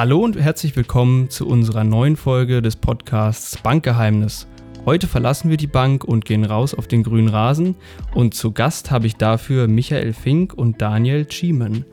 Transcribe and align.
Hallo 0.00 0.24
und 0.24 0.40
herzlich 0.40 0.74
willkommen 0.76 1.28
zu 1.28 1.46
unserer 1.46 1.84
neuen 1.84 2.16
Folge 2.16 2.62
des 2.62 2.74
Podcasts 2.74 3.58
Bankgeheimnis. 3.58 4.46
Heute 4.86 5.06
verlassen 5.06 5.50
wir 5.50 5.58
die 5.58 5.66
Bank 5.66 6.04
und 6.04 6.24
gehen 6.24 6.46
raus 6.46 6.72
auf 6.72 6.88
den 6.88 7.02
grünen 7.02 7.28
Rasen 7.28 7.74
und 8.14 8.32
zu 8.32 8.52
Gast 8.52 8.90
habe 8.90 9.06
ich 9.06 9.16
dafür 9.16 9.68
Michael 9.68 10.14
Fink 10.14 10.54
und 10.54 10.80
Daniel 10.80 11.30
Schiemen. 11.30 11.84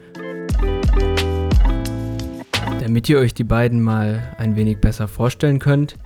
Damit 2.80 3.10
ihr 3.10 3.20
euch 3.20 3.34
die 3.34 3.44
beiden 3.44 3.82
mal 3.82 4.34
ein 4.38 4.56
wenig 4.56 4.80
besser 4.80 5.10
vorstellen 5.10 5.60
könnt, 5.60 5.98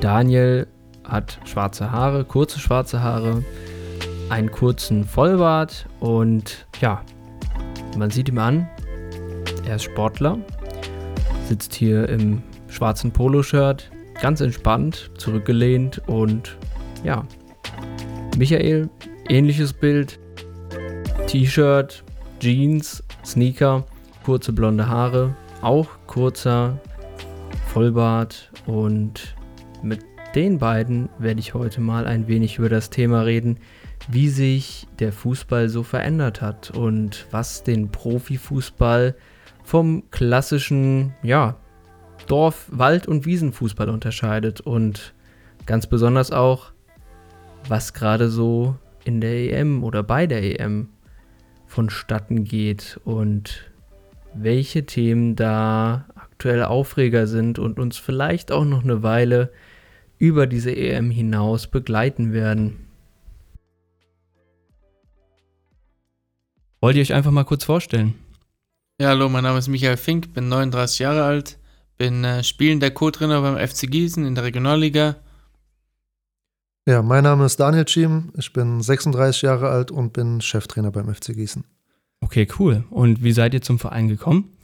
Daniel 0.00 0.66
hat 1.04 1.38
schwarze 1.44 1.92
Haare, 1.92 2.24
kurze 2.24 2.60
schwarze 2.60 3.02
Haare, 3.02 3.44
einen 4.30 4.50
kurzen 4.50 5.04
Vollbart 5.04 5.86
und 6.00 6.66
ja, 6.80 7.02
man 7.98 8.10
sieht 8.10 8.30
ihm 8.30 8.38
an, 8.38 8.66
er 9.66 9.76
ist 9.76 9.84
Sportler, 9.84 10.38
sitzt 11.48 11.74
hier 11.74 12.08
im 12.08 12.42
schwarzen 12.68 13.12
Poloshirt, 13.12 13.90
ganz 14.20 14.40
entspannt, 14.40 15.10
zurückgelehnt 15.16 16.02
und 16.06 16.56
ja, 17.04 17.24
Michael, 18.36 18.88
ähnliches 19.28 19.72
Bild, 19.72 20.18
T-Shirt, 21.26 22.04
Jeans, 22.40 23.02
Sneaker, 23.24 23.84
kurze 24.24 24.52
blonde 24.52 24.88
Haare, 24.88 25.36
auch 25.62 25.88
kurzer 26.06 26.78
Vollbart 27.72 28.50
und 28.66 29.36
mit 29.82 30.00
den 30.34 30.58
beiden 30.58 31.08
werde 31.18 31.40
ich 31.40 31.54
heute 31.54 31.80
mal 31.80 32.06
ein 32.06 32.28
wenig 32.28 32.58
über 32.58 32.68
das 32.68 32.90
Thema 32.90 33.22
reden, 33.22 33.58
wie 34.08 34.28
sich 34.28 34.86
der 34.98 35.12
Fußball 35.12 35.68
so 35.68 35.82
verändert 35.82 36.42
hat 36.42 36.70
und 36.70 37.26
was 37.30 37.62
den 37.62 37.90
Profifußball 37.90 39.14
vom 39.66 40.04
klassischen, 40.12 41.12
ja, 41.24 41.56
Dorf-, 42.28 42.68
Wald- 42.70 43.08
und 43.08 43.26
Wiesenfußball 43.26 43.88
unterscheidet 43.88 44.60
und 44.60 45.12
ganz 45.66 45.88
besonders 45.88 46.30
auch, 46.30 46.70
was 47.68 47.92
gerade 47.92 48.28
so 48.28 48.76
in 49.04 49.20
der 49.20 49.52
EM 49.52 49.82
oder 49.82 50.04
bei 50.04 50.28
der 50.28 50.60
EM 50.60 50.88
vonstatten 51.66 52.44
geht 52.44 53.00
und 53.04 53.68
welche 54.34 54.86
Themen 54.86 55.34
da 55.34 56.06
aktuell 56.14 56.62
Aufreger 56.62 57.26
sind 57.26 57.58
und 57.58 57.80
uns 57.80 57.98
vielleicht 57.98 58.52
auch 58.52 58.64
noch 58.64 58.84
eine 58.84 59.02
Weile 59.02 59.50
über 60.18 60.46
diese 60.46 60.74
EM 60.74 61.10
hinaus 61.10 61.66
begleiten 61.66 62.32
werden. 62.32 62.86
Wollt 66.80 66.94
ihr 66.94 67.02
euch 67.02 67.14
einfach 67.14 67.32
mal 67.32 67.44
kurz 67.44 67.64
vorstellen? 67.64 68.14
Ja, 68.98 69.08
hallo, 69.08 69.28
mein 69.28 69.44
Name 69.44 69.58
ist 69.58 69.68
Michael 69.68 69.98
Fink, 69.98 70.32
bin 70.32 70.48
39 70.48 71.00
Jahre 71.00 71.24
alt, 71.24 71.58
bin 71.98 72.24
äh, 72.24 72.42
spielender 72.42 72.90
Co-Trainer 72.90 73.42
beim 73.42 73.58
FC 73.58 73.90
Gießen 73.90 74.24
in 74.24 74.34
der 74.34 74.44
Regionalliga. 74.44 75.16
Ja, 76.88 77.02
mein 77.02 77.24
Name 77.24 77.44
ist 77.44 77.60
Daniel 77.60 77.86
Schiem, 77.86 78.32
ich 78.38 78.54
bin 78.54 78.80
36 78.80 79.42
Jahre 79.42 79.68
alt 79.68 79.90
und 79.90 80.14
bin 80.14 80.40
Cheftrainer 80.40 80.90
beim 80.92 81.14
FC 81.14 81.34
Gießen. 81.34 81.64
Okay, 82.22 82.48
cool. 82.58 82.84
Und 82.88 83.22
wie 83.22 83.32
seid 83.32 83.52
ihr 83.52 83.60
zum 83.60 83.78
Verein 83.78 84.08
gekommen? 84.08 84.56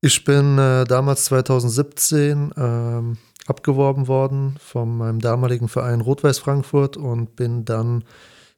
Ich 0.00 0.24
bin 0.24 0.58
äh, 0.58 0.82
damals 0.82 1.26
2017 1.26 2.54
ähm, 2.56 3.18
abgeworben 3.46 4.08
worden 4.08 4.56
von 4.58 4.98
meinem 4.98 5.20
damaligen 5.20 5.68
Verein 5.68 6.00
Rot-Weiß 6.00 6.40
Frankfurt 6.40 6.96
und 6.96 7.36
bin 7.36 7.64
dann 7.64 8.02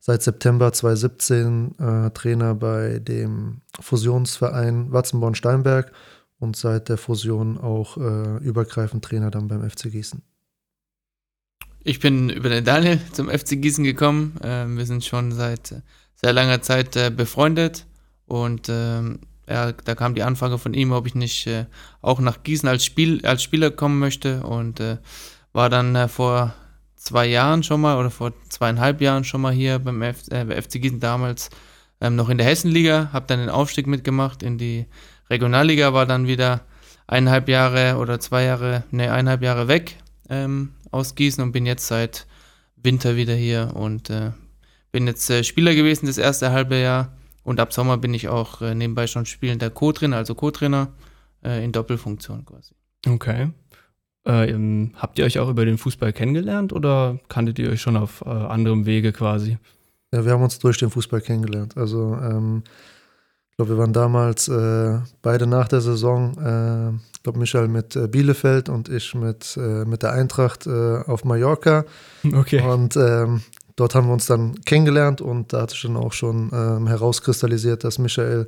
seit 0.07 0.23
September 0.23 0.73
2017 0.73 1.79
äh, 1.81 2.11
Trainer 2.11 2.55
bei 2.55 3.01
dem 3.01 3.63
Fusionsverein 3.81 4.93
Watzenborn-Steinberg 4.93 5.91
und 6.39 6.55
seit 6.55 6.89
der 6.89 6.97
Fusion 6.97 7.59
auch 7.59 7.97
äh, 7.97 8.37
übergreifend 8.37 9.05
Trainer 9.05 9.33
dann 9.33 9.49
beim 9.49 9.69
FC 9.69 9.91
Gießen. 9.91 10.23
Ich 11.83 11.99
bin 11.99 12.31
über 12.31 12.49
den 12.51 12.65
Daniel 12.65 13.01
zum 13.11 13.29
FC 13.29 13.61
Gießen 13.61 13.83
gekommen. 13.83 14.41
Äh, 14.43 14.67
wir 14.69 14.87
sind 14.87 15.05
schon 15.05 15.33
seit 15.33 15.75
sehr 16.15 16.33
langer 16.33 16.63
Zeit 16.63 16.95
äh, 16.95 17.11
befreundet 17.11 17.85
und 18.27 18.69
ähm, 18.69 19.19
ja, 19.49 19.73
da 19.73 19.97
kam 19.97 20.15
die 20.15 20.23
Anfrage 20.23 20.59
von 20.59 20.73
ihm, 20.73 20.93
ob 20.93 21.09
ich 21.09 21.17
nicht 21.17 21.49
äh, 21.49 21.67
auch 22.01 22.21
nach 22.21 22.45
Gießen 22.45 22.69
als, 22.69 22.85
Spiel, 22.85 23.27
als 23.27 23.43
Spieler 23.43 23.73
kommen 23.73 23.99
möchte 23.99 24.45
und 24.45 24.79
äh, 24.79 24.99
war 25.53 25.69
dann 25.69 25.97
äh, 25.97 26.07
vor 26.07 26.55
zwei 27.07 27.27
Jahren 27.27 27.63
schon 27.63 27.81
mal 27.81 27.99
oder 27.99 28.11
vor 28.11 28.33
zweieinhalb 28.49 29.01
Jahren 29.01 29.25
schon 29.25 29.41
mal 29.41 29.53
hier 29.53 29.79
beim 29.79 30.03
F 30.03 30.29
äh, 30.31 30.61
FC 30.61 30.83
Gießen 30.83 31.01
damals 31.01 31.51
ähm, 32.01 32.17
noch 32.17 32.29
in 32.29 32.39
der 32.39 32.47
Hessenliga, 32.47 33.11
habe 33.13 33.27
dann 33.27 33.39
den 33.39 33.49
Aufstieg 33.49 33.87
mitgemacht 33.87 34.43
in 34.43 34.59
die 34.59 34.87
Regionalliga, 35.31 35.95
war 35.95 36.07
dann 36.07 36.27
wieder 36.27 36.63
eineinhalb 37.07 37.49
Jahre 37.49 37.97
oder 37.97 38.21
zwei 38.21 38.45
Jahre, 38.45 38.85
ne, 38.91 39.13
eineinhalb 39.13 39.43
Jahre 39.43 39.69
weg 39.69 39.97
ähm, 40.29 40.73
aus 40.91 41.15
Gießen 41.15 41.43
und 41.43 41.53
bin 41.53 41.67
jetzt 41.67 41.87
seit 41.87 42.27
Winter 42.77 43.17
wieder 43.17 43.35
hier 43.35 43.73
und 43.75 44.11
äh, 44.11 44.33
bin 44.93 45.07
jetzt 45.07 45.31
äh, 45.31 45.45
Spieler 45.45 45.75
gewesen 45.75 46.07
das 46.07 46.19
erste 46.19 46.51
halbe 46.51 46.77
Jahr 46.77 47.17
und 47.45 47.61
ab 47.61 47.73
Sommer 47.73 47.97
bin 47.97 48.13
ich 48.13 48.29
auch 48.29 48.61
äh, 48.61 48.75
nebenbei 48.75 49.07
schon 49.07 49.27
spielender 49.27 49.71
Co-Trainer, 49.71 50.17
also 50.17 50.35
Co-Trainer 50.35 50.93
äh, 51.45 51.65
in 51.65 51.73
Doppelfunktion 51.73 52.45
quasi. 52.45 52.75
Okay. 53.07 53.51
Äh, 54.27 54.51
ähm, 54.51 54.91
habt 54.97 55.19
ihr 55.19 55.25
euch 55.25 55.39
auch 55.39 55.49
über 55.49 55.65
den 55.65 55.79
Fußball 55.79 56.13
kennengelernt 56.13 56.73
oder 56.73 57.19
kanntet 57.29 57.59
ihr 57.59 57.71
euch 57.71 57.81
schon 57.81 57.97
auf 57.97 58.25
äh, 58.27 58.31
anderem 58.31 58.85
Wege 58.85 59.13
quasi? 59.13 59.59
Ja, 60.13 60.25
wir 60.25 60.33
haben 60.33 60.43
uns 60.43 60.59
durch 60.59 60.79
den 60.79 60.91
Fußball 60.91 61.21
kennengelernt. 61.21 61.77
Also 61.77 62.19
ähm, 62.21 62.63
ich 63.51 63.57
glaube, 63.57 63.73
wir 63.73 63.79
waren 63.79 63.93
damals 63.93 64.49
äh, 64.49 64.99
beide 65.23 65.47
nach 65.47 65.69
der 65.69 65.81
Saison, 65.81 66.37
äh, 66.39 66.91
ich 67.15 67.23
glaube 67.23 67.39
Michael 67.39 67.69
mit 67.69 67.95
äh, 67.95 68.09
Bielefeld 68.09 68.69
und 68.69 68.89
ich 68.89 69.15
mit, 69.15 69.57
äh, 69.57 69.85
mit 69.85 70.03
der 70.03 70.13
Eintracht 70.13 70.67
auf 70.67 71.25
Mallorca. 71.25 71.85
Okay. 72.35 72.61
Und 72.61 72.97
ähm, 72.97 73.43
dort 73.77 73.95
haben 73.95 74.09
wir 74.09 74.13
uns 74.13 74.27
dann 74.27 74.61
kennengelernt 74.65 75.21
und 75.21 75.53
da 75.53 75.63
hat 75.63 75.71
sich 75.71 75.83
dann 75.83 75.97
auch 75.97 76.13
schon 76.13 76.51
ähm, 76.53 76.89
herauskristallisiert, 76.89 77.85
dass 77.85 77.99
Michael 77.99 78.47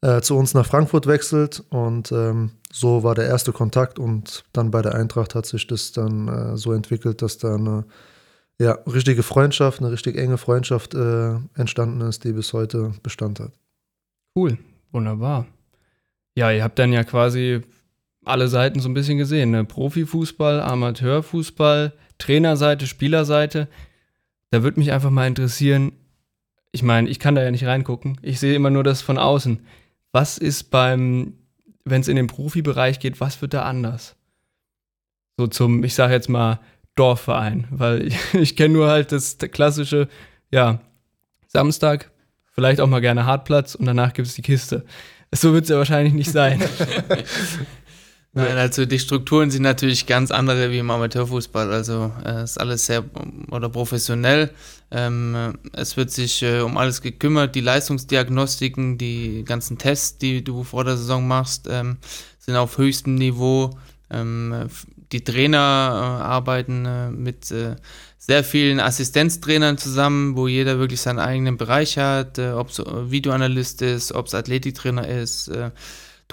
äh, 0.00 0.20
zu 0.20 0.36
uns 0.36 0.54
nach 0.54 0.66
Frankfurt 0.66 1.06
wechselt 1.06 1.62
und 1.70 2.12
ähm, 2.12 2.50
so 2.74 3.04
war 3.04 3.14
der 3.14 3.26
erste 3.26 3.52
Kontakt 3.52 4.00
und 4.00 4.42
dann 4.52 4.72
bei 4.72 4.82
der 4.82 4.96
Eintracht 4.96 5.36
hat 5.36 5.46
sich 5.46 5.64
das 5.68 5.92
dann 5.92 6.26
äh, 6.26 6.56
so 6.56 6.72
entwickelt, 6.72 7.22
dass 7.22 7.38
da 7.38 7.54
eine 7.54 7.84
ja, 8.58 8.72
richtige 8.92 9.22
Freundschaft, 9.22 9.80
eine 9.80 9.92
richtig 9.92 10.16
enge 10.16 10.38
Freundschaft 10.38 10.92
äh, 10.92 11.34
entstanden 11.54 12.00
ist, 12.00 12.24
die 12.24 12.32
bis 12.32 12.52
heute 12.52 12.92
Bestand 13.04 13.38
hat. 13.38 13.52
Cool, 14.34 14.58
wunderbar. 14.90 15.46
Ja, 16.34 16.50
ihr 16.50 16.64
habt 16.64 16.80
dann 16.80 16.92
ja 16.92 17.04
quasi 17.04 17.60
alle 18.24 18.48
Seiten 18.48 18.80
so 18.80 18.88
ein 18.88 18.94
bisschen 18.94 19.18
gesehen, 19.18 19.52
ne? 19.52 19.64
Profifußball, 19.64 20.60
Amateurfußball, 20.60 21.92
Trainerseite, 22.18 22.88
Spielerseite. 22.88 23.68
Da 24.50 24.64
würde 24.64 24.80
mich 24.80 24.90
einfach 24.90 25.10
mal 25.10 25.28
interessieren, 25.28 25.92
ich 26.72 26.82
meine, 26.82 27.08
ich 27.08 27.20
kann 27.20 27.36
da 27.36 27.42
ja 27.44 27.52
nicht 27.52 27.66
reingucken. 27.66 28.18
Ich 28.20 28.40
sehe 28.40 28.56
immer 28.56 28.70
nur 28.70 28.82
das 28.82 29.00
von 29.00 29.16
außen. 29.16 29.60
Was 30.10 30.38
ist 30.38 30.72
beim, 30.72 31.34
wenn 31.84 32.00
es 32.00 32.08
in 32.08 32.16
den 32.16 32.26
Profibereich 32.26 32.98
geht, 32.98 33.20
was 33.20 33.40
wird 33.42 33.54
da 33.54 33.62
anders? 33.62 34.16
So 35.36 35.46
zum, 35.46 35.84
ich 35.84 35.94
sage 35.94 36.14
jetzt 36.14 36.28
mal, 36.28 36.60
Dorfverein, 36.94 37.66
weil 37.70 38.06
ich, 38.06 38.16
ich 38.34 38.56
kenne 38.56 38.74
nur 38.74 38.88
halt 38.88 39.12
das 39.12 39.38
klassische, 39.38 40.08
ja, 40.50 40.80
Samstag, 41.46 42.10
vielleicht 42.52 42.80
auch 42.80 42.86
mal 42.86 43.00
gerne 43.00 43.26
Hartplatz 43.26 43.74
und 43.74 43.86
danach 43.86 44.12
gibt 44.12 44.28
es 44.28 44.34
die 44.34 44.42
Kiste. 44.42 44.84
So 45.32 45.52
wird 45.52 45.64
es 45.64 45.70
ja 45.70 45.76
wahrscheinlich 45.76 46.14
nicht 46.14 46.30
sein. 46.30 46.62
Nein, 48.36 48.58
also 48.58 48.84
die 48.84 48.98
Strukturen 48.98 49.52
sind 49.52 49.62
natürlich 49.62 50.06
ganz 50.06 50.32
andere 50.32 50.72
wie 50.72 50.78
im 50.78 50.90
Amateurfußball. 50.90 51.72
Also 51.72 52.12
äh, 52.24 52.42
ist 52.42 52.60
alles 52.60 52.86
sehr 52.86 53.04
oder 53.52 53.68
professionell. 53.68 54.50
Ähm, 54.90 55.54
es 55.72 55.96
wird 55.96 56.10
sich 56.10 56.42
äh, 56.42 56.60
um 56.60 56.76
alles 56.76 57.00
gekümmert. 57.00 57.54
Die 57.54 57.60
Leistungsdiagnostiken, 57.60 58.98
die 58.98 59.44
ganzen 59.44 59.78
Tests, 59.78 60.18
die 60.18 60.42
du 60.42 60.64
vor 60.64 60.82
der 60.82 60.96
Saison 60.96 61.28
machst, 61.28 61.68
ähm, 61.70 61.98
sind 62.40 62.56
auf 62.56 62.76
höchstem 62.76 63.14
Niveau. 63.14 63.70
Ähm, 64.10 64.68
die 65.12 65.22
Trainer 65.22 65.58
äh, 65.58 66.24
arbeiten 66.24 66.86
äh, 66.86 67.10
mit 67.10 67.52
äh, 67.52 67.76
sehr 68.18 68.42
vielen 68.42 68.80
Assistenztrainern 68.80 69.78
zusammen, 69.78 70.36
wo 70.36 70.48
jeder 70.48 70.80
wirklich 70.80 71.00
seinen 71.00 71.20
eigenen 71.20 71.56
Bereich 71.56 71.98
hat, 71.98 72.38
äh, 72.38 72.50
ob 72.50 72.70
es 72.70 72.78
Videoanalyst 72.80 73.82
ist, 73.82 74.10
ob 74.10 74.26
es 74.26 74.34
Athletiktrainer 74.34 75.06
ist 75.06 75.52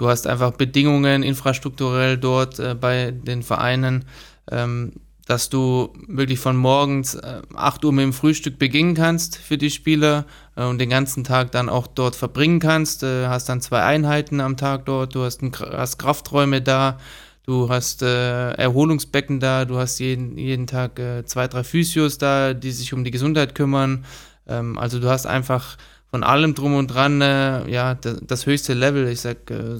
Du 0.02 0.08
hast 0.08 0.26
einfach 0.26 0.50
Bedingungen 0.50 1.22
infrastrukturell 1.22 2.18
dort 2.18 2.58
äh, 2.58 2.74
bei 2.74 3.12
den 3.12 3.44
Vereinen, 3.44 4.04
ähm, 4.50 4.94
dass 5.28 5.48
du 5.48 5.92
wirklich 6.08 6.40
von 6.40 6.56
morgens 6.56 7.14
äh, 7.14 7.40
8 7.54 7.84
Uhr 7.84 7.92
mit 7.92 8.02
dem 8.02 8.12
Frühstück 8.12 8.58
beginnen 8.58 8.96
kannst 8.96 9.38
für 9.38 9.56
die 9.56 9.70
Spieler 9.70 10.24
äh, 10.56 10.64
und 10.64 10.78
den 10.78 10.90
ganzen 10.90 11.22
Tag 11.22 11.52
dann 11.52 11.68
auch 11.68 11.86
dort 11.86 12.16
verbringen 12.16 12.58
kannst. 12.58 13.04
Äh, 13.04 13.28
hast 13.28 13.48
dann 13.48 13.60
zwei 13.60 13.84
Einheiten 13.84 14.40
am 14.40 14.56
Tag 14.56 14.86
dort, 14.86 15.14
du 15.14 15.22
hast, 15.22 15.40
ein, 15.40 15.52
hast 15.70 15.98
Krafträume 15.98 16.60
da, 16.60 16.98
du 17.46 17.68
hast 17.68 18.02
äh, 18.02 18.54
Erholungsbecken 18.54 19.38
da, 19.38 19.64
du 19.64 19.78
hast 19.78 20.00
jeden, 20.00 20.36
jeden 20.36 20.66
Tag 20.66 20.98
äh, 20.98 21.24
zwei, 21.26 21.46
drei 21.46 21.62
Physios 21.62 22.18
da, 22.18 22.54
die 22.54 22.72
sich 22.72 22.92
um 22.92 23.04
die 23.04 23.12
Gesundheit 23.12 23.54
kümmern. 23.54 24.04
Ähm, 24.48 24.78
also 24.78 24.98
du 24.98 25.08
hast 25.08 25.26
einfach 25.26 25.76
von 26.12 26.24
allem 26.24 26.54
drum 26.54 26.74
und 26.74 26.88
dran, 26.88 27.22
äh, 27.22 27.68
ja, 27.70 27.94
das, 27.94 28.18
das, 28.20 28.44
höchste 28.44 28.74
Level. 28.74 29.08
Ich 29.08 29.22
sag, 29.22 29.50
äh, 29.50 29.78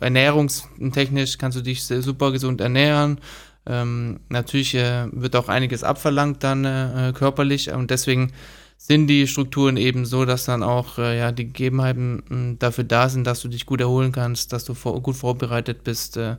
ernährungstechnisch 0.00 1.38
kannst 1.38 1.58
du 1.58 1.62
dich 1.62 1.84
super 1.84 2.30
gesund 2.30 2.60
ernähren. 2.60 3.18
Ähm, 3.66 4.20
natürlich 4.28 4.76
äh, 4.76 5.08
wird 5.10 5.34
auch 5.34 5.48
einiges 5.48 5.82
abverlangt 5.82 6.44
dann 6.44 6.64
äh, 6.64 7.12
körperlich 7.16 7.72
und 7.72 7.90
deswegen 7.90 8.32
sind 8.76 9.08
die 9.08 9.26
Strukturen 9.26 9.76
eben 9.76 10.06
so, 10.06 10.24
dass 10.24 10.44
dann 10.44 10.62
auch 10.62 10.98
äh, 10.98 11.18
ja, 11.18 11.32
die 11.32 11.46
Gegebenheiten 11.46 12.22
hm, 12.28 12.58
dafür 12.60 12.84
da 12.84 13.08
sind, 13.08 13.26
dass 13.26 13.40
du 13.40 13.48
dich 13.48 13.66
gut 13.66 13.80
erholen 13.80 14.12
kannst, 14.12 14.52
dass 14.52 14.64
du 14.64 14.74
vor, 14.74 15.02
gut 15.02 15.16
vorbereitet 15.16 15.82
bist. 15.82 16.16
Äh, 16.16 16.36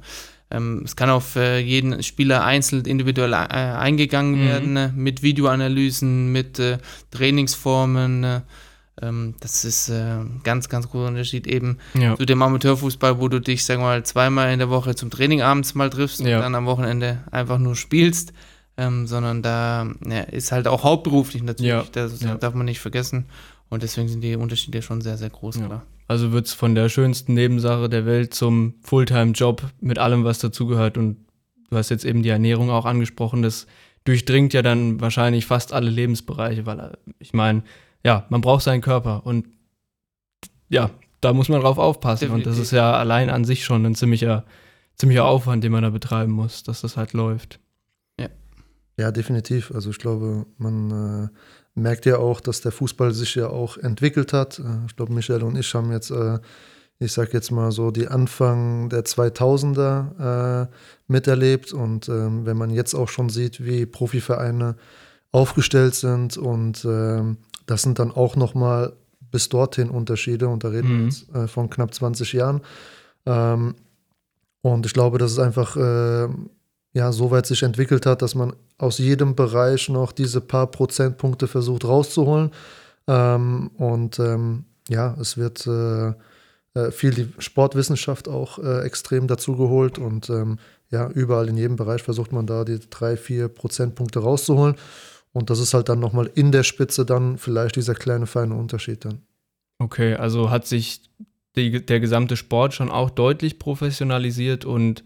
ähm, 0.50 0.84
es 0.86 0.96
kann 0.96 1.10
auf 1.10 1.36
äh, 1.36 1.60
jeden 1.60 2.02
Spieler 2.02 2.46
einzeln 2.46 2.86
individuell 2.86 3.34
äh, 3.34 3.36
eingegangen 3.36 4.40
mhm. 4.40 4.48
werden, 4.48 4.78
äh, 4.78 4.92
mit 4.96 5.22
Videoanalysen, 5.22 6.32
mit 6.32 6.60
äh, 6.60 6.78
Trainingsformen. 7.12 8.44
Ähm, 9.02 9.36
das 9.40 9.66
ist 9.66 9.90
ein 9.90 10.42
ganz, 10.44 10.70
ganz 10.70 10.90
großer 10.90 11.08
Unterschied 11.08 11.48
eben 11.48 11.78
ja. 11.94 12.16
zu 12.16 12.26
dem 12.26 12.42
Amateurfußball, 12.42 13.20
wo 13.20 13.28
du 13.28 13.40
dich, 13.40 13.66
sag 13.66 13.80
mal, 13.80 14.04
zweimal 14.04 14.52
in 14.52 14.60
der 14.60 14.70
Woche 14.70 14.96
zum 14.96 15.10
Training 15.10 15.42
abends 15.42 15.76
mal 15.76 15.90
triffst 15.90 16.22
ja. 16.22 16.38
und 16.38 16.44
dann 16.44 16.56
am 16.56 16.66
Wochenende 16.66 17.24
einfach 17.32 17.58
nur 17.58 17.76
spielst 17.76 18.34
ähm, 18.78 19.08
sondern 19.08 19.42
da 19.42 19.88
ja, 20.08 20.22
ist 20.22 20.52
halt 20.52 20.68
auch 20.68 20.84
hauptberuflich 20.84 21.44
natürlich, 21.44 21.90
das 21.92 22.20
darf 22.20 22.54
man 22.54 22.66
nicht 22.66 22.80
vergessen. 22.80 23.26
Und 23.70 23.84
deswegen 23.84 24.08
sind 24.08 24.22
die 24.22 24.36
Unterschiede 24.36 24.82
schon 24.82 25.02
sehr, 25.02 25.18
sehr 25.18 25.30
groß, 25.30 25.58
klar. 25.58 25.86
Also 26.08 26.32
wird 26.32 26.46
es 26.46 26.54
von 26.54 26.74
der 26.74 26.88
schönsten 26.88 27.34
Nebensache 27.34 27.90
der 27.90 28.06
Welt 28.06 28.34
zum 28.34 28.76
Fulltime-Job 28.82 29.64
mit 29.82 30.00
allem, 30.00 30.24
was 30.24 30.40
dazugehört. 30.40 30.98
Und 30.98 31.18
du 31.70 31.76
hast 31.76 31.90
jetzt 31.90 32.06
eben 32.06 32.24
die 32.24 32.30
Ernährung 32.30 32.70
auch 32.70 32.86
angesprochen. 32.86 33.42
Das 33.42 33.68
durchdringt 34.06 34.54
ja 34.54 34.62
dann 34.62 35.02
wahrscheinlich 35.02 35.46
fast 35.46 35.74
alle 35.74 35.90
Lebensbereiche, 35.90 36.66
weil 36.66 36.80
äh, 36.80 36.92
ich 37.20 37.34
meine, 37.34 37.64
ja, 38.04 38.26
man 38.30 38.42
braucht 38.42 38.64
seinen 38.64 38.82
Körper 38.82 39.26
und 39.26 39.48
ja, 40.70 40.90
da 41.22 41.34
muss 41.34 41.50
man 41.50 41.62
drauf 41.62 41.78
aufpassen. 41.78 42.26
Definitiv. 42.26 42.48
Und 42.48 42.52
das 42.52 42.60
ist 42.62 42.72
ja 42.72 42.94
allein 42.94 43.30
an 43.30 43.46
sich 43.46 43.64
schon 43.64 43.86
ein 43.86 43.96
ziemlicher, 43.96 44.46
ziemlicher 44.96 45.26
Aufwand, 45.26 45.64
den 45.64 45.72
man 45.72 45.84
da 45.84 45.90
betreiben 45.90 46.32
muss, 46.32 46.64
dass 46.64 46.82
das 46.82 46.98
halt 46.98 47.14
läuft. 47.14 47.60
Ja, 49.00 49.12
definitiv. 49.12 49.72
Also 49.74 49.92
ich 49.92 50.00
glaube, 50.00 50.48
man 50.58 51.30
äh, 51.30 51.80
merkt 51.80 52.08
ja 52.08 52.18
auch, 52.18 52.42
dass 52.42 52.62
der 52.62 52.72
Fußball 52.72 53.14
sich 53.14 53.36
ja 53.36 53.48
auch 53.48 53.78
entwickelt 53.78 54.34
hat. 54.34 54.60
Äh, 54.60 54.86
ich 54.88 54.96
glaube, 54.96 55.14
Michael 55.14 55.44
und 55.44 55.56
ich 55.56 55.74
haben 55.76 55.92
jetzt, 55.92 56.10
äh, 56.10 56.40
ich 56.98 57.14
sag 57.14 57.32
jetzt 57.34 57.52
mal 57.52 57.72
so, 57.72 57.92
die 57.92 58.08
Anfang 58.08 58.90
der 58.90 59.06
2000er 59.06 60.64
äh, 60.64 60.68
miterlebt. 61.08 61.74
Und 61.74 62.10
ähm, 62.10 62.48
wenn 62.48 62.58
man 62.58 62.72
jetzt 62.72 62.96
auch 62.96 63.08
schon 63.08 63.30
sieht, 63.30 63.64
wie 63.64 63.86
Profivereine 63.86 64.76
aufgestellt 65.32 65.94
sind 65.94 66.38
und 66.38 66.84
ähm, 66.86 67.38
das 67.68 67.84
sind 67.84 68.00
dann 68.00 68.12
auch 68.12 68.36
nochmal 68.36 68.94
bis 69.30 69.50
dorthin 69.50 69.90
Unterschiede. 69.90 70.48
Und 70.48 70.64
da 70.64 70.70
reden 70.70 70.92
mhm. 70.92 70.98
wir 70.98 71.06
jetzt 71.06 71.36
äh, 71.36 71.48
von 71.48 71.70
knapp 71.70 71.94
20 71.94 72.34
Jahren. 72.34 72.62
Ähm, 73.28 73.76
und 74.62 74.86
ich 74.86 74.94
glaube, 74.94 75.20
das 75.20 75.34
ist 75.34 75.40
einfach 75.40 75.78
äh, 75.78 76.28
ja, 76.94 77.12
so 77.12 77.30
weit 77.30 77.46
sich 77.46 77.62
entwickelt 77.62 78.06
hat, 78.06 78.22
dass 78.24 78.34
man 78.34 78.54
aus 78.80 78.98
jedem 78.98 79.36
Bereich 79.36 79.88
noch 79.90 80.12
diese 80.12 80.42
paar 80.42 80.68
Prozentpunkte 80.68 81.48
versucht 81.48 81.86
rauszuholen. 81.86 82.52
Ähm, 83.08 83.70
und 83.78 84.18
ähm, 84.20 84.66
ja, 84.90 85.16
es 85.20 85.38
wird 85.38 85.68
äh, 85.68 86.14
äh, 86.74 86.92
viel 86.92 87.12
die 87.12 87.30
Sportwissenschaft 87.38 88.28
auch 88.28 88.60
äh, 88.60 88.82
extrem 88.82 89.28
dazugeholt 89.28 89.98
und 90.00 90.30
ähm, 90.30 90.60
ja, 90.90 91.10
überall 91.10 91.50
in 91.50 91.58
jedem 91.58 91.76
Bereich 91.76 92.02
versucht 92.02 92.32
man 92.32 92.48
da 92.48 92.64
die 92.64 92.80
drei, 92.90 93.18
vier 93.18 93.50
Prozentpunkte 93.50 94.20
rauszuholen. 94.20 94.76
Und 95.38 95.52
das 95.52 95.60
ist 95.60 95.76
halt 95.76 95.88
dann 95.88 96.00
nochmal 96.00 96.32
in 96.34 96.52
der 96.52 96.64
Spitze 96.64 97.06
dann 97.06 97.38
vielleicht 97.38 97.76
dieser 97.76 97.94
kleine 97.94 98.26
feine 98.26 98.56
Unterschied 98.56 99.06
dann. 99.06 99.22
Okay, 99.78 100.16
also 100.16 100.50
hat 100.50 100.66
sich 100.66 101.02
die, 101.56 101.86
der 101.86 102.00
gesamte 102.00 102.36
Sport 102.36 102.74
schon 102.74 102.90
auch 102.90 103.12
deutlich 103.12 103.60
professionalisiert 103.60 104.66
und 104.66 105.04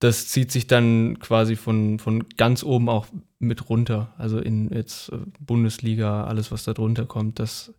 das 0.00 0.28
zieht 0.28 0.52
sich 0.52 0.66
dann 0.66 1.18
quasi 1.18 1.56
von, 1.56 1.98
von 1.98 2.28
ganz 2.36 2.62
oben 2.62 2.90
auch 2.90 3.06
mit 3.38 3.70
runter. 3.70 4.12
Also 4.18 4.38
in 4.38 4.68
jetzt 4.70 5.08
äh, 5.10 5.16
Bundesliga, 5.40 6.24
alles, 6.24 6.52
was 6.52 6.64
da 6.64 6.74
drunter 6.74 7.06
kommt, 7.06 7.38
dass, 7.38 7.72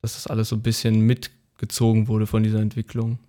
dass 0.00 0.14
das 0.14 0.26
alles 0.26 0.48
so 0.48 0.56
ein 0.56 0.62
bisschen 0.62 1.02
mitgezogen 1.02 2.08
wurde 2.08 2.26
von 2.26 2.42
dieser 2.42 2.58
Entwicklung. 2.58 3.20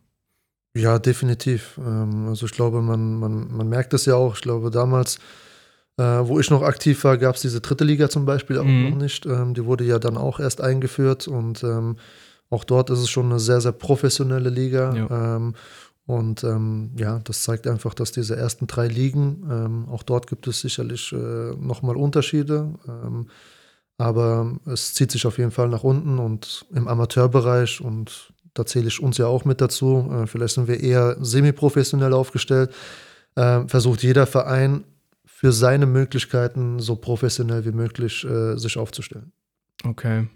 Ja, 0.75 0.97
definitiv. 0.97 1.77
Ähm, 1.77 2.27
also 2.27 2.47
ich 2.47 2.53
glaube, 2.53 2.81
man, 2.81 3.19
man, 3.19 3.55
man 3.55 3.69
merkt 3.69 3.93
es 3.93 4.07
ja 4.07 4.15
auch. 4.15 4.33
Ich 4.33 4.41
glaube, 4.41 4.71
damals, 4.71 5.19
äh, 5.97 6.03
wo 6.03 6.39
ich 6.39 6.49
noch 6.49 6.61
aktiv 6.61 7.03
war, 7.03 7.17
gab 7.17 7.35
es 7.35 7.41
diese 7.41 7.61
dritte 7.61 7.83
Liga 7.83 8.09
zum 8.09 8.25
Beispiel 8.25 8.57
auch 8.57 8.65
mhm. 8.65 8.89
noch 8.89 8.97
nicht. 8.97 9.25
Ähm, 9.25 9.53
die 9.53 9.65
wurde 9.65 9.83
ja 9.83 9.99
dann 9.99 10.17
auch 10.17 10.39
erst 10.39 10.61
eingeführt 10.61 11.27
und 11.27 11.63
ähm, 11.63 11.97
auch 12.49 12.63
dort 12.63 12.89
ist 12.89 12.99
es 12.99 13.09
schon 13.09 13.25
eine 13.25 13.39
sehr, 13.39 13.61
sehr 13.61 13.71
professionelle 13.71 14.49
Liga. 14.49 14.93
Ja. 14.95 15.53
Und 16.05 16.43
ähm, 16.43 16.91
ja, 16.97 17.19
das 17.23 17.43
zeigt 17.43 17.65
einfach, 17.65 17.93
dass 17.93 18.11
diese 18.11 18.35
ersten 18.35 18.67
drei 18.67 18.87
Ligen, 18.87 19.47
ähm, 19.49 19.89
auch 19.89 20.03
dort 20.03 20.27
gibt 20.27 20.47
es 20.47 20.59
sicherlich 20.59 21.13
äh, 21.13 21.15
nochmal 21.55 21.95
Unterschiede. 21.95 22.73
Ähm, 22.87 23.27
aber 23.97 24.59
es 24.65 24.93
zieht 24.93 25.11
sich 25.11 25.25
auf 25.25 25.37
jeden 25.37 25.51
Fall 25.51 25.69
nach 25.69 25.83
unten 25.83 26.19
und 26.19 26.65
im 26.73 26.87
Amateurbereich 26.87 27.79
und 27.79 28.33
da 28.53 28.65
zähle 28.65 28.87
ich 28.87 29.01
uns 29.01 29.17
ja 29.17 29.27
auch 29.27 29.45
mit 29.45 29.61
dazu. 29.61 30.11
Äh, 30.11 30.27
vielleicht 30.27 30.55
sind 30.55 30.67
wir 30.67 30.81
eher 30.81 31.15
semi-professionell 31.21 32.13
aufgestellt. 32.13 32.73
Äh, 33.35 33.61
versucht 33.67 34.03
jeder 34.03 34.27
Verein 34.27 34.83
für 35.43 35.51
seine 35.51 35.85
Möglichkeiten 35.85 36.79
so 36.79 36.95
professionell 36.95 37.65
wie 37.65 37.73
möglich 37.73 38.23
äh, 38.23 38.55
sich 38.55 38.77
aufzustellen. 38.77 39.33
Okay. 39.83 40.29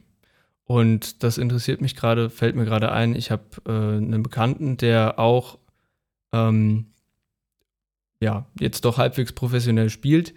Und 0.65 1.23
das 1.23 1.37
interessiert 1.37 1.79
mich 1.79 1.95
gerade, 1.95 2.29
fällt 2.29 2.57
mir 2.57 2.65
gerade 2.65 2.91
ein. 2.91 3.15
Ich 3.15 3.31
habe 3.31 3.43
äh, 3.65 3.71
einen 3.71 4.21
Bekannten, 4.21 4.75
der 4.75 5.17
auch 5.17 5.59
ähm, 6.33 6.87
ja, 8.19 8.47
jetzt 8.59 8.83
doch 8.83 8.97
halbwegs 8.97 9.31
professionell 9.31 9.89
spielt. 9.89 10.33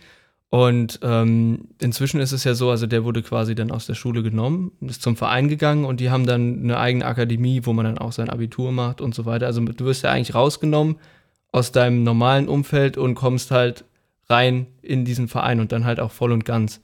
Und 0.51 1.01
ähm, 1.03 1.71
inzwischen 1.81 2.21
ist 2.21 2.31
es 2.31 2.45
ja 2.45 2.55
so, 2.55 2.71
also 2.71 2.87
der 2.87 3.03
wurde 3.03 3.23
quasi 3.25 3.57
dann 3.57 3.73
aus 3.73 3.87
der 3.87 3.95
Schule 3.95 4.23
genommen, 4.23 4.71
ist 4.83 5.03
zum 5.03 5.17
Verein 5.17 5.49
gegangen 5.49 5.85
und 5.85 5.99
die 5.99 6.11
haben 6.11 6.27
dann 6.27 6.63
eine 6.63 6.79
eigene 6.79 7.07
Akademie, 7.07 7.63
wo 7.65 7.73
man 7.73 7.87
dann 7.87 7.99
auch 7.99 8.13
sein 8.13 8.31
Abitur 8.31 8.71
macht 8.71 9.01
und 9.01 9.17
so 9.17 9.25
weiter. 9.25 9.47
Also 9.47 9.65
du 9.65 9.85
wirst 9.85 10.05
ja 10.05 10.13
eigentlich 10.13 10.37
rausgenommen 10.37 10.95
aus 11.51 11.73
deinem 11.73 12.05
normalen 12.05 12.47
Umfeld 12.47 12.97
und 12.97 13.17
kommst 13.17 13.51
halt 13.51 13.85
rein 14.31 14.67
in 14.82 15.05
diesen 15.05 15.29
Verein 15.29 15.61
und 15.61 15.73
dann 15.73 15.85
halt 15.85 16.00
auch 16.00 16.12
voll 16.12 16.32
und 16.32 16.44
ganz. 16.44 16.81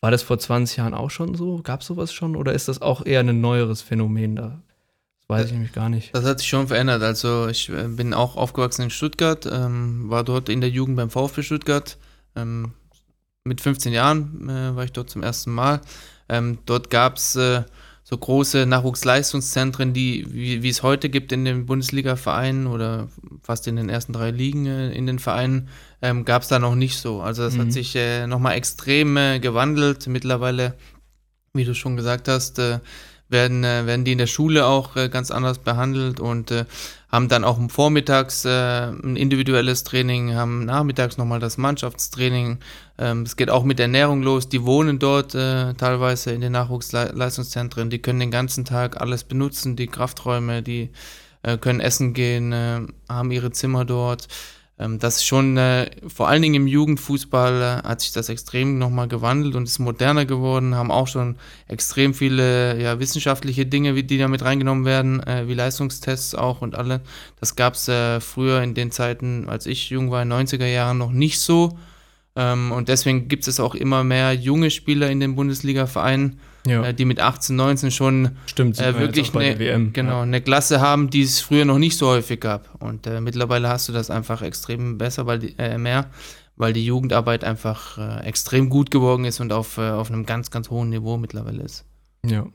War 0.00 0.10
das 0.10 0.22
vor 0.22 0.38
20 0.38 0.78
Jahren 0.78 0.94
auch 0.94 1.10
schon 1.10 1.34
so? 1.34 1.62
Gab 1.62 1.80
es 1.80 1.86
sowas 1.86 2.12
schon? 2.12 2.36
Oder 2.36 2.52
ist 2.52 2.68
das 2.68 2.82
auch 2.82 3.04
eher 3.04 3.20
ein 3.20 3.40
neueres 3.40 3.82
Phänomen 3.82 4.36
da? 4.36 4.62
Das 5.20 5.28
weiß 5.28 5.46
ich 5.46 5.52
nämlich 5.52 5.72
gar 5.72 5.88
nicht. 5.88 6.14
Das 6.14 6.24
hat 6.24 6.38
sich 6.38 6.48
schon 6.48 6.68
verändert. 6.68 7.02
Also 7.02 7.48
ich 7.48 7.68
äh, 7.70 7.88
bin 7.88 8.14
auch 8.14 8.36
aufgewachsen 8.36 8.82
in 8.82 8.90
Stuttgart, 8.90 9.46
ähm, 9.50 10.08
war 10.10 10.22
dort 10.22 10.48
in 10.48 10.60
der 10.60 10.70
Jugend 10.70 10.96
beim 10.96 11.10
VfB 11.10 11.42
Stuttgart. 11.42 11.96
Ähm, 12.36 12.72
mit 13.44 13.60
15 13.60 13.92
Jahren 13.92 14.48
äh, 14.48 14.76
war 14.76 14.84
ich 14.84 14.92
dort 14.92 15.10
zum 15.10 15.22
ersten 15.22 15.52
Mal. 15.52 15.80
Ähm, 16.28 16.58
dort 16.66 16.90
gab 16.90 17.16
es 17.16 17.36
äh, 17.36 17.62
so 18.04 18.16
große 18.16 18.66
Nachwuchsleistungszentren, 18.66 19.92
die, 19.92 20.26
wie, 20.32 20.62
wie 20.62 20.68
es 20.68 20.84
heute 20.84 21.08
gibt 21.08 21.32
in 21.32 21.44
den 21.44 21.66
Bundesliga-Vereinen 21.66 22.68
oder 22.68 23.08
fast 23.42 23.66
in 23.66 23.74
den 23.74 23.88
ersten 23.88 24.12
drei 24.12 24.30
Ligen 24.30 24.66
äh, 24.66 24.92
in 24.92 25.06
den 25.06 25.18
Vereinen, 25.18 25.68
ähm, 26.02 26.24
gab 26.24 26.42
es 26.42 26.48
da 26.48 26.58
noch 26.58 26.74
nicht 26.74 26.98
so. 26.98 27.20
Also 27.20 27.42
das 27.42 27.54
mhm. 27.54 27.60
hat 27.60 27.72
sich 27.72 27.96
äh, 27.96 28.26
nochmal 28.26 28.56
extrem 28.56 29.16
äh, 29.16 29.38
gewandelt. 29.40 30.06
Mittlerweile, 30.06 30.74
wie 31.54 31.64
du 31.64 31.74
schon 31.74 31.96
gesagt 31.96 32.28
hast, 32.28 32.58
äh, 32.58 32.80
werden, 33.28 33.64
äh, 33.64 33.86
werden 33.86 34.04
die 34.04 34.12
in 34.12 34.18
der 34.18 34.26
Schule 34.26 34.66
auch 34.66 34.96
äh, 34.96 35.08
ganz 35.08 35.30
anders 35.30 35.58
behandelt 35.58 36.20
und 36.20 36.50
äh, 36.50 36.64
haben 37.10 37.28
dann 37.28 37.44
auch 37.44 37.58
vormittags 37.70 38.44
äh, 38.44 38.88
ein 38.88 39.16
individuelles 39.16 39.84
Training, 39.84 40.34
haben 40.34 40.64
nachmittags 40.64 41.16
nochmal 41.16 41.40
das 41.40 41.56
Mannschaftstraining. 41.56 42.58
Ähm, 42.98 43.22
es 43.22 43.36
geht 43.36 43.50
auch 43.50 43.64
mit 43.64 43.80
Ernährung 43.80 44.22
los. 44.22 44.48
Die 44.48 44.64
wohnen 44.64 44.98
dort 44.98 45.34
äh, 45.34 45.74
teilweise 45.74 46.32
in 46.32 46.40
den 46.40 46.52
Nachwuchsleistungszentren. 46.52 47.90
Die 47.90 48.00
können 48.00 48.20
den 48.20 48.30
ganzen 48.30 48.64
Tag 48.64 49.00
alles 49.00 49.24
benutzen, 49.24 49.76
die 49.76 49.86
Krafträume, 49.86 50.62
die 50.62 50.90
äh, 51.42 51.58
können 51.58 51.80
essen 51.80 52.12
gehen, 52.12 52.52
äh, 52.52 52.80
haben 53.08 53.30
ihre 53.30 53.50
Zimmer 53.50 53.84
dort. 53.84 54.28
Ähm, 54.78 54.98
das 54.98 55.16
ist 55.16 55.24
schon, 55.24 55.56
äh, 55.56 55.90
vor 56.06 56.28
allen 56.28 56.42
Dingen 56.42 56.54
im 56.54 56.66
Jugendfußball 56.66 57.82
äh, 57.84 57.88
hat 57.88 58.00
sich 58.02 58.12
das 58.12 58.28
extrem 58.28 58.78
nochmal 58.78 59.08
gewandelt 59.08 59.54
und 59.54 59.64
ist 59.64 59.78
moderner 59.78 60.26
geworden, 60.26 60.74
haben 60.74 60.90
auch 60.90 61.08
schon 61.08 61.36
extrem 61.68 62.12
viele 62.12 62.80
ja, 62.80 63.00
wissenschaftliche 63.00 63.64
Dinge, 63.66 63.94
die 64.02 64.18
da 64.18 64.28
mit 64.28 64.42
reingenommen 64.42 64.84
werden, 64.84 65.22
äh, 65.22 65.48
wie 65.48 65.54
Leistungstests 65.54 66.34
auch 66.34 66.60
und 66.60 66.74
alle. 66.74 67.00
Das 67.40 67.56
gab 67.56 67.74
es 67.74 67.88
äh, 67.88 68.20
früher 68.20 68.62
in 68.62 68.74
den 68.74 68.90
Zeiten, 68.90 69.48
als 69.48 69.66
ich 69.66 69.90
jung 69.90 70.10
war, 70.10 70.22
in 70.22 70.30
den 70.30 70.46
90er 70.46 70.66
Jahren 70.66 70.98
noch 70.98 71.12
nicht 71.12 71.40
so. 71.40 71.78
Ähm, 72.36 72.70
und 72.70 72.88
deswegen 72.88 73.28
gibt 73.28 73.48
es 73.48 73.58
auch 73.60 73.74
immer 73.74 74.04
mehr 74.04 74.34
junge 74.34 74.70
Spieler 74.70 75.10
in 75.10 75.20
den 75.20 75.36
Bundesliga-Vereinen, 75.36 76.38
ja. 76.66 76.84
äh, 76.84 76.94
die 76.94 77.04
mit 77.04 77.20
18, 77.20 77.56
19 77.56 77.90
schon 77.90 78.36
Stimmt, 78.46 78.78
äh, 78.78 78.98
wirklich 78.98 79.34
eine, 79.34 79.90
genau, 79.90 80.18
ja. 80.18 80.22
eine 80.22 80.40
Klasse 80.40 80.80
haben, 80.80 81.10
die 81.10 81.22
es 81.22 81.40
früher 81.40 81.64
noch 81.64 81.78
nicht 81.78 81.96
so 81.96 82.08
häufig 82.08 82.40
gab. 82.40 82.82
Und 82.82 83.06
äh, 83.06 83.20
mittlerweile 83.20 83.68
hast 83.68 83.88
du 83.88 83.92
das 83.92 84.10
einfach 84.10 84.42
extrem 84.42 84.98
besser, 84.98 85.26
weil 85.26 85.38
die, 85.38 85.54
äh, 85.58 85.78
mehr, 85.78 86.10
weil 86.56 86.72
die 86.72 86.84
Jugendarbeit 86.84 87.44
einfach 87.44 87.98
äh, 87.98 88.26
extrem 88.26 88.68
gut 88.68 88.90
geworden 88.90 89.24
ist 89.24 89.40
und 89.40 89.52
auf, 89.52 89.78
äh, 89.78 89.90
auf 89.90 90.10
einem 90.10 90.26
ganz, 90.26 90.50
ganz 90.50 90.70
hohen 90.70 90.90
Niveau 90.90 91.16
mittlerweile 91.16 91.62
ist. 91.62 91.84
Ja. 92.24 92.46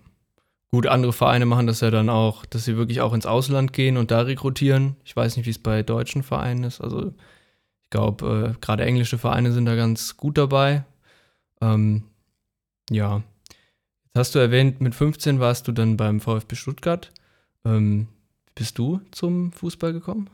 Gut, 0.72 0.88
andere 0.88 1.12
Vereine 1.12 1.46
machen 1.46 1.68
das 1.68 1.82
ja 1.82 1.92
dann 1.92 2.10
auch, 2.10 2.46
dass 2.46 2.64
sie 2.64 2.78
wirklich 2.78 3.02
auch 3.02 3.14
ins 3.14 3.26
Ausland 3.26 3.74
gehen 3.74 3.98
und 3.98 4.10
da 4.10 4.22
rekrutieren. 4.22 4.96
Ich 5.04 5.16
weiß 5.16 5.36
nicht, 5.36 5.46
wie 5.46 5.52
es 5.52 5.60
bei 5.60 5.84
deutschen 5.84 6.24
Vereinen 6.24 6.64
ist. 6.64 6.80
Also 6.80 7.08
ich 7.84 7.90
glaube, 7.90 8.56
gerade 8.62 8.86
englische 8.86 9.18
Vereine 9.18 9.52
sind 9.52 9.66
da 9.66 9.76
ganz 9.76 10.16
gut 10.16 10.38
dabei. 10.38 10.86
Ähm, 11.62 12.04
ja. 12.90 13.22
Jetzt 14.14 14.20
hast 14.20 14.36
du 14.36 14.40
erwähnt, 14.40 14.82
mit 14.82 14.94
15 14.94 15.40
warst 15.40 15.70
du 15.70 15.72
dann 15.72 15.96
beim 15.96 16.20
VfB 16.20 16.58
Stuttgart. 16.58 17.14
Ähm, 17.64 18.10
bist 18.56 18.78
du 18.78 19.00
zum 19.12 19.54
Fußball 19.54 19.94
gekommen? 19.94 20.30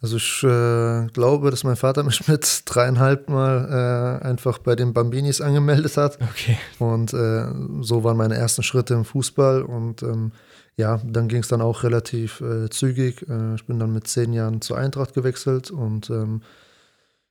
Also 0.00 0.16
ich 0.16 0.42
äh, 0.42 1.06
glaube, 1.12 1.52
dass 1.52 1.62
mein 1.62 1.76
Vater 1.76 2.02
mich 2.02 2.26
mit 2.26 2.62
dreieinhalb 2.64 3.28
Mal 3.28 4.20
äh, 4.20 4.26
einfach 4.26 4.58
bei 4.58 4.74
den 4.74 4.94
Bambinis 4.94 5.40
angemeldet 5.40 5.96
hat. 5.96 6.18
Okay. 6.20 6.58
Und 6.80 7.14
äh, 7.14 7.46
so 7.82 8.02
waren 8.02 8.16
meine 8.16 8.34
ersten 8.34 8.64
Schritte 8.64 8.94
im 8.94 9.04
Fußball. 9.04 9.62
Und 9.62 10.02
ähm, 10.02 10.32
ja, 10.76 11.00
dann 11.04 11.28
ging 11.28 11.42
es 11.42 11.48
dann 11.48 11.60
auch 11.60 11.84
relativ 11.84 12.40
äh, 12.40 12.68
zügig. 12.68 13.24
Äh, 13.28 13.54
ich 13.54 13.64
bin 13.64 13.78
dann 13.78 13.92
mit 13.92 14.08
zehn 14.08 14.32
Jahren 14.32 14.60
zur 14.60 14.76
Eintracht 14.76 15.14
gewechselt 15.14 15.70
und 15.70 16.10
ähm, 16.10 16.42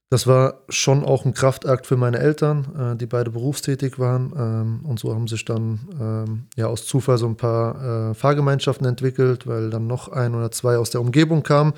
das 0.09 0.27
war 0.27 0.61
schon 0.69 1.03
auch 1.03 1.25
ein 1.25 1.33
Kraftakt 1.33 1.85
für 1.85 1.97
meine 1.97 2.19
Eltern, 2.19 2.93
äh, 2.93 2.95
die 2.97 3.07
beide 3.07 3.31
berufstätig 3.31 3.99
waren. 3.99 4.33
Ähm, 4.37 4.85
und 4.85 4.99
so 4.99 5.13
haben 5.13 5.27
sich 5.27 5.45
dann 5.45 5.79
ähm, 5.99 6.47
ja 6.55 6.67
aus 6.67 6.85
Zufall 6.85 7.17
so 7.17 7.27
ein 7.27 7.37
paar 7.37 8.15
Fahrgemeinschaften 8.15 8.87
entwickelt, 8.87 9.47
weil 9.47 9.69
dann 9.69 9.87
noch 9.87 10.09
ein 10.09 10.35
oder 10.35 10.51
zwei 10.51 10.77
aus 10.77 10.89
der 10.89 11.01
Umgebung 11.01 11.43
kamen. 11.43 11.73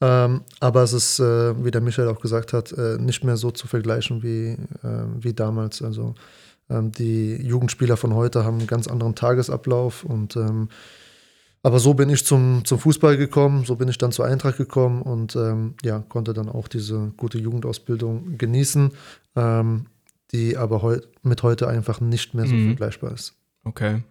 Ähm, 0.00 0.42
aber 0.60 0.82
es 0.82 0.92
ist, 0.92 1.18
äh, 1.20 1.64
wie 1.64 1.70
der 1.70 1.80
Michael 1.80 2.08
auch 2.08 2.20
gesagt 2.20 2.52
hat, 2.52 2.72
äh, 2.72 2.98
nicht 2.98 3.24
mehr 3.24 3.36
so 3.36 3.50
zu 3.50 3.66
vergleichen 3.66 4.22
wie, 4.22 4.48
äh, 4.48 5.06
wie 5.18 5.32
damals. 5.32 5.80
Also 5.80 6.14
ähm, 6.68 6.92
die 6.92 7.36
Jugendspieler 7.36 7.96
von 7.96 8.14
heute 8.14 8.44
haben 8.44 8.58
einen 8.58 8.66
ganz 8.66 8.88
anderen 8.88 9.14
Tagesablauf 9.14 10.04
und 10.04 10.36
ähm, 10.36 10.68
aber 11.66 11.80
so 11.80 11.94
bin 11.94 12.08
ich 12.10 12.24
zum, 12.24 12.64
zum 12.64 12.78
Fußball 12.78 13.16
gekommen, 13.16 13.64
so 13.64 13.74
bin 13.74 13.88
ich 13.88 13.98
dann 13.98 14.12
zur 14.12 14.24
Eintracht 14.24 14.56
gekommen 14.56 15.02
und 15.02 15.34
ähm, 15.34 15.74
ja, 15.82 15.98
konnte 15.98 16.32
dann 16.32 16.48
auch 16.48 16.68
diese 16.68 17.12
gute 17.16 17.38
Jugendausbildung 17.38 18.38
genießen, 18.38 18.92
ähm, 19.34 19.86
die 20.30 20.56
aber 20.56 20.82
heu 20.82 21.00
mit 21.24 21.42
heute 21.42 21.66
einfach 21.66 22.00
nicht 22.00 22.34
mehr 22.34 22.46
so 22.46 22.54
mhm. 22.54 22.68
vergleichbar 22.68 23.10
ist. 23.14 23.34
Okay. 23.64 24.04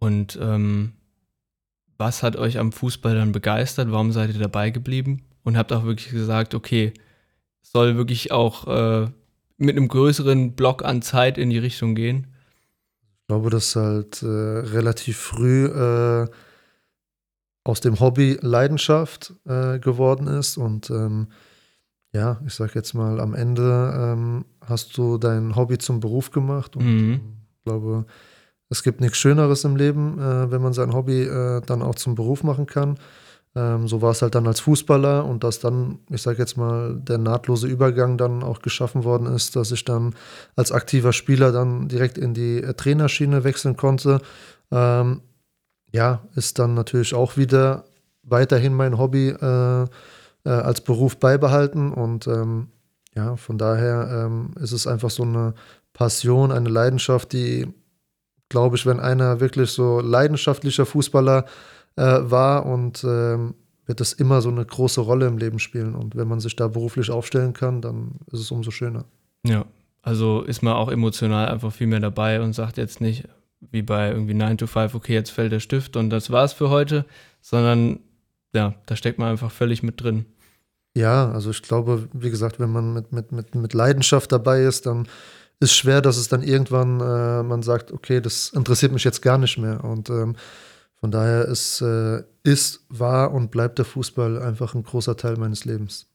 Und 0.00 0.36
ähm, 0.42 0.94
was 1.96 2.24
hat 2.24 2.34
euch 2.34 2.58
am 2.58 2.72
Fußball 2.72 3.14
dann 3.14 3.30
begeistert? 3.30 3.92
Warum 3.92 4.10
seid 4.10 4.34
ihr 4.34 4.40
dabei 4.40 4.70
geblieben? 4.70 5.22
Und 5.44 5.56
habt 5.56 5.72
auch 5.72 5.84
wirklich 5.84 6.10
gesagt, 6.10 6.56
okay, 6.56 6.92
soll 7.62 7.96
wirklich 7.96 8.32
auch 8.32 8.66
äh, 8.66 9.08
mit 9.58 9.76
einem 9.76 9.86
größeren 9.86 10.56
Block 10.56 10.84
an 10.84 11.02
Zeit 11.02 11.38
in 11.38 11.50
die 11.50 11.58
Richtung 11.58 11.94
gehen? 11.94 12.29
Ich 13.30 13.32
glaube, 13.32 13.50
dass 13.50 13.76
halt 13.76 14.24
äh, 14.24 14.26
relativ 14.26 15.16
früh 15.16 15.66
äh, 15.66 16.26
aus 17.62 17.80
dem 17.80 18.00
Hobby 18.00 18.36
Leidenschaft 18.40 19.34
äh, 19.44 19.78
geworden 19.78 20.26
ist. 20.26 20.56
Und 20.56 20.90
ähm, 20.90 21.28
ja, 22.12 22.40
ich 22.44 22.54
sag 22.54 22.74
jetzt 22.74 22.92
mal, 22.92 23.20
am 23.20 23.36
Ende 23.36 23.94
ähm, 23.96 24.46
hast 24.66 24.98
du 24.98 25.16
dein 25.16 25.54
Hobby 25.54 25.78
zum 25.78 26.00
Beruf 26.00 26.32
gemacht. 26.32 26.74
Und 26.74 26.84
mhm. 26.84 27.20
ich 27.56 27.62
glaube, 27.62 28.04
es 28.68 28.82
gibt 28.82 29.00
nichts 29.00 29.18
Schöneres 29.18 29.62
im 29.62 29.76
Leben, 29.76 30.18
äh, 30.18 30.50
wenn 30.50 30.60
man 30.60 30.72
sein 30.72 30.92
Hobby 30.92 31.22
äh, 31.22 31.60
dann 31.60 31.82
auch 31.82 31.94
zum 31.94 32.16
Beruf 32.16 32.42
machen 32.42 32.66
kann. 32.66 32.98
Ähm, 33.56 33.88
so 33.88 34.00
war 34.00 34.12
es 34.12 34.22
halt 34.22 34.34
dann 34.34 34.46
als 34.46 34.60
Fußballer 34.60 35.24
und 35.24 35.42
dass 35.42 35.58
dann, 35.58 35.98
ich 36.08 36.22
sage 36.22 36.38
jetzt 36.38 36.56
mal, 36.56 36.94
der 36.94 37.18
nahtlose 37.18 37.66
Übergang 37.66 38.16
dann 38.16 38.42
auch 38.42 38.62
geschaffen 38.62 39.02
worden 39.02 39.26
ist, 39.26 39.56
dass 39.56 39.72
ich 39.72 39.84
dann 39.84 40.14
als 40.54 40.70
aktiver 40.70 41.12
Spieler 41.12 41.50
dann 41.50 41.88
direkt 41.88 42.16
in 42.16 42.32
die 42.32 42.62
äh, 42.62 42.74
Trainerschiene 42.74 43.42
wechseln 43.42 43.76
konnte. 43.76 44.20
Ähm, 44.70 45.22
ja, 45.92 46.22
ist 46.36 46.60
dann 46.60 46.74
natürlich 46.74 47.14
auch 47.14 47.36
wieder 47.36 47.84
weiterhin 48.22 48.74
mein 48.74 48.98
Hobby 48.98 49.30
äh, 49.30 49.82
äh, 49.82 49.86
als 50.44 50.82
Beruf 50.82 51.18
beibehalten 51.18 51.92
und 51.92 52.28
ähm, 52.28 52.68
ja, 53.16 53.34
von 53.34 53.58
daher 53.58 54.26
ähm, 54.26 54.52
ist 54.60 54.70
es 54.70 54.86
einfach 54.86 55.10
so 55.10 55.24
eine 55.24 55.54
Passion, 55.92 56.52
eine 56.52 56.68
Leidenschaft, 56.68 57.32
die 57.32 57.66
glaube 58.48 58.76
ich, 58.76 58.84
wenn 58.84 59.00
einer 59.00 59.40
wirklich 59.40 59.70
so 59.70 60.00
leidenschaftlicher 60.00 60.84
Fußballer 60.84 61.46
äh, 61.96 62.02
war 62.02 62.66
und 62.66 63.04
ähm, 63.04 63.54
wird 63.86 64.00
das 64.00 64.12
immer 64.12 64.40
so 64.40 64.50
eine 64.50 64.64
große 64.64 65.00
Rolle 65.00 65.26
im 65.26 65.38
Leben 65.38 65.58
spielen. 65.58 65.94
Und 65.94 66.16
wenn 66.16 66.28
man 66.28 66.40
sich 66.40 66.54
da 66.54 66.68
beruflich 66.68 67.10
aufstellen 67.10 67.52
kann, 67.52 67.82
dann 67.82 68.12
ist 68.30 68.40
es 68.40 68.50
umso 68.50 68.70
schöner. 68.70 69.04
Ja, 69.44 69.64
also 70.02 70.42
ist 70.42 70.62
man 70.62 70.74
auch 70.74 70.90
emotional 70.90 71.48
einfach 71.48 71.72
viel 71.72 71.86
mehr 71.86 72.00
dabei 72.00 72.40
und 72.40 72.52
sagt 72.52 72.76
jetzt 72.78 73.00
nicht, 73.00 73.28
wie 73.60 73.82
bei 73.82 74.10
irgendwie 74.10 74.34
9 74.34 74.58
to 74.58 74.66
5, 74.66 74.94
okay, 74.94 75.14
jetzt 75.14 75.30
fällt 75.30 75.52
der 75.52 75.60
Stift 75.60 75.96
und 75.96 76.10
das 76.10 76.30
war's 76.30 76.52
für 76.52 76.70
heute, 76.70 77.04
sondern 77.40 78.00
ja, 78.54 78.74
da 78.86 78.96
steckt 78.96 79.18
man 79.18 79.28
einfach 79.28 79.50
völlig 79.50 79.82
mit 79.82 80.02
drin. 80.02 80.24
Ja, 80.94 81.30
also 81.30 81.50
ich 81.50 81.62
glaube, 81.62 82.08
wie 82.12 82.30
gesagt, 82.30 82.58
wenn 82.58 82.70
man 82.70 82.92
mit, 82.94 83.12
mit, 83.12 83.32
mit, 83.32 83.54
mit 83.54 83.74
Leidenschaft 83.74 84.32
dabei 84.32 84.62
ist, 84.62 84.86
dann 84.86 85.06
ist 85.60 85.74
schwer, 85.74 86.00
dass 86.00 86.16
es 86.16 86.28
dann 86.28 86.42
irgendwann 86.42 87.00
äh, 87.00 87.42
man 87.42 87.62
sagt, 87.62 87.92
okay, 87.92 88.20
das 88.20 88.48
interessiert 88.48 88.92
mich 88.92 89.04
jetzt 89.04 89.20
gar 89.20 89.38
nicht 89.38 89.58
mehr. 89.58 89.84
Und 89.84 90.10
ähm, 90.10 90.36
von 91.00 91.10
daher 91.10 91.46
ist, 91.46 91.80
äh, 91.80 92.22
ist, 92.42 92.84
war 92.88 93.32
und 93.32 93.50
bleibt 93.50 93.78
der 93.78 93.86
Fußball 93.86 94.42
einfach 94.42 94.74
ein 94.74 94.82
großer 94.82 95.16
Teil 95.16 95.36
meines 95.36 95.64
Lebens. 95.64 96.06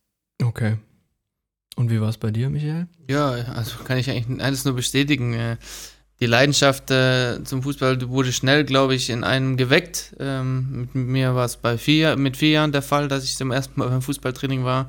Okay. 0.42 0.78
Und 1.76 1.90
wie 1.90 2.00
war 2.00 2.10
es 2.10 2.18
bei 2.18 2.32
dir, 2.32 2.50
Michael? 2.50 2.88
Ja, 3.10 3.32
also 3.32 3.84
kann 3.84 3.98
ich 3.98 4.10
eigentlich 4.10 4.42
alles 4.42 4.64
nur 4.64 4.76
bestätigen. 4.76 5.34
Äh, 5.34 5.58
die 6.22 6.28
Leidenschaft 6.28 6.92
äh, 6.92 7.44
zum 7.44 7.64
Fußball 7.64 8.08
wurde 8.08 8.32
schnell, 8.32 8.64
glaube 8.64 8.96
ich, 8.96 9.10
in 9.10 9.24
einem 9.26 9.58
geweckt. 9.58 10.16
Ähm, 10.20 10.90
mit 10.94 10.96
mir 10.96 11.36
war 11.36 11.46
es 11.46 11.58
bei 11.58 11.78
vier, 11.78 12.16
mit 12.16 12.38
vier 12.38 12.52
Jahren 12.52 12.72
der 12.72 12.82
Fall, 12.82 13.10
dass 13.10 13.26
ich 13.26 13.36
zum 13.36 13.52
ersten 13.52 13.80
Mal 13.80 13.90
beim 13.90 14.02
Fußballtraining 14.02 14.64
war. 14.64 14.88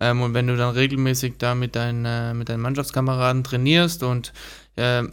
Ähm, 0.00 0.20
und 0.20 0.34
wenn 0.34 0.46
du 0.46 0.56
dann 0.56 0.74
regelmäßig 0.74 1.34
da 1.38 1.54
mit, 1.54 1.76
dein, 1.76 2.04
äh, 2.04 2.34
mit 2.34 2.50
deinen 2.50 2.60
Mannschaftskameraden 2.60 3.44
trainierst 3.44 4.02
und 4.02 4.34
äh, 4.76 5.04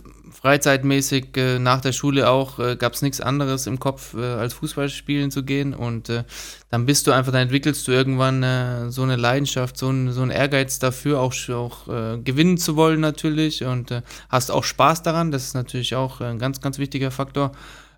freizeitmäßig 0.44 1.38
äh, 1.38 1.60
nach 1.60 1.80
der 1.80 1.94
Schule 1.94 2.30
auch 2.30 2.60
äh, 2.60 2.76
gab 2.76 2.94
es 2.94 3.02
nichts 3.02 3.22
anderes 3.22 3.66
im 3.66 3.80
Kopf, 3.80 4.14
äh, 4.14 4.22
als 4.22 4.54
Fußball 4.54 4.90
spielen 4.90 5.32
zu 5.32 5.44
gehen. 5.44 5.74
Und 5.74 6.10
äh, 6.10 6.24
dann 6.70 6.86
bist 6.86 7.08
du 7.08 7.12
einfach, 7.12 7.32
dann 7.32 7.44
entwickelst 7.44 7.88
du 7.88 7.94
irgendwann 7.94 8.44
äh, 8.44 8.92
so 8.92 9.04
eine 9.04 9.16
Leidenschaft, 9.16 9.78
so 9.78 9.90
ein, 9.90 10.12
so 10.12 10.26
Ehrgeiz 10.26 10.80
dafür, 10.80 11.20
auch, 11.20 11.34
auch 11.50 11.88
gewinnen 12.24 12.58
zu 12.58 12.76
wollen 12.76 13.00
natürlich 13.00 13.64
und 13.64 14.02
hast 14.30 14.52
auch 14.52 14.64
Spaß 14.64 15.04
daran. 15.04 15.32
Das 15.32 15.44
ist 15.44 15.54
natürlich 15.54 15.96
auch 15.96 16.22
ein 16.22 16.40
ganz, 16.40 16.62
ganz 16.62 16.78
wichtiger 16.78 17.12
Faktor. 17.12 17.52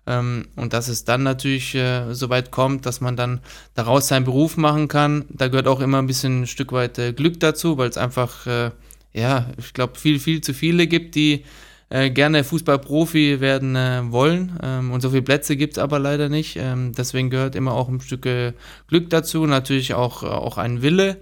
Ähm, 0.06 0.46
und 0.54 0.72
dass 0.72 0.88
es 0.88 1.04
dann 1.04 1.22
natürlich 1.22 1.74
äh, 1.74 2.12
so 2.12 2.28
weit 2.28 2.50
kommt, 2.50 2.86
dass 2.86 3.00
man 3.00 3.16
dann 3.16 3.40
daraus 3.74 4.08
seinen 4.08 4.24
Beruf 4.24 4.56
machen 4.56 4.88
kann. 4.88 5.24
Da 5.30 5.48
gehört 5.48 5.66
auch 5.66 5.80
immer 5.80 5.98
ein 5.98 6.06
bisschen 6.06 6.42
ein 6.42 6.46
Stück 6.46 6.72
weit 6.72 7.16
Glück 7.16 7.40
dazu, 7.40 7.78
weil 7.78 7.88
es 7.88 7.96
einfach, 7.96 8.46
ja, 9.16 9.50
ich 9.58 9.72
glaube, 9.72 9.98
viel, 9.98 10.20
viel 10.20 10.40
zu 10.42 10.52
viele 10.52 10.86
gibt, 10.86 11.14
die 11.14 11.44
äh, 11.88 12.10
gerne 12.10 12.44
Fußballprofi 12.44 13.40
werden 13.40 13.76
äh, 13.76 14.02
wollen. 14.10 14.58
Ähm, 14.62 14.90
und 14.90 15.00
so 15.00 15.10
viele 15.10 15.22
Plätze 15.22 15.56
gibt 15.56 15.76
es 15.76 15.78
aber 15.78 15.98
leider 15.98 16.28
nicht. 16.28 16.56
Ähm, 16.56 16.92
deswegen 16.92 17.30
gehört 17.30 17.54
immer 17.54 17.72
auch 17.72 17.88
ein 17.88 18.00
Stück 18.00 18.26
äh, 18.26 18.52
Glück 18.88 19.08
dazu, 19.10 19.46
natürlich 19.46 19.94
auch, 19.94 20.22
auch 20.22 20.58
ein 20.58 20.82
Wille 20.82 21.18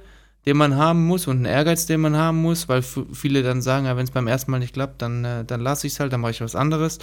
den 0.47 0.59
man 0.59 0.77
haben 0.77 1.07
muss 1.07 1.27
und 1.27 1.41
ein 1.41 1.47
Ehrgeiz, 1.47 1.87
den 1.87 2.03
man 2.03 2.17
haben 2.17 2.43
muss, 2.43 2.69
weil 2.69 2.83
viele 2.83 3.43
dann 3.43 3.63
sagen, 3.63 3.87
ja, 3.87 3.97
wenn 3.97 4.05
es 4.05 4.11
beim 4.11 4.27
ersten 4.27 4.51
Mal 4.51 4.59
nicht 4.59 4.75
klappt, 4.75 5.01
dann, 5.01 5.47
dann 5.47 5.61
lasse 5.61 5.87
ich 5.87 5.95
es 5.95 6.01
halt, 6.01 6.13
dann 6.13 6.21
mache 6.21 6.33
ich 6.33 6.41
was 6.43 6.55
anderes. 6.55 6.99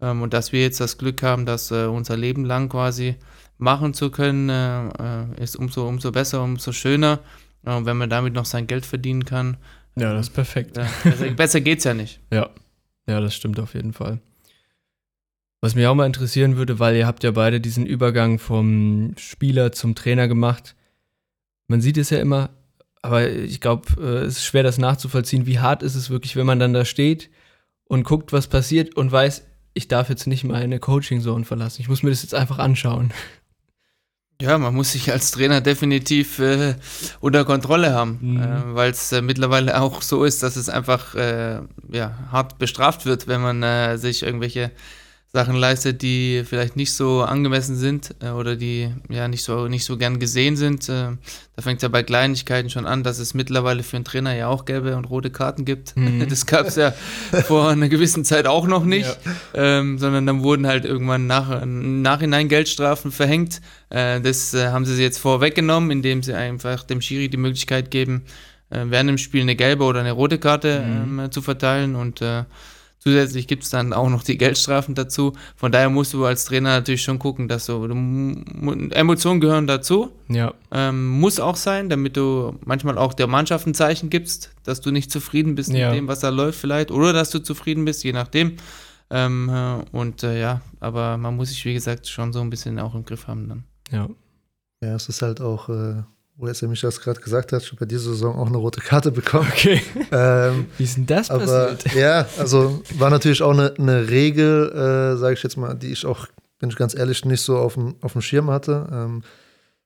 Ähm, 0.00 0.22
und 0.22 0.32
dass 0.32 0.52
wir 0.52 0.62
jetzt 0.62 0.80
das 0.80 0.98
Glück 0.98 1.22
haben, 1.22 1.46
das 1.46 1.70
äh, 1.70 1.86
unser 1.86 2.16
Leben 2.16 2.44
lang 2.44 2.68
quasi 2.68 3.16
machen 3.58 3.94
zu 3.94 4.10
können, 4.10 4.48
äh, 4.48 4.86
äh 4.88 5.42
ist 5.42 5.56
umso, 5.56 5.88
umso 5.88 6.12
besser, 6.12 6.42
umso 6.42 6.72
schöner. 6.72 7.20
Äh, 7.64 7.84
wenn 7.84 7.96
man 7.96 8.10
damit 8.10 8.32
noch 8.34 8.46
sein 8.46 8.66
Geld 8.66 8.86
verdienen 8.86 9.24
kann. 9.24 9.56
Ja, 9.98 10.12
das 10.12 10.28
ist 10.28 10.34
perfekt. 10.34 10.74
besser, 11.04 11.30
besser 11.30 11.60
geht's 11.60 11.84
ja 11.84 11.94
nicht. 11.94 12.20
Ja. 12.32 12.50
Ja, 13.08 13.20
das 13.20 13.34
stimmt 13.34 13.60
auf 13.60 13.74
jeden 13.74 13.92
Fall. 13.92 14.20
Was 15.60 15.74
mich 15.74 15.86
auch 15.86 15.94
mal 15.94 16.06
interessieren 16.06 16.56
würde, 16.56 16.78
weil 16.78 16.96
ihr 16.96 17.06
habt 17.06 17.24
ja 17.24 17.30
beide 17.30 17.60
diesen 17.60 17.86
Übergang 17.86 18.38
vom 18.38 19.14
Spieler 19.16 19.72
zum 19.72 19.94
Trainer 19.94 20.28
gemacht. 20.28 20.76
Man 21.68 21.80
sieht 21.80 21.96
es 21.96 22.10
ja 22.10 22.18
immer, 22.18 22.50
aber 23.02 23.30
ich 23.30 23.60
glaube, 23.60 23.88
äh, 23.98 24.24
es 24.26 24.38
ist 24.38 24.44
schwer, 24.44 24.62
das 24.62 24.78
nachzuvollziehen. 24.78 25.46
Wie 25.46 25.58
hart 25.60 25.82
ist 25.82 25.94
es 25.94 26.10
wirklich, 26.10 26.36
wenn 26.36 26.46
man 26.46 26.58
dann 26.58 26.72
da 26.72 26.84
steht 26.84 27.30
und 27.84 28.04
guckt, 28.04 28.32
was 28.32 28.48
passiert 28.48 28.96
und 28.96 29.10
weiß, 29.10 29.46
ich 29.74 29.88
darf 29.88 30.08
jetzt 30.08 30.26
nicht 30.26 30.44
meine 30.44 30.78
Coaching-Zone 30.78 31.44
verlassen. 31.44 31.80
Ich 31.80 31.88
muss 31.88 32.02
mir 32.02 32.10
das 32.10 32.22
jetzt 32.22 32.34
einfach 32.34 32.58
anschauen. 32.58 33.12
Ja, 34.40 34.58
man 34.58 34.74
muss 34.74 34.92
sich 34.92 35.10
als 35.10 35.30
Trainer 35.30 35.62
definitiv 35.62 36.38
äh, 36.40 36.74
unter 37.20 37.46
Kontrolle 37.46 37.94
haben, 37.94 38.18
mhm. 38.20 38.42
äh, 38.42 38.74
weil 38.74 38.90
es 38.90 39.10
äh, 39.12 39.22
mittlerweile 39.22 39.80
auch 39.80 40.02
so 40.02 40.24
ist, 40.24 40.42
dass 40.42 40.56
es 40.56 40.68
einfach 40.68 41.14
äh, 41.14 41.60
ja, 41.90 42.18
hart 42.30 42.58
bestraft 42.58 43.06
wird, 43.06 43.28
wenn 43.28 43.40
man 43.40 43.62
äh, 43.62 43.96
sich 43.96 44.22
irgendwelche 44.22 44.72
Sachen 45.36 45.56
leistet, 45.56 46.00
die 46.00 46.44
vielleicht 46.48 46.76
nicht 46.76 46.94
so 46.94 47.20
angemessen 47.20 47.76
sind 47.76 48.14
äh, 48.22 48.30
oder 48.30 48.56
die 48.56 48.88
ja 49.10 49.28
nicht 49.28 49.44
so 49.44 49.68
nicht 49.68 49.84
so 49.84 49.98
gern 49.98 50.18
gesehen 50.18 50.56
sind. 50.56 50.88
Äh, 50.88 51.10
da 51.54 51.62
fängt 51.62 51.76
es 51.76 51.82
ja 51.82 51.90
bei 51.90 52.02
Kleinigkeiten 52.02 52.70
schon 52.70 52.86
an, 52.86 53.02
dass 53.02 53.18
es 53.18 53.34
mittlerweile 53.34 53.82
für 53.82 53.96
einen 53.96 54.06
Trainer 54.06 54.34
ja 54.34 54.48
auch 54.48 54.64
gelbe 54.64 54.96
und 54.96 55.04
rote 55.04 55.28
Karten 55.28 55.66
gibt. 55.66 55.94
Mhm. 55.94 56.26
Das 56.36 56.46
gab 56.46 56.66
es 56.68 56.76
ja 56.76 56.92
vor 57.44 57.68
einer 57.68 57.90
gewissen 57.90 58.24
Zeit 58.24 58.46
auch 58.46 58.66
noch 58.66 58.84
nicht, 58.86 59.18
ja. 59.54 59.78
ähm, 59.78 59.98
sondern 59.98 60.24
dann 60.24 60.42
wurden 60.42 60.66
halt 60.66 60.86
irgendwann 60.86 61.26
nach, 61.26 61.62
im 61.62 62.00
Nachhinein 62.00 62.48
Geldstrafen 62.48 63.12
verhängt. 63.12 63.60
Äh, 63.90 64.22
das 64.22 64.54
äh, 64.54 64.68
haben 64.68 64.86
sie 64.86 65.02
jetzt 65.02 65.18
vorweggenommen, 65.18 65.90
indem 65.90 66.22
sie 66.22 66.32
einfach 66.32 66.82
dem 66.82 67.02
Schiri 67.02 67.28
die 67.28 67.36
Möglichkeit 67.36 67.90
geben, 67.90 68.22
äh, 68.70 68.84
während 68.86 69.10
dem 69.10 69.18
Spiel 69.18 69.42
eine 69.42 69.54
gelbe 69.54 69.84
oder 69.84 70.00
eine 70.00 70.12
rote 70.12 70.38
Karte 70.38 70.80
mhm. 70.80 71.18
ähm, 71.18 71.30
zu 71.30 71.42
verteilen 71.42 71.94
und 71.94 72.22
äh, 72.22 72.44
Zusätzlich 73.06 73.46
gibt 73.46 73.62
es 73.62 73.70
dann 73.70 73.92
auch 73.92 74.08
noch 74.08 74.24
die 74.24 74.36
Geldstrafen 74.36 74.96
dazu. 74.96 75.32
Von 75.54 75.70
daher 75.70 75.90
musst 75.90 76.12
du 76.12 76.24
als 76.24 76.44
Trainer 76.44 76.70
natürlich 76.70 77.02
schon 77.02 77.20
gucken, 77.20 77.46
dass 77.46 77.66
du, 77.66 77.86
du 77.86 77.94
Emotionen 78.90 79.40
gehören 79.40 79.68
dazu. 79.68 80.10
Ja. 80.26 80.54
Ähm, 80.72 81.06
muss 81.10 81.38
auch 81.38 81.54
sein, 81.54 81.88
damit 81.88 82.16
du 82.16 82.58
manchmal 82.64 82.98
auch 82.98 83.14
der 83.14 83.28
Mannschaft 83.28 83.64
ein 83.68 83.74
Zeichen 83.74 84.10
gibst, 84.10 84.50
dass 84.64 84.80
du 84.80 84.90
nicht 84.90 85.12
zufrieden 85.12 85.54
bist 85.54 85.72
ja. 85.72 85.90
mit 85.90 85.98
dem, 85.98 86.08
was 86.08 86.18
da 86.18 86.30
läuft 86.30 86.58
vielleicht. 86.58 86.90
Oder 86.90 87.12
dass 87.12 87.30
du 87.30 87.38
zufrieden 87.38 87.84
bist, 87.84 88.02
je 88.02 88.12
nachdem. 88.12 88.56
Ähm, 89.10 89.50
äh, 89.50 89.96
und 89.96 90.24
äh, 90.24 90.40
ja, 90.40 90.62
aber 90.80 91.16
man 91.16 91.36
muss 91.36 91.50
sich, 91.50 91.64
wie 91.64 91.74
gesagt, 91.74 92.08
schon 92.08 92.32
so 92.32 92.40
ein 92.40 92.50
bisschen 92.50 92.80
auch 92.80 92.96
im 92.96 93.04
Griff 93.04 93.28
haben 93.28 93.48
dann. 93.48 93.64
Ja. 93.92 94.08
Ja, 94.82 94.96
es 94.96 95.08
ist 95.08 95.22
halt 95.22 95.40
auch 95.40 95.68
äh, 95.68 96.02
wo 96.38 96.46
jetzt 96.46 96.60
der 96.60 96.68
Micha 96.68 96.86
das 96.86 97.00
gerade 97.00 97.20
gesagt 97.20 97.52
hat, 97.52 97.64
schon 97.64 97.78
bei 97.78 97.86
dieser 97.86 98.10
Saison 98.10 98.36
auch 98.36 98.46
eine 98.46 98.58
rote 98.58 98.80
Karte 98.80 99.10
bekommen. 99.10 99.48
Okay. 99.50 99.80
Ähm, 100.12 100.66
Wie 100.76 100.84
ist 100.84 100.96
denn 100.96 101.06
das 101.06 101.30
aber, 101.30 101.44
passiert? 101.44 101.94
Ja, 101.94 102.26
also 102.38 102.82
war 102.98 103.10
natürlich 103.10 103.42
auch 103.42 103.52
eine, 103.52 103.74
eine 103.78 104.08
Regel, 104.08 104.70
äh, 104.70 105.16
sage 105.16 105.34
ich 105.34 105.42
jetzt 105.42 105.56
mal, 105.56 105.74
die 105.74 105.92
ich 105.92 106.04
auch, 106.04 106.26
bin 106.58 106.68
ich 106.68 106.76
ganz 106.76 106.94
ehrlich, 106.94 107.24
nicht 107.24 107.40
so 107.40 107.56
auf 107.56 107.74
dem, 107.74 107.96
auf 108.02 108.12
dem 108.12 108.20
Schirm 108.20 108.50
hatte. 108.50 108.86
Ähm, 108.92 109.22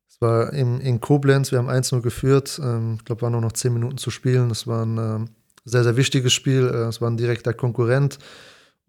es 0.08 0.20
war 0.20 0.52
in, 0.52 0.80
in 0.80 1.00
Koblenz, 1.00 1.52
wir 1.52 1.58
haben 1.58 1.70
1-0 1.70 2.00
geführt. 2.00 2.60
Ähm, 2.62 2.96
ich 2.98 3.04
glaube, 3.04 3.22
waren 3.22 3.32
nur 3.32 3.40
noch 3.40 3.52
10 3.52 3.72
Minuten 3.72 3.96
zu 3.96 4.10
spielen. 4.10 4.48
Das 4.48 4.66
war 4.66 4.84
ein 4.84 4.98
äh, 4.98 5.26
sehr, 5.64 5.84
sehr 5.84 5.96
wichtiges 5.96 6.32
Spiel. 6.32 6.66
Äh, 6.66 6.88
es 6.88 7.00
war 7.00 7.08
ein 7.08 7.16
direkter 7.16 7.54
Konkurrent. 7.54 8.18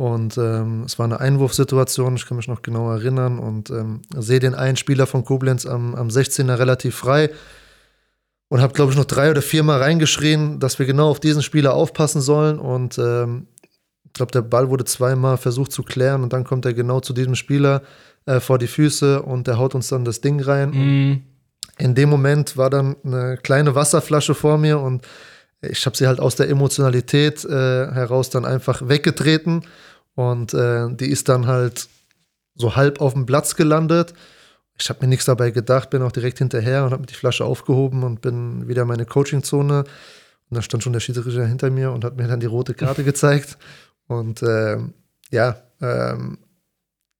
Und 0.02 0.36
ähm, 0.40 0.82
es 0.88 0.98
war 0.98 1.04
eine 1.04 1.20
Einwurfsituation, 1.20 2.16
ich 2.16 2.26
kann 2.26 2.36
mich 2.36 2.48
noch 2.48 2.64
genau 2.64 2.92
erinnern. 2.92 3.38
Und 3.38 3.70
ähm, 3.70 4.02
sehe 4.18 4.40
den 4.40 4.56
einen 4.56 4.76
Spieler 4.76 5.06
von 5.06 5.24
Koblenz 5.24 5.68
am, 5.68 5.94
am 5.94 6.08
16er 6.08 6.58
relativ 6.58 6.96
frei 6.96 7.30
und 8.48 8.62
habe, 8.62 8.74
glaube 8.74 8.92
ich, 8.92 8.98
noch 8.98 9.06
drei 9.06 9.30
oder 9.30 9.44
vier 9.44 9.62
Mal 9.62 9.78
reingeschrien, 9.78 10.60
dass 10.60 10.80
wir 10.80 10.88
genau 10.88 11.12
auf 11.12 11.20
diesen 11.20 11.44
Spieler 11.44 11.76
aufpassen 11.76 12.20
sollen. 12.20 12.58
Und 12.58 12.98
ähm, 12.98 13.46
ich 14.04 14.14
glaube, 14.14 14.32
der 14.32 14.42
Ball 14.42 14.72
wurde 14.72 14.86
zweimal 14.86 15.38
versucht 15.38 15.72
zu 15.72 15.84
klären 15.84 16.24
und 16.24 16.34
dann 16.34 16.46
kommt 16.46 16.66
er 16.66 16.74
genau 16.74 17.00
zu 17.00 17.14
diesem 17.14 17.36
Spieler 17.36 17.84
äh, 18.26 18.40
vor 18.40 18.58
die 18.58 18.66
Füße 18.66 19.22
und 19.22 19.46
der 19.46 19.60
haut 19.60 19.76
uns 19.76 19.90
dann 19.90 20.04
das 20.04 20.20
Ding 20.20 20.42
rein. 20.42 20.72
Mm. 20.72 21.22
In 21.78 21.94
dem 21.94 22.10
Moment 22.10 22.58
war 22.58 22.72
dann 22.72 22.96
eine 23.06 23.38
kleine 23.38 23.76
Wasserflasche 23.76 24.34
vor 24.34 24.58
mir 24.58 24.80
und 24.80 25.06
ich 25.62 25.86
habe 25.86 25.96
sie 25.96 26.08
halt 26.08 26.20
aus 26.20 26.36
der 26.36 26.50
Emotionalität 26.50 27.46
äh, 27.46 27.92
heraus 27.92 28.32
dann 28.32 28.46
einfach 28.46 28.90
weggetreten 28.90 29.62
und 30.16 30.54
äh, 30.54 30.88
die 30.94 31.10
ist 31.10 31.30
dann 31.30 31.48
halt 31.48 31.88
so 32.56 32.76
halb 32.76 33.02
auf 33.02 33.14
dem 33.14 33.26
Platz 33.26 33.56
gelandet. 33.56 34.14
Ich 34.80 34.90
habe 34.90 35.02
mir 35.02 35.08
nichts 35.08 35.26
dabei 35.26 35.52
gedacht, 35.52 35.90
bin 35.90 36.02
auch 36.02 36.12
direkt 36.12 36.40
hinterher 36.40 36.84
und 36.86 36.92
habe 36.92 37.02
mir 37.02 37.08
die 37.08 37.14
Flasche 37.14 37.46
aufgehoben 37.46 38.04
und 38.04 38.22
bin 38.22 38.68
wieder 38.68 38.84
in 38.84 38.88
meine 38.88 39.06
Coachingzone. 39.06 39.80
Und 39.80 40.58
da 40.58 40.62
stand 40.62 40.84
schon 40.84 40.94
der 40.94 41.00
Schiedsrichter 41.00 41.46
hinter 41.46 41.70
mir 41.70 41.92
und 41.92 42.04
hat 42.04 42.18
mir 42.18 42.28
dann 42.28 42.40
die 42.40 42.48
rote 42.48 42.74
Karte 42.74 43.04
gezeigt. 43.04 43.58
Und 44.08 44.42
äh, 44.42 44.78
ja, 45.30 45.58
ähm, 45.82 46.40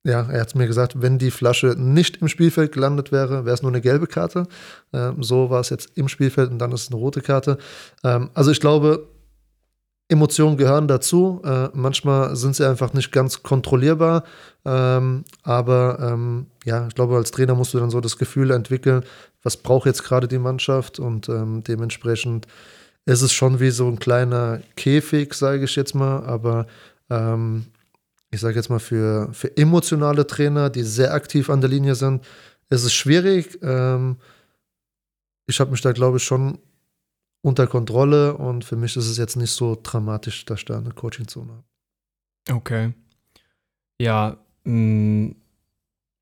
ja, 0.04 0.28
er 0.28 0.40
hat 0.40 0.54
mir 0.56 0.66
gesagt, 0.66 1.00
wenn 1.00 1.18
die 1.18 1.30
Flasche 1.30 1.76
nicht 1.78 2.16
im 2.16 2.28
Spielfeld 2.28 2.72
gelandet 2.72 3.12
wäre, 3.12 3.44
wäre 3.44 3.54
es 3.54 3.62
nur 3.62 3.70
eine 3.70 3.80
gelbe 3.80 4.08
Karte. 4.08 4.48
Ähm, 4.92 5.22
so 5.22 5.48
war 5.48 5.60
es 5.60 5.70
jetzt 5.70 5.96
im 5.96 6.08
Spielfeld 6.08 6.50
und 6.50 6.58
dann 6.58 6.72
ist 6.72 6.82
es 6.82 6.88
eine 6.88 6.96
rote 6.96 7.20
Karte. 7.20 7.56
Ähm, 8.02 8.30
also 8.34 8.50
ich 8.50 8.60
glaube, 8.60 9.08
Emotionen 10.12 10.56
gehören 10.56 10.86
dazu. 10.86 11.42
Äh, 11.44 11.68
manchmal 11.72 12.36
sind 12.36 12.54
sie 12.54 12.68
einfach 12.68 12.92
nicht 12.92 13.10
ganz 13.10 13.42
kontrollierbar. 13.42 14.24
Ähm, 14.64 15.24
aber 15.42 15.98
ähm, 16.00 16.46
ja, 16.64 16.86
ich 16.86 16.94
glaube, 16.94 17.16
als 17.16 17.32
Trainer 17.32 17.54
musst 17.54 17.74
du 17.74 17.78
dann 17.78 17.90
so 17.90 18.00
das 18.00 18.18
Gefühl 18.18 18.52
entwickeln, 18.52 19.04
was 19.42 19.56
braucht 19.56 19.86
jetzt 19.86 20.04
gerade 20.04 20.28
die 20.28 20.38
Mannschaft 20.38 21.00
und 21.00 21.28
ähm, 21.28 21.64
dementsprechend 21.64 22.46
ist 23.06 23.22
es 23.22 23.32
schon 23.32 23.58
wie 23.58 23.70
so 23.70 23.88
ein 23.88 23.98
kleiner 23.98 24.60
Käfig, 24.76 25.34
sage 25.34 25.64
ich 25.64 25.74
jetzt 25.74 25.94
mal. 25.94 26.22
Aber 26.24 26.66
ähm, 27.10 27.66
ich 28.30 28.40
sage 28.40 28.56
jetzt 28.56 28.70
mal, 28.70 28.78
für, 28.78 29.28
für 29.32 29.56
emotionale 29.56 30.26
Trainer, 30.26 30.70
die 30.70 30.82
sehr 30.82 31.12
aktiv 31.12 31.50
an 31.50 31.60
der 31.60 31.70
Linie 31.70 31.94
sind, 31.94 32.24
ist 32.70 32.84
es 32.84 32.92
schwierig. 32.92 33.58
Ähm, 33.62 34.16
ich 35.46 35.58
habe 35.58 35.72
mich 35.72 35.80
da, 35.80 35.92
glaube 35.92 36.18
ich, 36.18 36.22
schon 36.22 36.58
unter 37.42 37.66
Kontrolle 37.66 38.36
und 38.36 38.64
für 38.64 38.76
mich 38.76 38.96
ist 38.96 39.08
es 39.08 39.18
jetzt 39.18 39.36
nicht 39.36 39.50
so 39.50 39.78
dramatisch, 39.80 40.44
dass 40.44 40.60
ich 40.60 40.64
da 40.64 40.78
eine 40.78 40.92
Coaching-Zone 40.92 41.52
habe. 41.52 42.56
Okay. 42.58 42.92
Ja, 44.00 44.38
mh, 44.64 44.72
mm, 44.72 45.36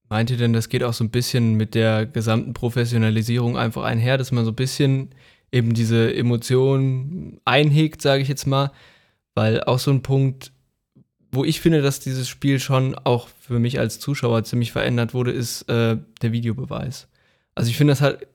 meint 0.09 0.31
ihr 0.31 0.37
denn, 0.37 0.53
das 0.53 0.69
geht 0.69 0.83
auch 0.83 0.93
so 0.93 1.05
ein 1.05 1.11
bisschen 1.11 1.55
mit 1.55 1.75
der 1.75 2.07
gesamten 2.07 2.53
Professionalisierung 2.53 3.57
einfach 3.57 3.85
einher, 3.85 4.19
dass 4.19 4.33
man 4.33 4.45
so 4.45 4.51
ein 4.51 4.57
bisschen 4.57 5.11
eben 5.53 5.75
diese 5.75 6.13
Emotionen 6.15 7.41
einhegt, 7.45 8.03
sage 8.03 8.23
ich 8.23 8.29
jetzt 8.29 8.47
mal, 8.47 8.73
weil 9.35 9.63
auch 9.65 9.79
so 9.79 9.91
ein 9.91 10.03
Punkt, 10.03 10.53
wo 11.33 11.45
ich 11.45 11.61
finde, 11.61 11.83
dass 11.83 12.01
dieses 12.01 12.29
Spiel 12.29 12.59
schon 12.59 12.95
auch 12.97 13.29
für 13.41 13.59
mich 13.59 13.79
als 13.79 14.01
Zuschauer 14.01 14.45
ziemlich 14.45 14.73
verändert 14.73 15.15
wurde, 15.15 15.31
ist 15.31 15.69
äh, 15.69 15.97
der 16.23 16.33
Videobeweis. 16.33 17.09
Also 17.55 17.71
ich 17.71 17.77
finde, 17.77 17.93
das 17.93 18.01
hat 18.01 18.27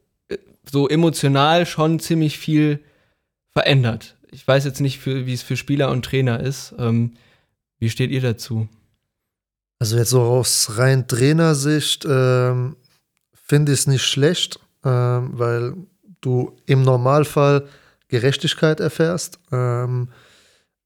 so 0.71 0.88
emotional 0.88 1.65
schon 1.65 1.99
ziemlich 1.99 2.38
viel 2.38 2.84
verändert. 3.51 4.17
Ich 4.32 4.47
weiß 4.47 4.65
jetzt 4.65 4.82
nicht, 4.82 5.06
wie 5.06 5.34
es 5.34 5.43
für 5.43 5.58
Spieler 5.58 5.91
und 5.91 6.04
Trainer 6.04 6.39
ist. 6.39 6.73
Ähm, 6.78 7.13
wie 7.80 7.89
steht 7.89 8.12
ihr 8.12 8.21
dazu? 8.21 8.67
Also 9.80 9.97
jetzt 9.97 10.10
so 10.10 10.21
aus 10.21 10.78
rein 10.78 11.08
Trainersicht 11.08 12.06
ähm, 12.10 12.75
finde 13.34 13.73
ich 13.73 13.80
es 13.80 13.88
nicht 13.88 14.04
schlecht, 14.04 14.60
ähm, 14.84 15.32
weil 15.34 15.75
du 16.21 16.56
im 16.65 16.82
Normalfall 16.82 17.67
Gerechtigkeit 18.08 18.80
erfährst. 18.80 19.39
Ähm, 19.51 20.10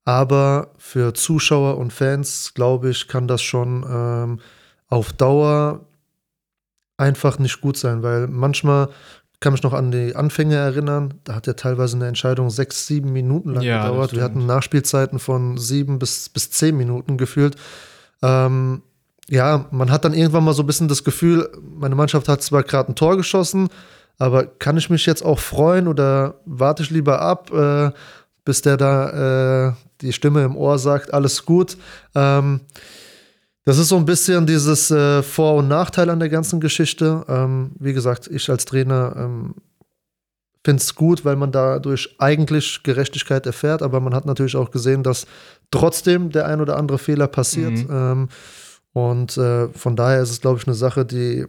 aber 0.06 0.74
für 0.78 1.14
Zuschauer 1.14 1.78
und 1.78 1.94
Fans, 1.94 2.54
glaube 2.56 2.90
ich, 2.90 3.08
kann 3.08 3.28
das 3.28 3.42
schon 3.42 3.86
ähm, 3.88 4.40
auf 4.88 5.14
Dauer 5.14 5.86
einfach 6.98 7.40
nicht 7.40 7.62
gut 7.62 7.78
sein, 7.78 8.04
weil 8.04 8.28
manchmal 8.28 8.90
kann 9.40 9.54
mich 9.54 9.64
noch 9.64 9.74
an 9.74 9.92
die 9.92 10.16
Anfänge 10.16 10.56
erinnern. 10.56 11.14
Da 11.24 11.36
hat 11.36 11.48
ja 11.48 11.54
teilweise 11.54 11.96
eine 11.96 12.08
Entscheidung 12.08 12.50
sechs, 12.50 12.88
sieben 12.88 13.14
Minuten 13.14 13.54
lang 13.54 13.64
ja, 13.64 13.84
gedauert. 13.84 14.14
Wir 14.14 14.24
hatten 14.24 14.46
Nachspielzeiten 14.46 15.20
von 15.20 15.58
sieben 15.58 15.98
bis, 15.98 16.30
bis 16.30 16.52
zehn 16.52 16.76
Minuten 16.76 17.18
gefühlt. 17.18 17.56
Ähm, 18.22 18.82
ja, 19.30 19.66
man 19.72 19.92
hat 19.92 20.06
dann 20.06 20.14
irgendwann 20.14 20.44
mal 20.44 20.54
so 20.54 20.64
ein 20.64 20.68
bisschen 20.68 20.88
das 20.88 21.04
Gefühl, 21.04 21.50
meine 21.62 21.96
Mannschaft 21.96 22.28
hat 22.28 22.42
zwar 22.42 22.64
gerade 22.64 22.92
ein 22.92 22.96
Tor 22.96 23.16
geschossen, 23.16 23.70
aber 24.18 24.46
kann 24.46 24.76
ich 24.76 24.90
mich 24.90 25.06
jetzt 25.06 25.24
auch 25.24 25.40
freuen 25.40 25.88
oder 25.88 26.36
warte 26.46 26.84
ich 26.84 26.90
lieber 26.90 27.22
ab, 27.22 27.52
äh, 27.54 27.92
bis 28.44 28.62
der 28.62 28.76
da 28.76 29.70
äh, 29.70 29.74
die 30.02 30.12
Stimme 30.12 30.44
im 30.44 30.58
Ohr 30.58 30.80
sagt, 30.80 31.14
alles 31.14 31.46
gut. 31.46 31.78
Ähm, 32.16 32.62
das 33.66 33.78
ist 33.78 33.90
so 33.90 33.98
ein 33.98 34.06
bisschen 34.06 34.46
dieses 34.46 34.90
äh, 34.90 35.22
Vor- 35.22 35.56
und 35.56 35.68
Nachteil 35.68 36.10
an 36.10 36.20
der 36.20 36.30
ganzen 36.30 36.60
Geschichte. 36.60 37.24
Ähm, 37.28 37.72
wie 37.80 37.94
gesagt, 37.94 38.28
ich 38.28 38.50
als 38.50 38.66
Trainer 38.66 39.14
ähm, 39.18 39.56
finde 40.64 40.82
es 40.82 40.96
gut, 40.96 41.26
weil 41.26 41.36
man 41.36 41.52
dadurch 41.52 42.16
eigentlich 42.20 42.84
Gerechtigkeit 42.84 43.46
erfährt, 43.46 43.82
aber 43.82 44.00
man 44.00 44.14
hat 44.14 44.26
natürlich 44.26 44.56
auch 44.56 44.72
gesehen, 44.72 45.04
dass 45.04 45.26
trotzdem 45.72 46.32
der 46.32 46.48
ein 46.48 46.62
oder 46.62 46.78
andere 46.78 46.98
Fehler 46.98 47.28
passiert. 47.28 47.72
Mhm. 47.72 47.88
Ähm, 47.92 48.30
und 48.94 49.38
äh, 49.38 49.70
von 49.70 49.96
daher 49.96 50.22
ist 50.22 50.32
es, 50.32 50.42
glaube 50.42 50.60
ich, 50.60 50.68
eine 50.68 50.76
Sache, 50.76 51.06
die 51.06 51.46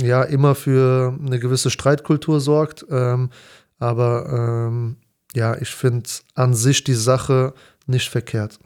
ja 0.00 0.22
immer 0.22 0.54
für 0.54 1.18
eine 1.24 1.38
gewisse 1.38 1.70
Streitkultur 1.70 2.40
sorgt. 2.40 2.84
Ähm, 2.90 3.30
aber 3.78 4.68
ähm, 4.68 4.96
ja, 5.34 5.56
ich 5.56 5.70
finde 5.70 6.08
an 6.34 6.54
sich 6.54 6.84
die 6.84 6.94
Sache 6.94 7.54
nicht 7.86 8.08
verkehrt. 8.10 8.58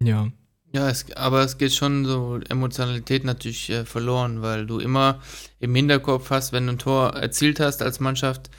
Ja, 0.00 0.28
ja, 0.72 0.88
es, 0.88 1.06
aber 1.16 1.42
es 1.42 1.58
geht 1.58 1.74
schon 1.74 2.04
so 2.04 2.38
Emotionalität 2.48 3.24
natürlich 3.24 3.70
äh, 3.70 3.84
verloren, 3.84 4.42
weil 4.42 4.66
du 4.66 4.78
immer 4.78 5.20
im 5.58 5.74
Hinterkopf 5.74 6.30
hast, 6.30 6.52
wenn 6.52 6.66
du 6.66 6.74
ein 6.74 6.78
Tor 6.78 7.14
erzielt 7.14 7.58
hast 7.58 7.82
als 7.82 7.98
Mannschaft, 7.98 8.50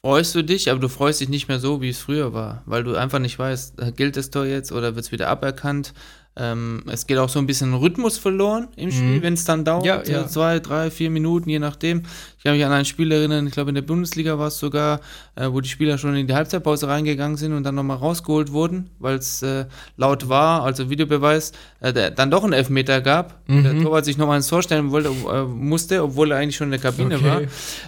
freust 0.00 0.34
du 0.34 0.42
dich, 0.44 0.70
aber 0.70 0.80
du 0.80 0.88
freust 0.88 1.20
dich 1.20 1.28
nicht 1.28 1.48
mehr 1.48 1.58
so, 1.58 1.80
wie 1.82 1.88
es 1.90 1.98
früher 1.98 2.32
war, 2.32 2.62
weil 2.66 2.84
du 2.84 2.94
einfach 2.96 3.18
nicht 3.18 3.38
weißt, 3.38 3.80
äh, 3.80 3.92
gilt 3.92 4.16
das 4.16 4.30
Tor 4.30 4.46
jetzt 4.46 4.70
oder 4.70 4.94
wird 4.94 5.06
es 5.06 5.12
wieder 5.12 5.28
aberkannt. 5.28 5.94
Ähm, 6.40 6.84
es 6.86 7.06
geht 7.06 7.18
auch 7.18 7.28
so 7.28 7.40
ein 7.40 7.46
bisschen 7.46 7.74
Rhythmus 7.74 8.16
verloren 8.16 8.68
im 8.76 8.92
Spiel, 8.92 9.16
mhm. 9.16 9.22
wenn 9.22 9.34
es 9.34 9.44
dann 9.44 9.64
dauert. 9.64 9.84
Ja, 9.84 10.02
ja. 10.04 10.28
Zwei, 10.28 10.60
drei, 10.60 10.90
vier 10.90 11.10
Minuten, 11.10 11.50
je 11.50 11.58
nachdem. 11.58 12.02
Ich 12.38 12.44
kann 12.44 12.54
mich 12.54 12.64
an 12.64 12.70
ein 12.70 12.84
Spiel 12.84 13.10
erinnern, 13.10 13.48
ich 13.48 13.52
glaube 13.52 13.70
in 13.70 13.74
der 13.74 13.82
Bundesliga 13.82 14.38
war 14.38 14.46
es 14.46 14.58
sogar, 14.58 15.00
äh, 15.34 15.48
wo 15.50 15.60
die 15.60 15.68
Spieler 15.68 15.98
schon 15.98 16.14
in 16.14 16.28
die 16.28 16.34
Halbzeitpause 16.34 16.86
reingegangen 16.86 17.36
sind 17.36 17.52
und 17.52 17.64
dann 17.64 17.74
nochmal 17.74 17.96
rausgeholt 17.96 18.52
wurden, 18.52 18.90
weil 19.00 19.16
es 19.16 19.42
äh, 19.42 19.66
laut 19.96 20.28
war, 20.28 20.62
also 20.62 20.88
Videobeweis, 20.88 21.52
äh, 21.80 21.92
der, 21.92 22.12
dann 22.12 22.30
doch 22.30 22.44
einen 22.44 22.52
Elfmeter 22.52 23.00
gab. 23.00 23.42
Mhm. 23.48 23.64
Der 23.64 23.82
Torwart 23.82 24.04
sich 24.04 24.16
nochmal 24.16 24.36
ins 24.36 24.46
Tor 24.46 24.62
stellen 24.62 24.92
wollte, 24.92 25.08
äh, 25.08 25.42
musste, 25.42 26.04
obwohl 26.04 26.30
er 26.30 26.38
eigentlich 26.38 26.56
schon 26.56 26.68
in 26.68 26.80
der 26.80 26.80
Kabine 26.80 27.16
okay. 27.16 27.24
war. 27.24 27.40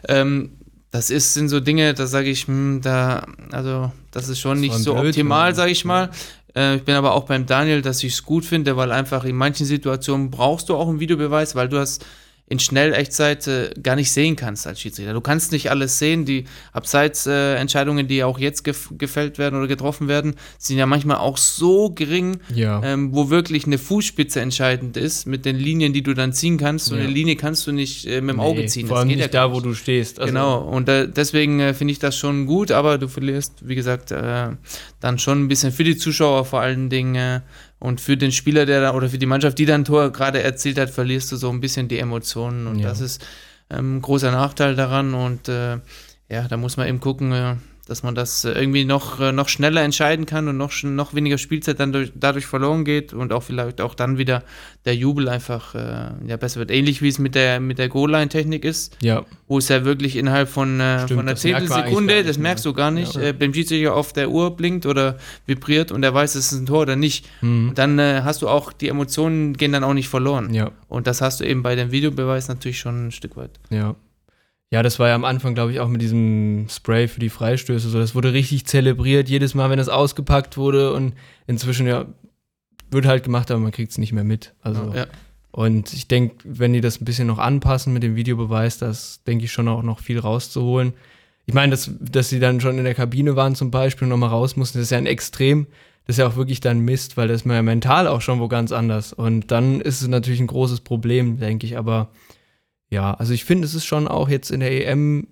Ähm, 0.08 0.50
das 0.90 1.10
ist, 1.10 1.34
sind 1.34 1.48
so 1.48 1.60
Dinge, 1.60 1.94
da 1.94 2.06
sage 2.08 2.30
ich, 2.30 2.48
hm, 2.48 2.80
da, 2.82 3.24
also 3.52 3.92
das 4.10 4.28
ist 4.28 4.40
schon 4.40 4.54
das 4.54 4.60
nicht 4.60 4.74
so 4.74 4.94
blöd, 4.94 5.10
optimal, 5.10 5.54
sage 5.54 5.70
ich 5.70 5.84
mal. 5.84 6.10
Äh, 6.54 6.76
ich 6.76 6.84
bin 6.84 6.94
aber 6.94 7.14
auch 7.14 7.24
beim 7.24 7.46
Daniel, 7.46 7.82
dass 7.82 8.02
ich 8.02 8.14
es 8.14 8.22
gut 8.22 8.44
finde, 8.44 8.76
weil 8.76 8.92
einfach 8.92 9.24
in 9.24 9.36
manchen 9.36 9.66
Situationen 9.66 10.30
brauchst 10.30 10.68
du 10.68 10.76
auch 10.76 10.88
einen 10.88 11.00
Videobeweis, 11.00 11.54
weil 11.54 11.68
du 11.68 11.78
hast 11.78 12.04
in 12.50 12.58
Schnellechtzeit 12.58 13.46
äh, 13.46 13.70
gar 13.80 13.94
nicht 13.94 14.10
sehen 14.10 14.34
kannst 14.34 14.66
als 14.66 14.80
Schiedsrichter. 14.80 15.12
Du 15.12 15.20
kannst 15.20 15.52
nicht 15.52 15.70
alles 15.70 16.00
sehen. 16.00 16.24
Die 16.24 16.46
Abseitsentscheidungen, 16.72 18.06
äh, 18.06 18.08
die 18.08 18.24
auch 18.24 18.40
jetzt 18.40 18.64
gef 18.64 18.90
gefällt 18.98 19.38
werden 19.38 19.56
oder 19.56 19.68
getroffen 19.68 20.08
werden, 20.08 20.34
sind 20.58 20.76
ja 20.76 20.84
manchmal 20.84 21.18
auch 21.18 21.36
so 21.36 21.90
gering, 21.90 22.40
ja. 22.52 22.82
ähm, 22.82 23.14
wo 23.14 23.30
wirklich 23.30 23.66
eine 23.66 23.78
Fußspitze 23.78 24.40
entscheidend 24.40 24.96
ist 24.96 25.26
mit 25.26 25.44
den 25.44 25.54
Linien, 25.54 25.92
die 25.92 26.02
du 26.02 26.12
dann 26.12 26.32
ziehen 26.32 26.58
kannst. 26.58 26.86
So 26.86 26.96
ja. 26.96 27.02
eine 27.02 27.10
Linie 27.10 27.36
kannst 27.36 27.68
du 27.68 27.72
nicht 27.72 28.04
äh, 28.06 28.20
mit 28.20 28.34
dem 28.34 28.38
nee, 28.38 28.42
Auge 28.42 28.66
ziehen. 28.66 28.88
Vor 28.88 28.98
allem 28.98 29.06
nicht 29.06 29.20
ja 29.20 29.28
da, 29.28 29.52
wo 29.52 29.60
du 29.60 29.72
stehst. 29.74 30.18
Also 30.18 30.32
genau. 30.32 30.58
Und 30.58 30.88
äh, 30.88 31.08
deswegen 31.08 31.60
äh, 31.60 31.72
finde 31.72 31.92
ich 31.92 32.00
das 32.00 32.18
schon 32.18 32.46
gut, 32.46 32.72
aber 32.72 32.98
du 32.98 33.06
verlierst, 33.06 33.68
wie 33.68 33.76
gesagt, 33.76 34.10
äh, 34.10 34.48
dann 34.98 35.18
schon 35.20 35.44
ein 35.44 35.46
bisschen 35.46 35.70
für 35.70 35.84
die 35.84 35.96
Zuschauer 35.96 36.44
vor 36.44 36.60
allen 36.60 36.90
Dingen 36.90 37.42
und 37.80 38.00
für 38.00 38.16
den 38.16 38.30
Spieler, 38.30 38.66
der 38.66 38.82
da, 38.82 38.94
oder 38.94 39.08
für 39.08 39.18
die 39.18 39.26
Mannschaft, 39.26 39.58
die 39.58 39.64
dann 39.64 39.86
Tor 39.86 40.12
gerade 40.12 40.42
erzielt 40.42 40.78
hat, 40.78 40.90
verlierst 40.90 41.32
du 41.32 41.36
so 41.36 41.50
ein 41.50 41.60
bisschen 41.60 41.88
die 41.88 41.98
Emotionen. 41.98 42.66
Und 42.66 42.78
ja. 42.78 42.88
das 42.88 43.00
ist 43.00 43.26
ähm, 43.70 43.96
ein 43.96 44.02
großer 44.02 44.30
Nachteil 44.30 44.76
daran. 44.76 45.14
Und 45.14 45.48
äh, 45.48 45.78
ja, 46.28 46.46
da 46.46 46.56
muss 46.58 46.76
man 46.76 46.86
eben 46.86 47.00
gucken, 47.00 47.32
äh, 47.32 47.56
dass 47.90 48.04
man 48.04 48.14
das 48.14 48.44
äh, 48.44 48.52
irgendwie 48.52 48.84
noch, 48.84 49.18
äh, 49.18 49.32
noch 49.32 49.48
schneller 49.48 49.82
entscheiden 49.82 50.24
kann 50.24 50.46
und 50.46 50.56
noch, 50.56 50.70
noch 50.84 51.12
weniger 51.12 51.38
Spielzeit 51.38 51.80
dann 51.80 51.92
durch, 51.92 52.12
dadurch 52.14 52.46
verloren 52.46 52.84
geht 52.84 53.12
und 53.12 53.32
auch 53.32 53.42
vielleicht 53.42 53.80
auch 53.80 53.96
dann 53.96 54.16
wieder 54.16 54.44
der 54.84 54.94
Jubel 54.94 55.28
einfach 55.28 55.74
äh, 55.74 56.12
ja, 56.24 56.36
besser 56.36 56.60
wird. 56.60 56.70
Ähnlich 56.70 57.02
wie 57.02 57.08
es 57.08 57.18
mit 57.18 57.34
der, 57.34 57.58
mit 57.58 57.78
der 57.78 57.88
Goal-Line-Technik 57.88 58.64
ist, 58.64 58.96
ja. 59.02 59.24
wo 59.48 59.58
es 59.58 59.68
ja 59.68 59.84
wirklich 59.84 60.14
innerhalb 60.14 60.48
von, 60.48 60.78
äh, 60.78 61.00
Stimmt, 61.00 61.18
von 61.18 61.28
einer 61.28 61.36
Zehntelsekunde, 61.36 62.22
das 62.22 62.38
merkst 62.38 62.64
du 62.64 62.72
gar 62.72 62.92
nicht, 62.92 63.16
ja. 63.16 63.22
äh, 63.22 63.32
beim 63.32 63.52
Schiedsrichter 63.52 63.94
auf 63.94 64.12
der 64.12 64.30
Uhr 64.30 64.56
blinkt 64.56 64.86
oder 64.86 65.18
vibriert 65.46 65.90
und 65.90 66.04
er 66.04 66.14
weiß, 66.14 66.36
es 66.36 66.52
ist 66.52 66.60
ein 66.60 66.66
Tor 66.66 66.82
oder 66.82 66.94
nicht. 66.94 67.26
Mhm. 67.40 67.72
Dann 67.74 67.98
äh, 67.98 68.20
hast 68.22 68.42
du 68.42 68.48
auch, 68.48 68.72
die 68.72 68.86
Emotionen 68.86 69.54
gehen 69.54 69.72
dann 69.72 69.82
auch 69.82 69.94
nicht 69.94 70.08
verloren. 70.08 70.54
Ja. 70.54 70.70
Und 70.88 71.08
das 71.08 71.20
hast 71.20 71.40
du 71.40 71.44
eben 71.44 71.64
bei 71.64 71.74
dem 71.74 71.90
Videobeweis 71.90 72.46
natürlich 72.46 72.78
schon 72.78 73.08
ein 73.08 73.10
Stück 73.10 73.36
weit. 73.36 73.58
Ja. 73.70 73.96
Ja, 74.72 74.84
das 74.84 75.00
war 75.00 75.08
ja 75.08 75.16
am 75.16 75.24
Anfang, 75.24 75.54
glaube 75.54 75.72
ich, 75.72 75.80
auch 75.80 75.88
mit 75.88 76.00
diesem 76.00 76.66
Spray 76.68 77.08
für 77.08 77.18
die 77.18 77.28
Freistöße 77.28 77.88
so. 77.88 77.98
Das 77.98 78.14
wurde 78.14 78.32
richtig 78.32 78.66
zelebriert, 78.66 79.28
jedes 79.28 79.54
Mal, 79.54 79.68
wenn 79.68 79.78
das 79.78 79.88
ausgepackt 79.88 80.56
wurde. 80.56 80.92
Und 80.92 81.14
inzwischen, 81.48 81.88
ja, 81.88 82.06
wird 82.90 83.06
halt 83.06 83.24
gemacht, 83.24 83.50
aber 83.50 83.60
man 83.60 83.72
kriegt 83.72 83.90
es 83.90 83.98
nicht 83.98 84.12
mehr 84.12 84.24
mit. 84.24 84.54
Also, 84.62 84.92
ja. 84.94 85.06
Und 85.50 85.92
ich 85.92 86.06
denke, 86.06 86.36
wenn 86.44 86.72
die 86.72 86.80
das 86.80 87.00
ein 87.00 87.04
bisschen 87.04 87.26
noch 87.26 87.38
anpassen 87.38 87.92
mit 87.92 88.04
dem 88.04 88.14
Videobeweis, 88.14 88.78
das 88.78 89.24
denke 89.24 89.44
ich 89.44 89.52
schon 89.52 89.66
auch 89.66 89.82
noch 89.82 89.98
viel 89.98 90.20
rauszuholen. 90.20 90.92
Ich 91.46 91.54
meine, 91.54 91.72
dass, 91.72 91.90
dass 91.98 92.28
sie 92.28 92.38
dann 92.38 92.60
schon 92.60 92.78
in 92.78 92.84
der 92.84 92.94
Kabine 92.94 93.34
waren 93.34 93.56
zum 93.56 93.72
Beispiel 93.72 94.06
und 94.06 94.10
nochmal 94.10 94.28
raus 94.28 94.54
mussten, 94.54 94.78
das 94.78 94.84
ist 94.84 94.90
ja 94.92 94.98
ein 94.98 95.06
Extrem. 95.06 95.66
Das 96.06 96.14
ist 96.14 96.20
ja 96.20 96.28
auch 96.28 96.36
wirklich 96.36 96.60
dann 96.60 96.80
Mist, 96.80 97.16
weil 97.16 97.26
das 97.26 97.42
ist 97.42 97.44
man 97.44 97.56
ja 97.56 97.62
mental 97.62 98.06
auch 98.06 98.20
schon 98.20 98.38
wo 98.38 98.46
ganz 98.46 98.70
anders. 98.70 99.12
Und 99.12 99.50
dann 99.50 99.80
ist 99.80 100.00
es 100.00 100.08
natürlich 100.08 100.40
ein 100.40 100.46
großes 100.46 100.80
Problem, 100.80 101.38
denke 101.38 101.66
ich. 101.66 101.76
Aber 101.76 102.10
ja, 102.90 103.14
also 103.14 103.32
ich 103.32 103.44
finde, 103.44 103.66
es 103.66 103.74
ist 103.74 103.84
schon 103.84 104.08
auch 104.08 104.28
jetzt 104.28 104.50
in 104.50 104.60
der 104.60 104.86
EM 104.86 105.28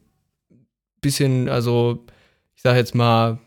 bisschen, 1.01 1.49
also 1.49 2.05
ich 2.55 2.63
sage 2.63 2.79
jetzt 2.79 2.95
mal, 2.95 3.39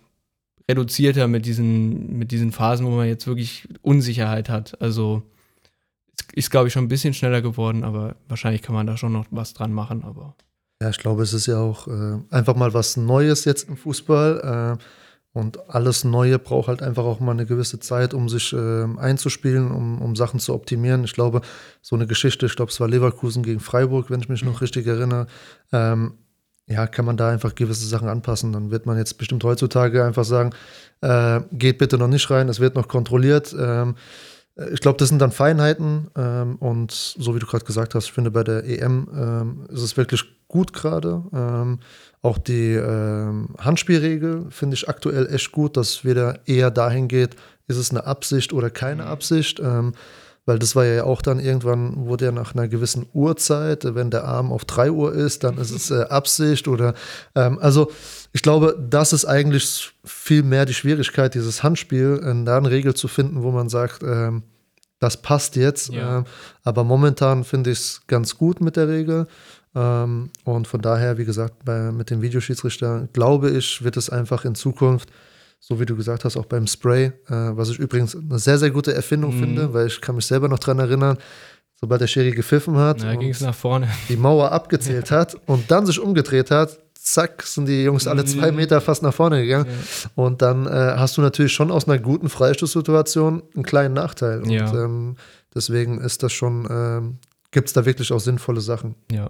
reduzierter 0.69 1.27
mit 1.27 1.45
diesen, 1.45 2.17
mit 2.17 2.31
diesen 2.31 2.51
Phasen, 2.51 2.85
wo 2.85 2.91
man 2.91 3.07
jetzt 3.07 3.27
wirklich 3.27 3.67
Unsicherheit 3.81 4.49
hat. 4.49 4.79
Also 4.81 5.23
ist, 6.33 6.51
glaube 6.51 6.67
ich, 6.67 6.73
schon 6.73 6.85
ein 6.85 6.89
bisschen 6.89 7.13
schneller 7.13 7.41
geworden, 7.41 7.83
aber 7.83 8.15
wahrscheinlich 8.27 8.61
kann 8.61 8.75
man 8.75 8.87
da 8.87 8.95
schon 8.95 9.11
noch 9.11 9.25
was 9.31 9.53
dran 9.53 9.73
machen, 9.73 10.03
aber. 10.03 10.35
Ja, 10.81 10.89
ich 10.89 10.97
glaube, 10.97 11.23
es 11.23 11.33
ist 11.33 11.47
ja 11.47 11.59
auch 11.59 11.87
äh, 11.87 12.19
einfach 12.29 12.55
mal 12.55 12.73
was 12.73 12.97
Neues 12.97 13.45
jetzt 13.45 13.67
im 13.67 13.77
Fußball. 13.77 14.77
Äh, 14.79 14.83
und 15.33 15.69
alles 15.69 16.03
Neue 16.03 16.39
braucht 16.39 16.67
halt 16.67 16.81
einfach 16.81 17.05
auch 17.05 17.21
mal 17.21 17.31
eine 17.31 17.45
gewisse 17.45 17.79
Zeit, 17.79 18.13
um 18.13 18.27
sich 18.27 18.51
äh, 18.51 18.85
einzuspielen, 18.97 19.71
um, 19.71 20.01
um 20.01 20.15
Sachen 20.15 20.39
zu 20.39 20.53
optimieren. 20.53 21.05
Ich 21.05 21.13
glaube, 21.13 21.41
so 21.81 21.95
eine 21.95 22.05
Geschichte, 22.05 22.45
ich 22.45 22.55
glaube, 22.55 22.71
es 22.71 22.79
war 22.81 22.89
Leverkusen 22.89 23.41
gegen 23.41 23.61
Freiburg, 23.61 24.09
wenn 24.09 24.19
ich 24.19 24.29
mich 24.29 24.43
noch 24.43 24.61
richtig 24.61 24.87
erinnere. 24.87 25.27
Ähm, 25.71 26.13
ja, 26.67 26.85
kann 26.87 27.05
man 27.05 27.17
da 27.17 27.29
einfach 27.29 27.55
gewisse 27.55 27.85
Sachen 27.85 28.09
anpassen. 28.09 28.51
Dann 28.51 28.71
wird 28.71 28.85
man 28.85 28.97
jetzt 28.97 29.17
bestimmt 29.17 29.43
heutzutage 29.43 30.03
einfach 30.03 30.25
sagen, 30.25 30.51
äh, 31.01 31.41
geht 31.51 31.77
bitte 31.77 31.97
noch 31.97 32.07
nicht 32.07 32.29
rein, 32.29 32.49
es 32.49 32.59
wird 32.59 32.75
noch 32.75 32.87
kontrolliert. 32.87 33.55
Ähm, 33.57 33.95
ich 34.73 34.81
glaube, 34.81 34.97
das 34.97 35.09
sind 35.09 35.19
dann 35.19 35.31
Feinheiten 35.31 36.07
ähm, 36.15 36.55
und 36.57 36.91
so 36.91 37.35
wie 37.35 37.39
du 37.39 37.45
gerade 37.45 37.65
gesagt 37.65 37.95
hast, 37.95 38.05
ich 38.05 38.11
finde 38.11 38.31
bei 38.31 38.43
der 38.43 38.65
EM 38.65 39.07
ähm, 39.15 39.67
ist 39.69 39.81
es 39.81 39.97
wirklich 39.97 40.25
gut 40.47 40.73
gerade. 40.73 41.23
Ähm, 41.33 41.79
auch 42.21 42.37
die 42.37 42.73
ähm, 42.73 43.49
Handspielregel 43.57 44.47
finde 44.49 44.75
ich 44.75 44.89
aktuell 44.89 45.33
echt 45.33 45.51
gut, 45.51 45.77
dass 45.77 46.03
wieder 46.03 46.39
eher 46.45 46.69
dahin 46.69 47.07
geht, 47.07 47.35
ist 47.67 47.77
es 47.77 47.91
eine 47.91 48.05
Absicht 48.05 48.53
oder 48.53 48.69
keine 48.69 49.03
mhm. 49.03 49.09
Absicht. 49.09 49.61
Weil 50.45 50.57
das 50.57 50.75
war 50.75 50.85
ja 50.85 51.03
auch 51.03 51.21
dann 51.21 51.39
irgendwann, 51.39 52.07
wurde 52.07 52.25
ja 52.25 52.31
nach 52.31 52.55
einer 52.55 52.67
gewissen 52.67 53.05
Uhrzeit, 53.13 53.95
wenn 53.95 54.09
der 54.09 54.23
Arm 54.25 54.51
auf 54.51 54.65
3 54.65 54.91
Uhr 54.91 55.13
ist, 55.13 55.43
dann 55.43 55.57
ist 55.57 55.71
es 55.71 55.91
äh, 55.91 56.03
Absicht 56.03 56.67
oder 56.67 56.95
ähm, 57.35 57.59
also 57.59 57.91
ich 58.33 58.41
glaube, 58.41 58.75
das 58.89 59.13
ist 59.13 59.25
eigentlich 59.25 59.91
viel 60.03 60.41
mehr 60.41 60.65
die 60.65 60.73
Schwierigkeit, 60.73 61.35
dieses 61.35 61.61
Handspiel, 61.61 62.19
äh, 62.23 62.43
da 62.43 62.57
eine 62.57 62.71
Regel 62.71 62.95
zu 62.95 63.07
finden, 63.07 63.43
wo 63.43 63.51
man 63.51 63.69
sagt, 63.69 64.01
ähm, 64.01 64.43
das 64.99 65.21
passt 65.21 65.55
jetzt. 65.57 65.89
Ja. 65.89 66.19
Ähm, 66.19 66.25
aber 66.63 66.83
momentan 66.83 67.43
finde 67.43 67.71
ich 67.71 67.79
es 67.79 68.01
ganz 68.07 68.37
gut 68.37 68.61
mit 68.61 68.77
der 68.77 68.87
Regel. 68.87 69.27
Ähm, 69.75 70.29
und 70.43 70.67
von 70.67 70.81
daher, 70.81 71.17
wie 71.17 71.25
gesagt, 71.25 71.65
bei, 71.65 71.91
mit 71.91 72.09
dem 72.09 72.21
Videoschiedsrichter, 72.21 73.07
glaube 73.11 73.49
ich, 73.49 73.83
wird 73.83 73.97
es 73.97 74.09
einfach 74.09 74.45
in 74.45 74.55
Zukunft, 74.55 75.09
so 75.61 75.79
wie 75.79 75.85
du 75.85 75.95
gesagt 75.95 76.25
hast, 76.25 76.35
auch 76.35 76.45
beim 76.45 76.67
Spray, 76.67 77.05
äh, 77.05 77.11
was 77.29 77.69
ich 77.69 77.79
übrigens 77.79 78.15
eine 78.15 78.39
sehr, 78.39 78.57
sehr 78.57 78.71
gute 78.71 78.93
Erfindung 78.93 79.35
mhm. 79.35 79.39
finde, 79.39 79.73
weil 79.73 79.87
ich 79.87 80.01
kann 80.01 80.15
mich 80.15 80.25
selber 80.25 80.49
noch 80.49 80.59
daran 80.59 80.79
erinnern, 80.79 81.17
sobald 81.79 82.01
der 82.01 82.07
Schiri 82.07 82.31
gepfiffen 82.31 82.75
hat, 82.77 83.03
ja, 83.03 83.15
ging 83.15 83.29
es 83.29 83.41
nach 83.41 83.55
vorne. 83.55 83.87
die 84.09 84.17
Mauer 84.17 84.51
abgezählt 84.51 85.11
hat 85.11 85.35
und 85.45 85.69
dann 85.69 85.85
sich 85.85 85.99
umgedreht 85.99 86.51
hat, 86.51 86.79
zack, 86.95 87.43
sind 87.43 87.67
die 87.67 87.83
Jungs 87.83 88.07
alle 88.07 88.25
zwei 88.25 88.51
mhm. 88.51 88.57
Meter 88.57 88.81
fast 88.81 89.03
nach 89.03 89.13
vorne 89.13 89.41
gegangen. 89.41 89.67
Ja. 89.67 90.09
Und 90.15 90.41
dann 90.41 90.65
äh, 90.65 90.69
hast 90.97 91.17
du 91.17 91.21
natürlich 91.21 91.53
schon 91.53 91.71
aus 91.71 91.87
einer 91.87 91.99
guten 91.99 92.29
Freistoßsituation 92.29 93.43
einen 93.55 93.63
kleinen 93.63 93.93
Nachteil. 93.93 94.41
Und 94.41 94.49
ja. 94.49 94.71
ähm, 94.73 95.15
deswegen 95.53 95.99
ist 95.99 96.23
das 96.23 96.33
schon, 96.33 96.67
ähm, 96.69 97.17
gibt 97.51 97.67
es 97.67 97.73
da 97.73 97.85
wirklich 97.85 98.11
auch 98.11 98.19
sinnvolle 98.19 98.61
Sachen. 98.61 98.95
Ja. 99.11 99.29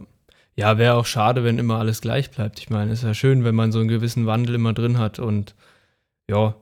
Ja, 0.57 0.77
wäre 0.77 0.95
auch 0.95 1.05
schade, 1.05 1.45
wenn 1.45 1.57
immer 1.57 1.77
alles 1.79 2.01
gleich 2.01 2.29
bleibt. 2.29 2.59
Ich 2.59 2.69
meine, 2.69 2.91
es 2.91 2.99
ist 2.99 3.05
ja 3.05 3.13
schön, 3.13 3.45
wenn 3.45 3.55
man 3.55 3.71
so 3.71 3.79
einen 3.79 3.87
gewissen 3.87 4.27
Wandel 4.27 4.55
immer 4.55 4.73
drin 4.73 4.97
hat. 4.97 5.17
Und 5.17 5.55
ja, 6.31 6.55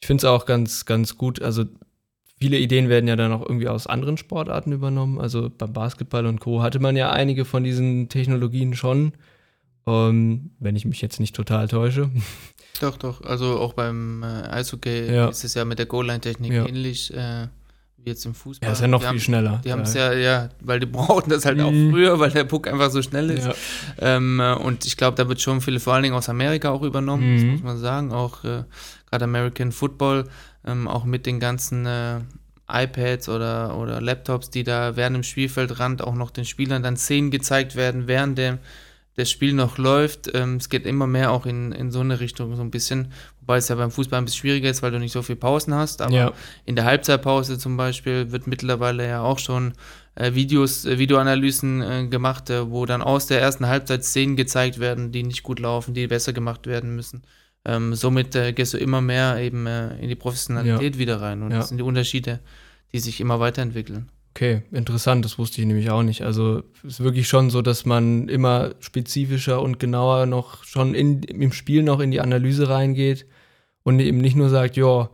ich 0.00 0.06
finde 0.06 0.22
es 0.22 0.24
auch 0.24 0.46
ganz, 0.46 0.84
ganz 0.84 1.16
gut. 1.16 1.40
Also 1.40 1.64
viele 2.40 2.58
Ideen 2.58 2.88
werden 2.88 3.08
ja 3.08 3.16
dann 3.16 3.32
auch 3.32 3.42
irgendwie 3.42 3.68
aus 3.68 3.86
anderen 3.86 4.16
Sportarten 4.16 4.72
übernommen. 4.72 5.20
Also 5.20 5.50
beim 5.50 5.72
Basketball 5.72 6.26
und 6.26 6.40
Co. 6.40 6.62
hatte 6.62 6.80
man 6.80 6.96
ja 6.96 7.10
einige 7.10 7.44
von 7.44 7.64
diesen 7.64 8.08
Technologien 8.08 8.74
schon. 8.74 9.12
Ähm, 9.86 10.50
wenn 10.58 10.76
ich 10.76 10.84
mich 10.84 11.00
jetzt 11.00 11.20
nicht 11.20 11.34
total 11.34 11.68
täusche. 11.68 12.10
Doch, 12.80 12.96
doch. 12.96 13.20
Also 13.22 13.58
auch 13.58 13.74
beim 13.74 14.22
äh, 14.22 14.26
Eishockey 14.26 15.12
ja. 15.12 15.28
ist 15.28 15.44
es 15.44 15.52
ja 15.52 15.66
mit 15.66 15.78
der 15.78 15.84
Goal-Line-Technik 15.84 16.52
ja. 16.52 16.66
ähnlich. 16.66 17.12
Äh, 17.12 17.48
jetzt 18.04 18.24
im 18.26 18.34
Fußball. 18.34 18.66
Ja, 18.66 18.72
ist 18.72 18.80
ja 18.80 18.88
noch 18.88 19.00
die 19.00 19.04
viel 19.04 19.08
haben, 19.10 19.20
schneller. 19.20 19.60
Die 19.64 19.72
haben 19.72 19.82
es 19.82 19.94
ja, 19.94 20.12
ja, 20.12 20.48
weil 20.60 20.80
die 20.80 20.86
brauchten 20.86 21.30
das 21.30 21.44
halt 21.44 21.58
mhm. 21.58 21.64
auch 21.64 21.92
früher, 21.92 22.18
weil 22.18 22.30
der 22.30 22.44
Puck 22.44 22.68
einfach 22.68 22.90
so 22.90 23.02
schnell 23.02 23.30
ist. 23.30 23.46
Ja. 23.46 23.54
Ähm, 23.98 24.40
äh, 24.40 24.54
und 24.54 24.84
ich 24.86 24.96
glaube, 24.96 25.16
da 25.16 25.28
wird 25.28 25.40
schon 25.40 25.60
viele, 25.60 25.80
vor 25.80 25.94
allen 25.94 26.02
Dingen 26.02 26.14
aus 26.14 26.28
Amerika 26.28 26.70
auch 26.70 26.82
übernommen, 26.82 27.36
mhm. 27.36 27.50
muss 27.52 27.62
man 27.62 27.78
sagen. 27.78 28.12
Auch 28.12 28.44
äh, 28.44 28.64
gerade 29.10 29.24
American 29.24 29.72
Football, 29.72 30.28
ähm, 30.66 30.88
auch 30.88 31.04
mit 31.04 31.26
den 31.26 31.40
ganzen 31.40 31.86
äh, 31.86 32.20
iPads 32.72 33.28
oder, 33.28 33.76
oder 33.76 34.00
Laptops, 34.00 34.50
die 34.50 34.64
da 34.64 34.96
während 34.96 35.16
dem 35.16 35.22
Spielfeldrand 35.22 36.02
auch 36.02 36.14
noch 36.14 36.30
den 36.30 36.44
Spielern 36.44 36.82
dann 36.82 36.96
Szenen 36.96 37.30
gezeigt 37.30 37.76
werden, 37.76 38.06
während 38.06 38.38
dem 38.38 38.58
das 39.16 39.30
Spiel 39.30 39.52
noch 39.52 39.78
läuft. 39.78 40.30
Ähm, 40.34 40.56
es 40.56 40.68
geht 40.68 40.86
immer 40.86 41.06
mehr 41.06 41.32
auch 41.32 41.46
in, 41.46 41.72
in 41.72 41.90
so 41.90 42.00
eine 42.00 42.20
Richtung 42.20 42.54
so 42.56 42.62
ein 42.62 42.70
bisschen, 42.70 43.12
wobei 43.40 43.58
es 43.58 43.68
ja 43.68 43.74
beim 43.74 43.90
Fußball 43.90 44.18
ein 44.18 44.24
bisschen 44.24 44.40
schwieriger 44.40 44.70
ist, 44.70 44.82
weil 44.82 44.90
du 44.90 44.98
nicht 44.98 45.12
so 45.12 45.22
viel 45.22 45.36
Pausen 45.36 45.74
hast. 45.74 46.02
Aber 46.02 46.14
ja. 46.14 46.32
in 46.64 46.76
der 46.76 46.84
Halbzeitpause 46.84 47.58
zum 47.58 47.76
Beispiel 47.76 48.32
wird 48.32 48.46
mittlerweile 48.46 49.06
ja 49.06 49.22
auch 49.22 49.38
schon 49.38 49.74
äh, 50.14 50.34
Videos, 50.34 50.84
äh, 50.84 50.98
Videoanalysen 50.98 51.82
äh, 51.82 52.06
gemacht, 52.08 52.50
äh, 52.50 52.70
wo 52.70 52.86
dann 52.86 53.02
aus 53.02 53.26
der 53.26 53.40
ersten 53.40 53.66
Halbzeit 53.66 54.04
Szenen 54.04 54.36
gezeigt 54.36 54.78
werden, 54.78 55.12
die 55.12 55.22
nicht 55.22 55.42
gut 55.42 55.58
laufen, 55.58 55.94
die 55.94 56.06
besser 56.06 56.32
gemacht 56.32 56.66
werden 56.66 56.94
müssen. 56.94 57.22
Ähm, 57.64 57.94
somit 57.94 58.34
äh, 58.34 58.52
gehst 58.52 58.74
du 58.74 58.78
immer 58.78 59.00
mehr 59.00 59.38
eben 59.38 59.66
äh, 59.66 59.96
in 59.98 60.08
die 60.08 60.16
Professionalität 60.16 60.94
ja. 60.94 60.98
wieder 60.98 61.20
rein. 61.20 61.42
Und 61.42 61.50
ja. 61.50 61.58
das 61.58 61.68
sind 61.68 61.78
die 61.78 61.84
Unterschiede, 61.84 62.40
die 62.92 63.00
sich 63.00 63.20
immer 63.20 63.40
weiterentwickeln. 63.40 64.08
Okay, 64.34 64.62
interessant, 64.70 65.24
das 65.24 65.38
wusste 65.38 65.60
ich 65.60 65.66
nämlich 65.66 65.90
auch 65.90 66.02
nicht. 66.02 66.22
Also 66.22 66.62
es 66.84 66.94
ist 66.94 67.00
wirklich 67.00 67.26
schon 67.28 67.50
so, 67.50 67.62
dass 67.62 67.84
man 67.84 68.28
immer 68.28 68.70
spezifischer 68.78 69.60
und 69.60 69.78
genauer 69.78 70.26
noch 70.26 70.62
schon 70.64 70.94
in, 70.94 71.22
im 71.24 71.52
Spiel 71.52 71.82
noch 71.82 72.00
in 72.00 72.12
die 72.12 72.20
Analyse 72.20 72.68
reingeht 72.68 73.26
und 73.82 73.98
eben 73.98 74.18
nicht 74.18 74.36
nur 74.36 74.48
sagt, 74.48 74.76
ja, 74.76 75.10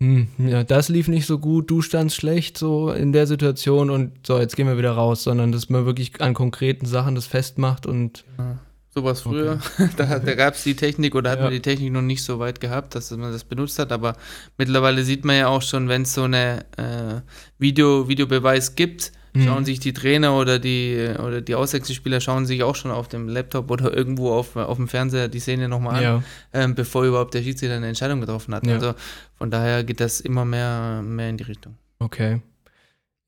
hm, 0.00 0.28
ja, 0.38 0.64
das 0.64 0.90
lief 0.90 1.08
nicht 1.08 1.26
so 1.26 1.38
gut, 1.38 1.70
du 1.70 1.80
standst 1.80 2.16
schlecht 2.16 2.58
so 2.58 2.92
in 2.92 3.12
der 3.12 3.26
Situation 3.26 3.90
und 3.90 4.26
so, 4.26 4.38
jetzt 4.38 4.54
gehen 4.54 4.68
wir 4.68 4.78
wieder 4.78 4.92
raus, 4.92 5.24
sondern 5.24 5.50
dass 5.50 5.70
man 5.70 5.86
wirklich 5.86 6.20
an 6.20 6.34
konkreten 6.34 6.86
Sachen 6.86 7.14
das 7.14 7.26
festmacht 7.26 7.86
und 7.86 8.24
ja. 8.38 8.58
Sowas 8.98 9.20
früher. 9.20 9.60
Okay. 9.78 9.88
da 9.96 10.18
da 10.18 10.34
gab 10.34 10.54
es 10.54 10.64
die 10.64 10.74
Technik 10.74 11.14
oder 11.14 11.30
hat 11.30 11.38
ja. 11.38 11.44
man 11.44 11.52
die 11.52 11.62
Technik 11.62 11.92
noch 11.92 12.02
nicht 12.02 12.24
so 12.24 12.40
weit 12.40 12.60
gehabt, 12.60 12.96
dass 12.96 13.12
man 13.12 13.30
das 13.30 13.44
benutzt 13.44 13.78
hat. 13.78 13.92
Aber 13.92 14.16
mittlerweile 14.56 15.04
sieht 15.04 15.24
man 15.24 15.36
ja 15.36 15.46
auch 15.46 15.62
schon, 15.62 15.88
wenn 15.88 16.02
es 16.02 16.14
so 16.14 16.24
eine 16.24 16.64
äh, 16.76 17.20
Video, 17.58 18.08
Videobeweis 18.08 18.74
gibt, 18.74 19.12
mhm. 19.34 19.44
schauen 19.44 19.64
sich 19.64 19.78
die 19.78 19.92
Trainer 19.92 20.36
oder 20.36 20.58
die 20.58 21.10
oder 21.16 21.40
die 21.40 21.54
Auswechselspieler 21.54 22.20
schauen 22.20 22.44
sich 22.44 22.64
auch 22.64 22.74
schon 22.74 22.90
auf 22.90 23.06
dem 23.06 23.28
Laptop 23.28 23.70
oder 23.70 23.96
irgendwo 23.96 24.32
auf, 24.32 24.56
auf 24.56 24.76
dem 24.76 24.88
Fernseher 24.88 25.28
die 25.28 25.38
Szene 25.38 25.68
nochmal 25.68 25.96
an, 25.96 26.02
ja. 26.02 26.22
ähm, 26.52 26.74
bevor 26.74 27.04
überhaupt 27.04 27.34
der 27.34 27.42
Schiedsrichter 27.42 27.76
eine 27.76 27.86
Entscheidung 27.86 28.20
getroffen 28.20 28.52
hat. 28.52 28.66
Ja. 28.66 28.74
Also 28.74 28.94
von 29.36 29.52
daher 29.52 29.84
geht 29.84 30.00
das 30.00 30.20
immer 30.20 30.44
mehr, 30.44 31.02
mehr 31.04 31.30
in 31.30 31.36
die 31.36 31.44
Richtung. 31.44 31.76
Okay. 32.00 32.40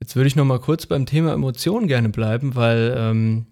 Jetzt 0.01 0.17
würde 0.17 0.27
ich 0.27 0.35
noch 0.35 0.47
mal 0.47 0.59
kurz 0.59 0.87
beim 0.87 1.07
Thema 1.07 1.33
Emotionen 1.33 1.87
gerne 1.87 2.09
bleiben, 2.09 2.57
weil 2.57 2.95
ähm, 2.97 3.47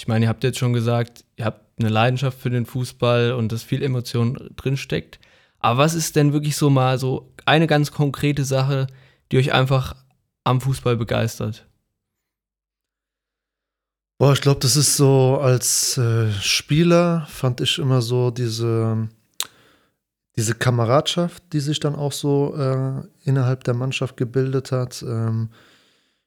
ich 0.00 0.08
meine, 0.08 0.24
ihr 0.24 0.28
habt 0.30 0.44
jetzt 0.44 0.58
schon 0.58 0.72
gesagt, 0.72 1.26
ihr 1.36 1.44
habt 1.44 1.78
eine 1.78 1.90
Leidenschaft 1.90 2.38
für 2.38 2.48
den 2.48 2.64
Fußball 2.64 3.32
und 3.32 3.52
dass 3.52 3.62
viel 3.62 3.82
Emotion 3.82 4.50
drinsteckt. 4.56 5.20
Aber 5.58 5.76
was 5.76 5.92
ist 5.92 6.16
denn 6.16 6.32
wirklich 6.32 6.56
so 6.56 6.70
mal 6.70 6.98
so 6.98 7.34
eine 7.44 7.66
ganz 7.66 7.92
konkrete 7.92 8.44
Sache, 8.44 8.86
die 9.30 9.36
euch 9.36 9.52
einfach 9.52 9.94
am 10.42 10.62
Fußball 10.62 10.96
begeistert? 10.96 11.66
Boah, 14.16 14.32
ich 14.32 14.40
glaube, 14.40 14.60
das 14.60 14.74
ist 14.74 14.96
so 14.96 15.38
als 15.38 15.98
äh, 15.98 16.32
Spieler 16.32 17.26
fand 17.28 17.60
ich 17.60 17.78
immer 17.78 18.00
so 18.00 18.30
diese, 18.30 19.06
diese 20.34 20.54
Kameradschaft, 20.54 21.42
die 21.52 21.60
sich 21.60 21.78
dann 21.78 21.94
auch 21.94 22.12
so 22.12 22.54
äh, 22.56 23.02
innerhalb 23.24 23.64
der 23.64 23.74
Mannschaft 23.74 24.16
gebildet 24.16 24.72
hat. 24.72 25.02
Ähm, 25.02 25.50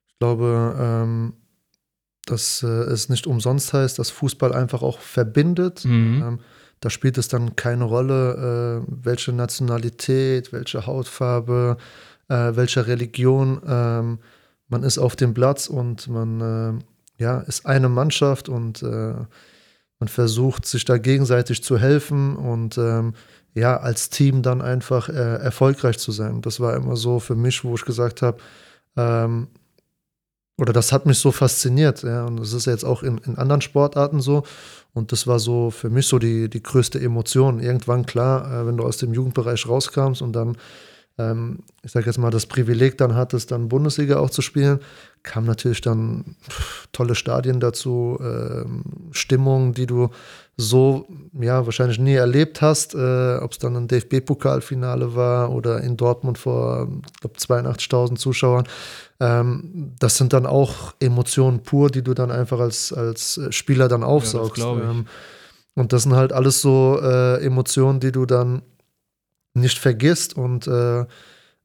ich 0.06 0.20
glaube, 0.20 0.76
ähm, 0.80 1.34
dass 2.26 2.64
äh, 2.64 2.68
es 2.68 3.10
nicht 3.10 3.28
umsonst 3.28 3.74
heißt, 3.74 4.00
dass 4.00 4.10
Fußball 4.10 4.54
einfach 4.54 4.82
auch 4.82 5.00
verbindet. 5.00 5.86
Mhm. 5.86 6.24
Ähm, 6.26 6.40
da 6.80 6.90
spielt 6.90 7.18
es 7.18 7.28
dann 7.28 7.56
keine 7.56 7.86
Rolle, 7.86 8.84
äh, 8.84 8.94
welche 9.06 9.32
Nationalität, 9.32 10.52
welche 10.52 10.86
Hautfarbe, 10.86 11.78
äh, 12.28 12.52
welche 12.54 12.88
Religion. 12.88 13.62
Ähm, 13.66 14.20
man 14.68 14.84
ist 14.84 14.98
auf 14.98 15.16
dem 15.16 15.34
Platz 15.34 15.68
und 15.68 16.08
man 16.08 16.42
äh, 16.42 17.24
ja, 17.24 17.40
ist 17.42 17.66
eine 17.66 17.90
Mannschaft 17.90 18.50
und 18.50 18.84
äh, 18.84 19.14
man 20.00 20.08
versucht 20.08 20.66
sich 20.66 20.84
da 20.84 20.98
gegenseitig 20.98 21.64
zu 21.64 21.78
helfen 21.78 22.36
und 22.36 22.78
ähm, 22.78 23.14
ja, 23.54 23.78
als 23.78 24.10
Team 24.10 24.42
dann 24.42 24.62
einfach 24.62 25.10
äh, 25.10 25.14
erfolgreich 25.14 26.00
zu 26.00 26.12
sein. 26.12 26.42
Das 26.42 26.60
war 26.60 26.76
immer 26.76 26.96
so 26.96 27.20
für 27.20 27.36
mich, 27.36 27.64
wo 27.64 27.76
ich 27.76 27.86
gesagt 27.86 28.22
habe, 28.22 28.40
ähm, 28.98 29.48
oder 30.58 30.72
das 30.72 30.92
hat 30.92 31.06
mich 31.06 31.18
so 31.18 31.32
fasziniert, 31.32 32.04
ja, 32.04 32.26
und 32.26 32.40
das 32.40 32.54
ist 32.54 32.66
jetzt 32.66 32.86
auch 32.86 33.02
in, 33.02 33.18
in 33.20 33.38
anderen 33.38 33.62
Sportarten 33.62 34.22
so. 34.22 34.44
Und 34.94 35.12
das 35.12 35.26
war 35.26 35.40
so 35.40 35.72
für 35.72 35.90
mich 35.90 36.06
so 36.06 36.20
die, 36.20 36.50
die 36.50 36.62
größte 36.62 37.00
Emotion. 37.00 37.60
Irgendwann 37.60 38.06
klar, 38.06 38.62
äh, 38.62 38.68
wenn 38.68 38.78
du 38.78 38.84
aus 38.84 38.98
dem 38.98 39.14
Jugendbereich 39.14 39.68
rauskamst 39.68 40.22
und 40.22 40.34
dann, 40.34 40.56
ähm, 41.18 41.64
ich 41.82 41.92
sag 41.92 42.06
jetzt 42.06 42.20
mal, 42.20 42.30
das 42.30 42.46
Privileg 42.46 43.00
dann 43.00 43.16
hattest, 43.16 43.50
dann 43.50 43.70
Bundesliga 43.70 44.20
auch 44.20 44.30
zu 44.30 44.44
spielen, 44.44 44.80
kam 45.24 45.46
natürlich 45.46 45.82
dann 45.82 46.36
pff, 46.48 46.88
tolle 46.92 47.16
Stadien 47.16 47.60
dazu, 47.60 48.20
äh, 48.22 48.66
Stimmung, 49.12 49.74
die 49.74 49.88
du 49.88 50.12
so 50.56 51.08
ja 51.40 51.66
wahrscheinlich 51.66 52.00
nie 52.00 52.14
erlebt 52.14 52.62
hast, 52.62 52.94
äh, 52.94 53.38
ob 53.38 53.54
es 53.54 53.58
dann 53.58 53.76
ein 53.76 53.88
DFB-Pokalfinale 53.88 55.16
war 55.16 55.52
oder 55.52 55.82
in 55.82 55.98
Dortmund 55.98 56.38
vor, 56.38 56.88
glaube, 57.22 57.38
82.000 57.38 58.18
Zuschauern. 58.18 58.68
Ähm, 59.20 59.94
das 60.00 60.18
sind 60.18 60.34
dann 60.34 60.46
auch 60.46 60.94
Emotionen 61.00 61.64
pur, 61.64 61.90
die 61.90 62.04
du 62.04 62.14
dann 62.14 62.30
einfach 62.30 62.60
als, 62.60 62.94
als 62.94 63.40
Spieler 63.50 63.88
dann 63.88 64.04
aufsaugst. 64.04 64.60
Ja, 64.60 64.76
das 64.76 64.84
ähm, 64.84 65.06
und 65.76 65.92
das 65.92 66.04
sind 66.04 66.14
halt 66.14 66.34
alles 66.34 66.62
so 66.62 67.00
äh, 67.02 67.44
Emotionen, 67.44 68.00
die 68.00 68.12
du 68.12 68.26
dann 68.26 68.62
nicht 69.56 69.80
vergisst 69.80 70.36
und 70.36 70.68
äh, 70.68 71.06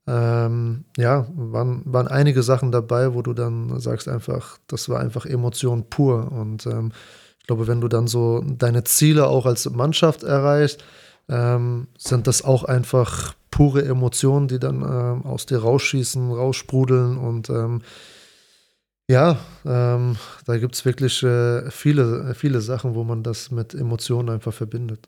ähm, 0.07 0.85
ja, 0.97 1.27
waren, 1.35 1.83
waren 1.85 2.07
einige 2.07 2.41
Sachen 2.41 2.71
dabei, 2.71 3.13
wo 3.13 3.21
du 3.21 3.33
dann 3.33 3.79
sagst 3.79 4.07
einfach, 4.07 4.57
das 4.65 4.89
war 4.89 4.99
einfach 4.99 5.27
Emotion 5.27 5.87
pur 5.89 6.31
und 6.31 6.65
ähm, 6.65 6.91
glaube, 7.49 7.67
wenn 7.67 7.81
du 7.81 7.87
dann 7.87 8.07
so 8.07 8.43
deine 8.45 8.83
Ziele 8.83 9.25
auch 9.25 9.47
als 9.47 9.67
Mannschaft 9.71 10.21
erreichst, 10.21 10.83
ähm, 11.27 11.87
sind 11.97 12.27
das 12.27 12.43
auch 12.43 12.63
einfach 12.63 13.33
pure 13.49 13.83
Emotionen, 13.83 14.47
die 14.47 14.59
dann 14.59 14.83
ähm, 14.83 15.25
aus 15.25 15.47
dir 15.47 15.57
rausschießen, 15.57 16.31
raussprudeln 16.31 17.17
und 17.17 17.49
ähm, 17.49 17.81
ja, 19.09 19.39
ähm, 19.65 20.17
da 20.45 20.57
gibt 20.59 20.75
es 20.75 20.85
wirklich 20.85 21.23
äh, 21.23 21.71
viele, 21.71 22.35
viele 22.35 22.61
Sachen, 22.61 22.93
wo 22.93 23.03
man 23.03 23.23
das 23.23 23.49
mit 23.49 23.73
Emotionen 23.73 24.29
einfach 24.29 24.53
verbindet. 24.53 25.07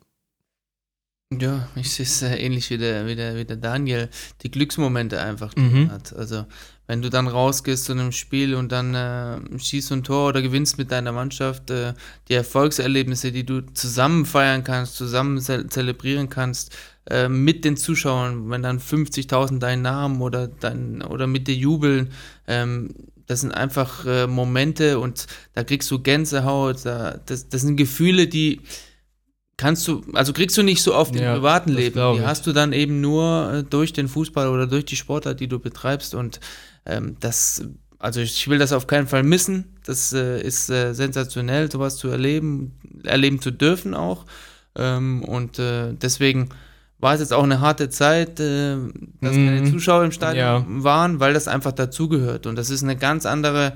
Ja, 1.39 1.67
ich 1.75 1.91
sehe 1.91 2.05
es 2.05 2.21
äh, 2.21 2.35
ähnlich 2.35 2.69
wie 2.69 2.77
der, 2.77 3.07
wie, 3.07 3.15
der, 3.15 3.37
wie 3.37 3.45
der 3.45 3.55
Daniel, 3.55 4.09
die 4.43 4.51
Glücksmomente 4.51 5.21
einfach 5.21 5.55
mhm. 5.55 5.89
hat. 5.89 6.13
Also 6.13 6.45
wenn 6.87 7.01
du 7.01 7.09
dann 7.09 7.27
rausgehst 7.27 7.85
zu 7.85 7.93
einem 7.93 8.11
Spiel 8.11 8.53
und 8.53 8.73
dann 8.73 8.93
äh, 8.93 9.57
schießt 9.57 9.93
ein 9.93 10.03
Tor 10.03 10.27
oder 10.27 10.41
gewinnst 10.41 10.77
mit 10.77 10.91
deiner 10.91 11.13
Mannschaft, 11.13 11.69
äh, 11.69 11.93
die 12.27 12.33
Erfolgserlebnisse, 12.33 13.31
die 13.31 13.45
du 13.45 13.61
zusammen 13.61 14.25
feiern 14.25 14.65
kannst, 14.65 14.97
zusammen 14.97 15.39
ze 15.39 15.67
zelebrieren 15.67 16.27
kannst, 16.27 16.75
äh, 17.09 17.29
mit 17.29 17.63
den 17.63 17.77
Zuschauern, 17.77 18.49
wenn 18.49 18.61
dann 18.61 18.79
50.000 18.79 19.59
deinen 19.59 19.83
Namen 19.83 20.21
oder, 20.21 20.49
dein, 20.49 21.01
oder 21.01 21.27
mit 21.27 21.47
dir 21.47 21.55
jubeln, 21.55 22.09
ähm, 22.47 22.89
das 23.25 23.39
sind 23.39 23.53
einfach 23.53 24.05
äh, 24.05 24.27
Momente 24.27 24.99
und 24.99 25.27
da 25.53 25.63
kriegst 25.63 25.89
du 25.91 25.99
Gänsehaut, 25.99 26.85
da, 26.85 27.21
das, 27.25 27.47
das 27.47 27.61
sind 27.61 27.77
Gefühle, 27.77 28.27
die 28.27 28.59
kannst 29.61 29.87
du, 29.87 30.01
also 30.13 30.33
kriegst 30.33 30.57
du 30.57 30.63
nicht 30.63 30.81
so 30.81 30.95
oft 30.95 31.15
ja, 31.15 31.21
im 31.21 31.35
privaten 31.35 31.71
Leben. 31.71 32.15
Die 32.15 32.25
hast 32.25 32.47
du 32.47 32.51
dann 32.51 32.73
eben 32.73 32.99
nur 32.99 33.53
äh, 33.53 33.63
durch 33.63 33.93
den 33.93 34.07
Fußball 34.07 34.49
oder 34.49 34.65
durch 34.65 34.85
die 34.85 34.95
Sportart, 34.95 35.39
die 35.39 35.47
du 35.47 35.59
betreibst. 35.59 36.15
Und 36.15 36.39
ähm, 36.87 37.15
das, 37.19 37.63
also 37.99 38.21
ich 38.21 38.47
will 38.47 38.57
das 38.57 38.73
auf 38.73 38.87
keinen 38.87 39.05
Fall 39.05 39.21
missen. 39.21 39.77
Das 39.85 40.13
äh, 40.13 40.41
ist 40.41 40.71
äh, 40.71 40.93
sensationell, 40.93 41.71
sowas 41.71 41.97
zu 41.97 42.07
erleben, 42.07 42.73
erleben 43.03 43.39
zu 43.39 43.51
dürfen 43.51 43.93
auch. 43.93 44.25
Ähm, 44.75 45.23
und 45.23 45.59
äh, 45.59 45.93
deswegen 45.93 46.49
war 46.97 47.13
es 47.13 47.19
jetzt 47.19 47.33
auch 47.33 47.43
eine 47.43 47.59
harte 47.59 47.89
Zeit, 47.89 48.39
äh, 48.39 48.77
dass 49.21 49.35
mm, 49.35 49.45
keine 49.45 49.71
Zuschauer 49.71 50.05
im 50.05 50.11
Stadion 50.11 50.43
ja. 50.43 50.65
waren, 50.83 51.19
weil 51.19 51.35
das 51.35 51.47
einfach 51.47 51.71
dazugehört. 51.71 52.47
Und 52.47 52.55
das 52.55 52.71
ist 52.71 52.81
eine 52.81 52.95
ganz 52.95 53.27
andere 53.27 53.73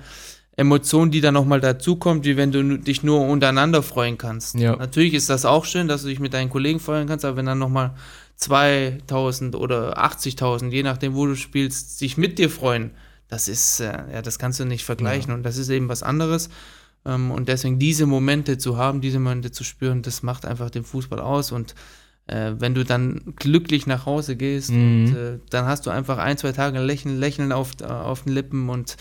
Emotion, 0.57 1.11
die 1.11 1.21
dann 1.21 1.33
nochmal 1.33 1.59
dazukommt, 1.59 2.23
wie 2.23 2.37
wenn 2.37 2.51
du 2.51 2.77
dich 2.77 3.03
nur 3.03 3.27
untereinander 3.27 3.83
freuen 3.83 4.17
kannst. 4.17 4.55
Ja. 4.55 4.75
Natürlich 4.75 5.13
ist 5.13 5.29
das 5.29 5.43
auch 5.45 5.65
schön, 5.65 5.87
dass 5.87 6.03
du 6.03 6.07
dich 6.07 6.19
mit 6.19 6.33
deinen 6.33 6.49
Kollegen 6.49 6.79
freuen 6.79 7.07
kannst, 7.07 7.25
aber 7.25 7.37
wenn 7.37 7.45
dann 7.45 7.59
nochmal 7.59 7.95
2000 8.37 9.55
oder 9.55 9.97
80.000, 9.97 10.69
je 10.69 10.83
nachdem, 10.83 11.13
wo 11.13 11.25
du 11.25 11.35
spielst, 11.35 11.99
sich 11.99 12.17
mit 12.17 12.39
dir 12.39 12.49
freuen, 12.49 12.91
das 13.27 13.47
ist, 13.47 13.81
äh, 13.81 13.85
ja, 14.13 14.21
das 14.21 14.39
kannst 14.39 14.59
du 14.59 14.65
nicht 14.65 14.85
vergleichen 14.85 15.29
ja. 15.29 15.35
und 15.35 15.43
das 15.43 15.57
ist 15.57 15.69
eben 15.69 15.89
was 15.89 16.03
anderes. 16.03 16.49
Ähm, 17.05 17.31
und 17.31 17.49
deswegen 17.49 17.79
diese 17.79 18.05
Momente 18.05 18.57
zu 18.57 18.77
haben, 18.77 19.01
diese 19.01 19.19
Momente 19.19 19.51
zu 19.51 19.63
spüren, 19.63 20.03
das 20.03 20.23
macht 20.23 20.45
einfach 20.45 20.69
den 20.69 20.83
Fußball 20.83 21.19
aus 21.19 21.51
und 21.51 21.75
äh, 22.27 22.53
wenn 22.57 22.73
du 22.73 22.83
dann 22.85 23.33
glücklich 23.35 23.87
nach 23.87 24.05
Hause 24.05 24.35
gehst, 24.35 24.71
mhm. 24.71 25.05
und, 25.05 25.15
äh, 25.15 25.39
dann 25.49 25.65
hast 25.65 25.85
du 25.85 25.89
einfach 25.89 26.17
ein, 26.17 26.37
zwei 26.37 26.53
Tage 26.53 26.79
Lächeln, 26.79 27.19
Lächeln 27.19 27.51
auf, 27.51 27.81
auf 27.81 28.23
den 28.23 28.33
Lippen 28.33 28.69
und 28.69 28.95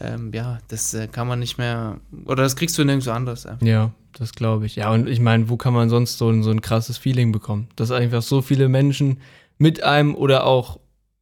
ähm, 0.00 0.32
ja, 0.32 0.58
das 0.68 0.92
äh, 0.94 1.06
kann 1.06 1.28
man 1.28 1.38
nicht 1.38 1.58
mehr, 1.58 2.00
oder 2.24 2.42
das 2.42 2.56
kriegst 2.56 2.76
du 2.78 2.84
nirgendwo 2.84 3.10
anders. 3.10 3.46
Einfach. 3.46 3.64
Ja, 3.66 3.92
das 4.12 4.32
glaube 4.32 4.66
ich. 4.66 4.76
Ja, 4.76 4.92
und 4.92 5.08
ich 5.08 5.20
meine, 5.20 5.48
wo 5.48 5.56
kann 5.56 5.74
man 5.74 5.88
sonst 5.88 6.18
so, 6.18 6.42
so 6.42 6.50
ein 6.50 6.60
krasses 6.60 6.98
Feeling 6.98 7.32
bekommen? 7.32 7.68
Dass 7.76 7.90
einfach 7.90 8.22
so 8.22 8.42
viele 8.42 8.68
Menschen 8.68 9.20
mit 9.58 9.82
einem 9.82 10.14
oder 10.14 10.46
auch, 10.46 10.80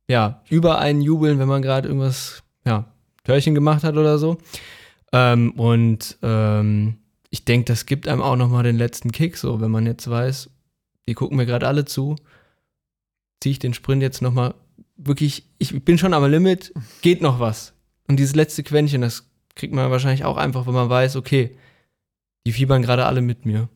ja, 0.09 0.43
über 0.49 0.79
einen 0.79 1.03
jubeln, 1.03 1.39
wenn 1.39 1.49
man 1.49 1.63
gerade 1.63 1.89
irgendwas, 1.89 2.43
ja, 2.65 2.87
Törchen 3.25 3.55
gemacht 3.55 3.85
hat 3.85 3.97
oder 3.97 4.19
so. 4.19 4.39
Ähm, 5.13 5.53
und 5.53 6.19
ähm, 6.23 6.97
ich 7.29 7.45
denke, 7.45 7.67
das 7.67 7.87
gibt 7.87 8.09
einem 8.09 8.23
auch 8.23 8.37
nochmal 8.37 8.63
den 8.63 8.77
letzten 8.77 9.13
Kick, 9.13 9.37
so, 9.37 9.61
wenn 9.61 9.71
man 9.71 9.87
jetzt 9.87 10.09
weiß, 10.09 10.51
die 11.09 11.15
gucken 11.15 11.37
mir 11.37 11.47
gerade 11.47 11.67
alle 11.67 11.85
zu, 11.85 12.17
ziehe 13.41 13.53
ich 13.53 13.59
den 13.59 13.75
Sprint 13.75 14.03
jetzt 14.03 14.23
nochmal 14.23 14.55
wirklich, 14.97 15.45
ich 15.59 15.85
bin 15.85 15.99
schon 15.99 16.15
am 16.15 16.25
Limit, 16.31 16.73
geht 17.03 17.21
noch 17.21 17.41
was. 17.41 17.75
Und 18.09 18.19
dieses 18.19 18.35
letzte 18.35 18.63
Quäntchen, 18.63 19.01
das 19.01 19.25
kriegt 19.55 19.75
man 19.75 19.91
wahrscheinlich 19.91 20.25
auch 20.25 20.37
einfach, 20.37 20.67
wenn 20.67 20.75
man 20.75 20.89
weiß, 20.89 21.17
okay, 21.17 21.57
die 22.47 22.53
fiebern 22.53 22.83
gerade 22.83 23.07
alle 23.07 23.23
mit 23.23 23.47
mir. 23.47 23.69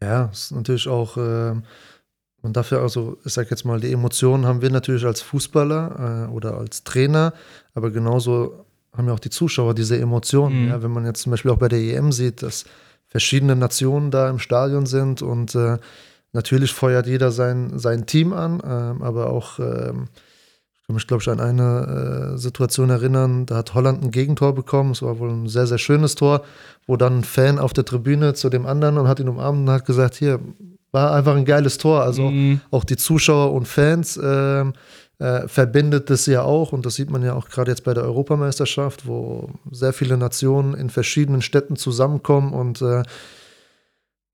Ja, 0.00 0.26
ist 0.26 0.52
natürlich 0.52 0.88
auch, 0.88 1.16
äh, 1.16 1.54
man 2.42 2.52
darf 2.52 2.70
ja 2.70 2.78
also, 2.78 3.18
ich 3.24 3.32
sag 3.32 3.50
jetzt 3.50 3.64
mal, 3.64 3.80
die 3.80 3.92
Emotionen 3.92 4.46
haben 4.46 4.62
wir 4.62 4.70
natürlich 4.70 5.04
als 5.04 5.22
Fußballer 5.22 6.28
äh, 6.28 6.32
oder 6.32 6.58
als 6.58 6.84
Trainer, 6.84 7.32
aber 7.74 7.90
genauso 7.90 8.66
haben 8.96 9.08
ja 9.08 9.14
auch 9.14 9.20
die 9.20 9.30
Zuschauer 9.30 9.74
diese 9.74 9.98
Emotionen. 9.98 10.64
Mhm. 10.64 10.68
Ja, 10.68 10.82
wenn 10.82 10.90
man 10.90 11.04
jetzt 11.04 11.22
zum 11.22 11.30
Beispiel 11.30 11.50
auch 11.50 11.58
bei 11.58 11.68
der 11.68 11.78
EM 11.78 12.12
sieht, 12.12 12.42
dass 12.42 12.64
verschiedene 13.06 13.56
Nationen 13.56 14.10
da 14.10 14.28
im 14.28 14.38
Stadion 14.38 14.86
sind 14.86 15.22
und 15.22 15.54
äh, 15.54 15.78
natürlich 16.32 16.72
feuert 16.72 17.06
jeder 17.06 17.30
sein, 17.30 17.78
sein 17.78 18.06
Team 18.06 18.32
an, 18.32 18.60
äh, 18.60 19.04
aber 19.04 19.30
auch 19.30 19.58
ähm, 19.58 20.08
kann 20.86 20.94
mich, 20.94 21.06
glaube 21.08 21.22
ich, 21.22 21.28
an 21.28 21.40
eine 21.40 22.34
äh, 22.34 22.38
Situation 22.38 22.90
erinnern, 22.90 23.44
da 23.44 23.56
hat 23.56 23.74
Holland 23.74 24.04
ein 24.04 24.10
Gegentor 24.12 24.54
bekommen. 24.54 24.92
Es 24.92 25.02
war 25.02 25.18
wohl 25.18 25.30
ein 25.30 25.48
sehr, 25.48 25.66
sehr 25.66 25.78
schönes 25.78 26.14
Tor, 26.14 26.42
wo 26.86 26.96
dann 26.96 27.18
ein 27.18 27.24
Fan 27.24 27.58
auf 27.58 27.72
der 27.72 27.84
Tribüne 27.84 28.34
zu 28.34 28.50
dem 28.50 28.66
anderen 28.66 28.98
und 28.98 29.08
hat 29.08 29.18
ihn 29.18 29.28
umarmt 29.28 29.58
und 29.58 29.70
hat 29.70 29.84
gesagt, 29.84 30.14
hier, 30.14 30.38
war 30.92 31.12
einfach 31.12 31.34
ein 31.34 31.44
geiles 31.44 31.78
Tor. 31.78 32.02
Also 32.02 32.30
mhm. 32.30 32.60
auch 32.70 32.84
die 32.84 32.96
Zuschauer 32.96 33.52
und 33.52 33.66
Fans 33.66 34.16
äh, 34.16 34.64
äh, 35.18 35.48
verbindet 35.48 36.08
das 36.08 36.26
ja 36.26 36.42
auch. 36.42 36.72
Und 36.72 36.86
das 36.86 36.94
sieht 36.94 37.10
man 37.10 37.22
ja 37.24 37.34
auch 37.34 37.48
gerade 37.48 37.72
jetzt 37.72 37.82
bei 37.82 37.92
der 37.92 38.04
Europameisterschaft, 38.04 39.08
wo 39.08 39.50
sehr 39.70 39.92
viele 39.92 40.16
Nationen 40.16 40.74
in 40.74 40.88
verschiedenen 40.88 41.42
Städten 41.42 41.74
zusammenkommen 41.74 42.52
und 42.52 42.80
äh, 42.80 43.02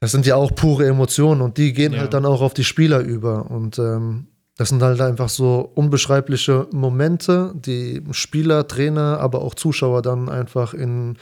das 0.01 0.11
sind 0.11 0.27
ja 0.27 0.35
auch 0.35 0.53
pure 0.53 0.89
Emotionen 0.89 1.41
und 1.43 1.59
die 1.59 1.73
gehen 1.73 1.93
ja. 1.93 2.01
halt 2.01 2.13
dann 2.13 2.27
auch 2.27 2.41
auf 2.43 2.55
die 2.55 2.65
Spieler 2.65 2.99
über. 2.99 3.49
Und 3.49 3.79
ähm, 3.79 4.27
das 4.57 4.69
sind 4.69 4.83
halt 4.83 5.01
einfach 5.01 5.29
so 5.29 5.71
unbeschreibliche 5.75 6.67
Momente, 6.73 7.53
die 7.55 8.03
Spieler, 8.11 8.69
Trainer, 8.69 9.19
aber 9.21 9.43
auch 9.43 9.55
Zuschauer 9.55 10.03
dann 10.03 10.29
einfach 10.29 10.75
in, 10.75 11.17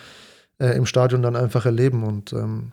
äh, 0.58 0.76
im 0.76 0.86
Stadion 0.86 1.22
dann 1.22 1.36
einfach 1.36 1.64
erleben. 1.64 2.02
Und 2.02 2.32
ähm, 2.32 2.72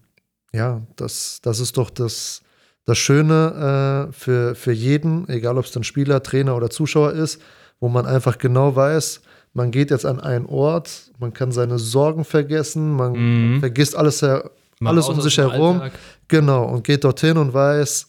ja, 0.53 0.81
das, 0.95 1.39
das 1.43 1.59
ist 1.59 1.77
doch 1.77 1.89
das, 1.89 2.41
das 2.85 2.97
Schöne 2.97 4.07
äh, 4.09 4.13
für, 4.13 4.55
für 4.55 4.71
jeden, 4.71 5.29
egal 5.29 5.57
ob 5.57 5.65
es 5.65 5.71
dann 5.71 5.83
Spieler, 5.83 6.23
Trainer 6.23 6.55
oder 6.55 6.69
Zuschauer 6.69 7.13
ist, 7.13 7.39
wo 7.79 7.87
man 7.89 8.07
einfach 8.07 8.39
genau 8.39 8.75
weiß, 8.75 9.21
man 9.53 9.71
geht 9.71 9.91
jetzt 9.91 10.05
an 10.05 10.19
einen 10.19 10.45
Ort, 10.47 11.11
man 11.19 11.33
kann 11.33 11.51
seine 11.51 11.79
Sorgen 11.79 12.25
vergessen, 12.25 12.91
man 12.91 13.13
mhm. 13.55 13.59
vergisst 13.59 13.95
alles, 13.95 14.23
alles 14.23 15.09
um 15.09 15.21
sich 15.21 15.37
herum. 15.37 15.81
Alltag. 15.81 15.99
Genau, 16.27 16.65
und 16.65 16.83
geht 16.83 17.03
dorthin 17.03 17.37
und 17.37 17.53
weiß, 17.53 18.06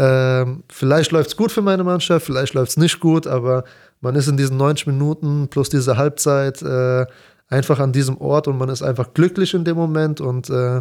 ähm, 0.00 0.64
vielleicht 0.70 1.12
läuft 1.12 1.28
es 1.28 1.36
gut 1.36 1.52
für 1.52 1.60
meine 1.60 1.84
Mannschaft, 1.84 2.24
vielleicht 2.24 2.54
läuft 2.54 2.70
es 2.70 2.76
nicht 2.78 3.00
gut, 3.00 3.26
aber 3.26 3.64
man 4.00 4.14
ist 4.14 4.28
in 4.28 4.38
diesen 4.38 4.56
90 4.56 4.86
Minuten 4.86 5.48
plus 5.48 5.68
diese 5.68 5.98
Halbzeit 5.98 6.62
äh, 6.62 7.04
einfach 7.48 7.78
an 7.80 7.92
diesem 7.92 8.16
Ort 8.16 8.48
und 8.48 8.56
man 8.56 8.70
ist 8.70 8.80
einfach 8.80 9.12
glücklich 9.12 9.52
in 9.52 9.66
dem 9.66 9.76
Moment. 9.76 10.22
Und 10.22 10.48
äh, 10.48 10.80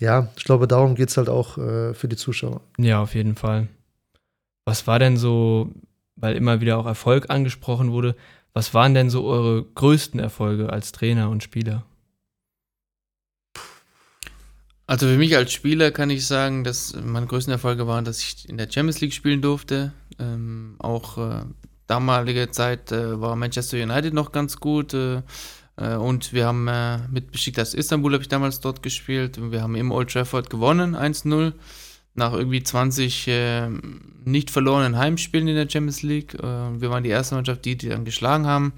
ja, 0.00 0.28
ich 0.36 0.42
glaube, 0.42 0.66
darum 0.66 0.96
geht 0.96 1.10
es 1.10 1.16
halt 1.16 1.28
auch 1.28 1.58
äh, 1.58 1.94
für 1.94 2.08
die 2.08 2.16
Zuschauer. 2.16 2.60
Ja, 2.76 3.00
auf 3.00 3.14
jeden 3.14 3.36
Fall. 3.36 3.68
Was 4.64 4.88
war 4.88 4.98
denn 4.98 5.16
so, 5.16 5.70
weil 6.16 6.34
immer 6.34 6.60
wieder 6.60 6.78
auch 6.78 6.86
Erfolg 6.86 7.30
angesprochen 7.30 7.92
wurde, 7.92 8.16
was 8.52 8.74
waren 8.74 8.94
denn 8.94 9.10
so 9.10 9.26
eure 9.26 9.62
größten 9.62 10.18
Erfolge 10.18 10.70
als 10.70 10.90
Trainer 10.90 11.30
und 11.30 11.44
Spieler? 11.44 11.84
Also 14.90 15.06
für 15.06 15.18
mich 15.18 15.36
als 15.36 15.52
Spieler 15.52 15.92
kann 15.92 16.10
ich 16.10 16.26
sagen, 16.26 16.64
dass 16.64 16.96
meine 17.00 17.26
größten 17.26 17.52
Erfolge 17.52 17.86
waren, 17.86 18.04
dass 18.04 18.18
ich 18.18 18.48
in 18.48 18.58
der 18.58 18.68
Champions 18.68 19.00
League 19.00 19.12
spielen 19.14 19.40
durfte. 19.40 19.92
Ähm, 20.18 20.74
auch 20.80 21.16
äh, 21.16 21.44
damalige 21.86 22.50
Zeit 22.50 22.90
äh, 22.90 23.20
war 23.20 23.36
Manchester 23.36 23.80
United 23.80 24.12
noch 24.12 24.32
ganz 24.32 24.58
gut. 24.58 24.92
Äh, 24.92 25.22
äh 25.76 25.94
und 25.94 26.32
wir 26.32 26.44
haben 26.44 26.66
äh, 26.66 26.98
mit 27.08 27.30
Besiktas 27.30 27.72
Istanbul 27.72 28.14
habe 28.14 28.24
ich 28.24 28.28
damals 28.28 28.58
dort 28.58 28.82
gespielt. 28.82 29.38
Und 29.38 29.52
wir 29.52 29.62
haben 29.62 29.76
im 29.76 29.92
Old 29.92 30.10
Trafford 30.10 30.50
gewonnen, 30.50 30.96
1-0. 30.96 31.52
Nach 32.14 32.32
irgendwie 32.32 32.64
20 32.64 33.28
äh, 33.28 33.68
nicht 34.24 34.50
verlorenen 34.50 34.98
Heimspielen 34.98 35.46
in 35.46 35.54
der 35.54 35.70
Champions 35.70 36.02
League. 36.02 36.32
wir 36.32 36.90
waren 36.90 37.04
die 37.04 37.10
erste 37.10 37.36
Mannschaft, 37.36 37.64
die 37.64 37.76
die 37.76 37.90
dann 37.90 38.04
geschlagen 38.04 38.48
haben. 38.48 38.72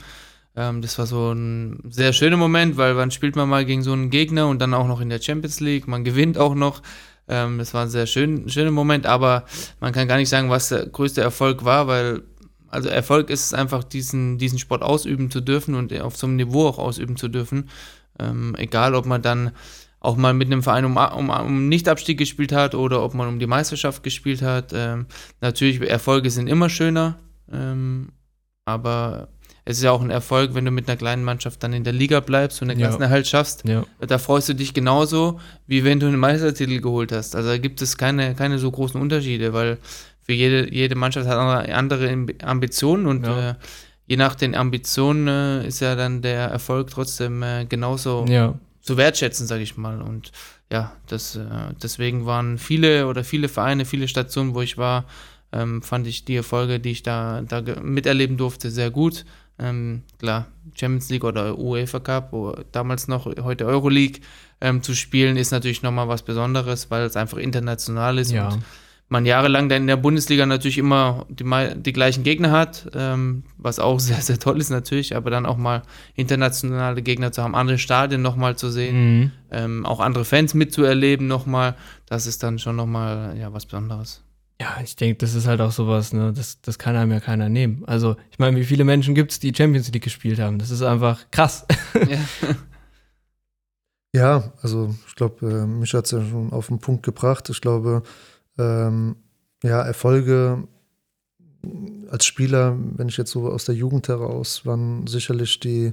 Ähm, 0.54 0.82
das 0.82 0.98
war 0.98 1.06
so 1.06 1.32
ein 1.32 1.80
sehr 1.88 2.12
schöner 2.12 2.36
Moment, 2.36 2.76
weil 2.76 2.96
wann 2.96 3.10
spielt 3.10 3.36
man 3.36 3.48
mal 3.48 3.64
gegen 3.64 3.82
so 3.82 3.92
einen 3.92 4.10
Gegner 4.10 4.48
und 4.48 4.60
dann 4.60 4.74
auch 4.74 4.86
noch 4.86 5.00
in 5.00 5.08
der 5.08 5.20
Champions 5.20 5.60
League, 5.60 5.88
man 5.88 6.04
gewinnt 6.04 6.38
auch 6.38 6.54
noch. 6.54 6.82
Ähm, 7.28 7.58
das 7.58 7.72
war 7.74 7.82
ein 7.82 7.90
sehr 7.90 8.06
schön, 8.06 8.48
schöner 8.48 8.70
Moment, 8.70 9.06
aber 9.06 9.44
man 9.80 9.92
kann 9.92 10.08
gar 10.08 10.16
nicht 10.16 10.28
sagen, 10.28 10.50
was 10.50 10.68
der 10.68 10.86
größte 10.86 11.20
Erfolg 11.20 11.64
war, 11.64 11.86
weil 11.86 12.22
also 12.68 12.88
Erfolg 12.88 13.28
ist 13.28 13.44
es 13.44 13.54
einfach, 13.54 13.84
diesen, 13.84 14.38
diesen 14.38 14.58
Sport 14.58 14.82
ausüben 14.82 15.30
zu 15.30 15.42
dürfen 15.42 15.74
und 15.74 15.98
auf 16.00 16.16
so 16.16 16.26
einem 16.26 16.36
Niveau 16.36 16.66
auch 16.66 16.78
ausüben 16.78 17.16
zu 17.16 17.28
dürfen. 17.28 17.68
Ähm, 18.18 18.54
egal, 18.56 18.94
ob 18.94 19.04
man 19.04 19.20
dann 19.20 19.52
auch 20.00 20.16
mal 20.16 20.32
mit 20.32 20.48
einem 20.48 20.62
Verein 20.62 20.86
um, 20.86 20.96
um, 20.96 21.30
um 21.30 21.68
Nichtabstieg 21.68 22.18
gespielt 22.18 22.50
hat 22.50 22.74
oder 22.74 23.04
ob 23.04 23.14
man 23.14 23.28
um 23.28 23.38
die 23.38 23.46
Meisterschaft 23.46 24.02
gespielt 24.02 24.42
hat. 24.42 24.72
Ähm, 24.74 25.06
natürlich, 25.40 25.80
Erfolge 25.82 26.30
sind 26.30 26.48
immer 26.48 26.70
schöner, 26.70 27.18
ähm, 27.52 28.08
aber 28.64 29.28
es 29.64 29.78
ist 29.78 29.84
ja 29.84 29.92
auch 29.92 30.02
ein 30.02 30.10
Erfolg, 30.10 30.54
wenn 30.54 30.64
du 30.64 30.70
mit 30.70 30.88
einer 30.88 30.96
kleinen 30.96 31.22
Mannschaft 31.22 31.62
dann 31.62 31.72
in 31.72 31.84
der 31.84 31.92
Liga 31.92 32.20
bleibst 32.20 32.62
und 32.62 32.68
den 32.68 32.78
ganzen 32.78 33.00
ja. 33.00 33.06
Erhalt 33.06 33.28
schaffst. 33.28 33.66
Ja. 33.66 33.84
Da 34.00 34.18
freust 34.18 34.48
du 34.48 34.54
dich 34.54 34.74
genauso, 34.74 35.38
wie 35.66 35.84
wenn 35.84 36.00
du 36.00 36.06
einen 36.06 36.18
Meistertitel 36.18 36.80
geholt 36.80 37.12
hast. 37.12 37.36
Also 37.36 37.50
da 37.50 37.58
gibt 37.58 37.80
es 37.80 37.96
keine, 37.96 38.34
keine 38.34 38.58
so 38.58 38.70
großen 38.70 39.00
Unterschiede, 39.00 39.52
weil 39.52 39.78
für 40.20 40.32
jede, 40.32 40.72
jede 40.72 40.96
Mannschaft 40.96 41.28
hat 41.28 41.38
andere 41.68 42.26
Ambitionen 42.42 43.06
und 43.06 43.24
ja. 43.24 43.50
äh, 43.50 43.54
je 44.06 44.16
nach 44.16 44.34
den 44.34 44.56
Ambitionen 44.56 45.28
äh, 45.28 45.66
ist 45.66 45.80
ja 45.80 45.94
dann 45.94 46.22
der 46.22 46.48
Erfolg 46.48 46.90
trotzdem 46.90 47.42
äh, 47.42 47.64
genauso 47.64 48.24
zu 48.80 48.96
wertschätzen, 48.96 49.46
sage 49.46 49.62
ich 49.62 49.76
mal. 49.76 50.02
Und 50.02 50.32
ja, 50.72 50.92
das, 51.06 51.36
äh, 51.36 51.44
deswegen 51.80 52.26
waren 52.26 52.58
viele 52.58 53.06
oder 53.06 53.22
viele 53.22 53.48
Vereine, 53.48 53.84
viele 53.84 54.08
Stationen, 54.08 54.54
wo 54.54 54.60
ich 54.60 54.76
war, 54.76 55.04
ähm, 55.52 55.82
fand 55.82 56.06
ich 56.06 56.24
die 56.24 56.36
Erfolge, 56.36 56.80
die 56.80 56.90
ich 56.90 57.02
da, 57.02 57.42
da 57.42 57.62
miterleben 57.80 58.36
durfte, 58.36 58.70
sehr 58.70 58.90
gut. 58.90 59.24
Ähm, 59.58 60.02
klar, 60.18 60.46
Champions 60.74 61.10
League 61.10 61.24
oder 61.24 61.58
UEFA 61.58 62.00
Cup, 62.00 62.32
oder 62.32 62.64
damals 62.72 63.08
noch, 63.08 63.26
heute 63.26 63.66
Euroleague 63.66 64.20
ähm, 64.60 64.82
zu 64.82 64.94
spielen, 64.94 65.36
ist 65.36 65.50
natürlich 65.50 65.82
nochmal 65.82 66.08
was 66.08 66.22
Besonderes, 66.22 66.90
weil 66.90 67.04
es 67.04 67.16
einfach 67.16 67.38
international 67.38 68.18
ist 68.18 68.32
ja. 68.32 68.48
und 68.48 68.62
man 69.12 69.26
jahrelang 69.26 69.68
dann 69.68 69.82
in 69.82 69.86
der 69.86 69.98
Bundesliga 69.98 70.46
natürlich 70.46 70.78
immer 70.78 71.26
die, 71.28 71.44
die 71.76 71.92
gleichen 71.92 72.24
Gegner 72.24 72.50
hat, 72.50 72.90
ähm, 72.94 73.44
was 73.58 73.78
auch 73.78 74.00
sehr, 74.00 74.20
sehr 74.22 74.38
toll 74.38 74.58
ist 74.58 74.70
natürlich, 74.70 75.14
aber 75.14 75.30
dann 75.30 75.46
auch 75.46 75.58
mal 75.58 75.82
internationale 76.14 77.02
Gegner 77.02 77.30
zu 77.30 77.42
haben, 77.42 77.54
andere 77.54 77.78
Stadien 77.78 78.22
nochmal 78.22 78.56
zu 78.56 78.70
sehen, 78.70 79.20
mhm. 79.20 79.32
ähm, 79.50 79.86
auch 79.86 80.00
andere 80.00 80.24
Fans 80.24 80.54
mitzuerleben 80.54 81.26
nochmal, 81.26 81.76
das 82.06 82.26
ist 82.26 82.42
dann 82.42 82.58
schon 82.58 82.74
nochmal 82.74 83.36
ja, 83.38 83.52
was 83.52 83.66
Besonderes. 83.66 84.24
Ja, 84.62 84.78
ich 84.80 84.94
denke, 84.94 85.18
das 85.18 85.34
ist 85.34 85.48
halt 85.48 85.60
auch 85.60 85.72
sowas, 85.72 86.12
ne? 86.12 86.32
Das, 86.32 86.60
das 86.60 86.78
kann 86.78 86.94
einem 86.94 87.10
ja 87.10 87.18
keiner 87.18 87.48
nehmen. 87.48 87.82
Also, 87.84 88.14
ich 88.30 88.38
meine, 88.38 88.56
wie 88.56 88.64
viele 88.64 88.84
Menschen 88.84 89.12
gibt 89.12 89.32
es, 89.32 89.40
die 89.40 89.52
Champions 89.52 89.90
League 89.90 90.04
gespielt 90.04 90.38
haben? 90.38 90.60
Das 90.60 90.70
ist 90.70 90.82
einfach 90.82 91.28
krass. 91.32 91.66
Ja, 92.08 92.54
ja 94.14 94.52
also 94.62 94.94
ich 95.08 95.16
glaube, 95.16 95.50
äh, 95.50 95.66
mich 95.66 95.92
hat 95.94 96.04
es 96.04 96.12
ja 96.12 96.24
schon 96.24 96.52
auf 96.52 96.68
den 96.68 96.78
Punkt 96.78 97.02
gebracht. 97.02 97.50
Ich 97.50 97.60
glaube, 97.60 98.04
ähm, 98.56 99.16
ja, 99.64 99.82
Erfolge 99.82 100.68
als 102.08 102.24
Spieler, 102.24 102.78
wenn 102.78 103.08
ich 103.08 103.16
jetzt 103.16 103.32
so 103.32 103.48
aus 103.48 103.64
der 103.64 103.74
Jugend 103.74 104.06
heraus, 104.06 104.64
waren 104.64 105.08
sicherlich 105.08 105.58
die 105.58 105.92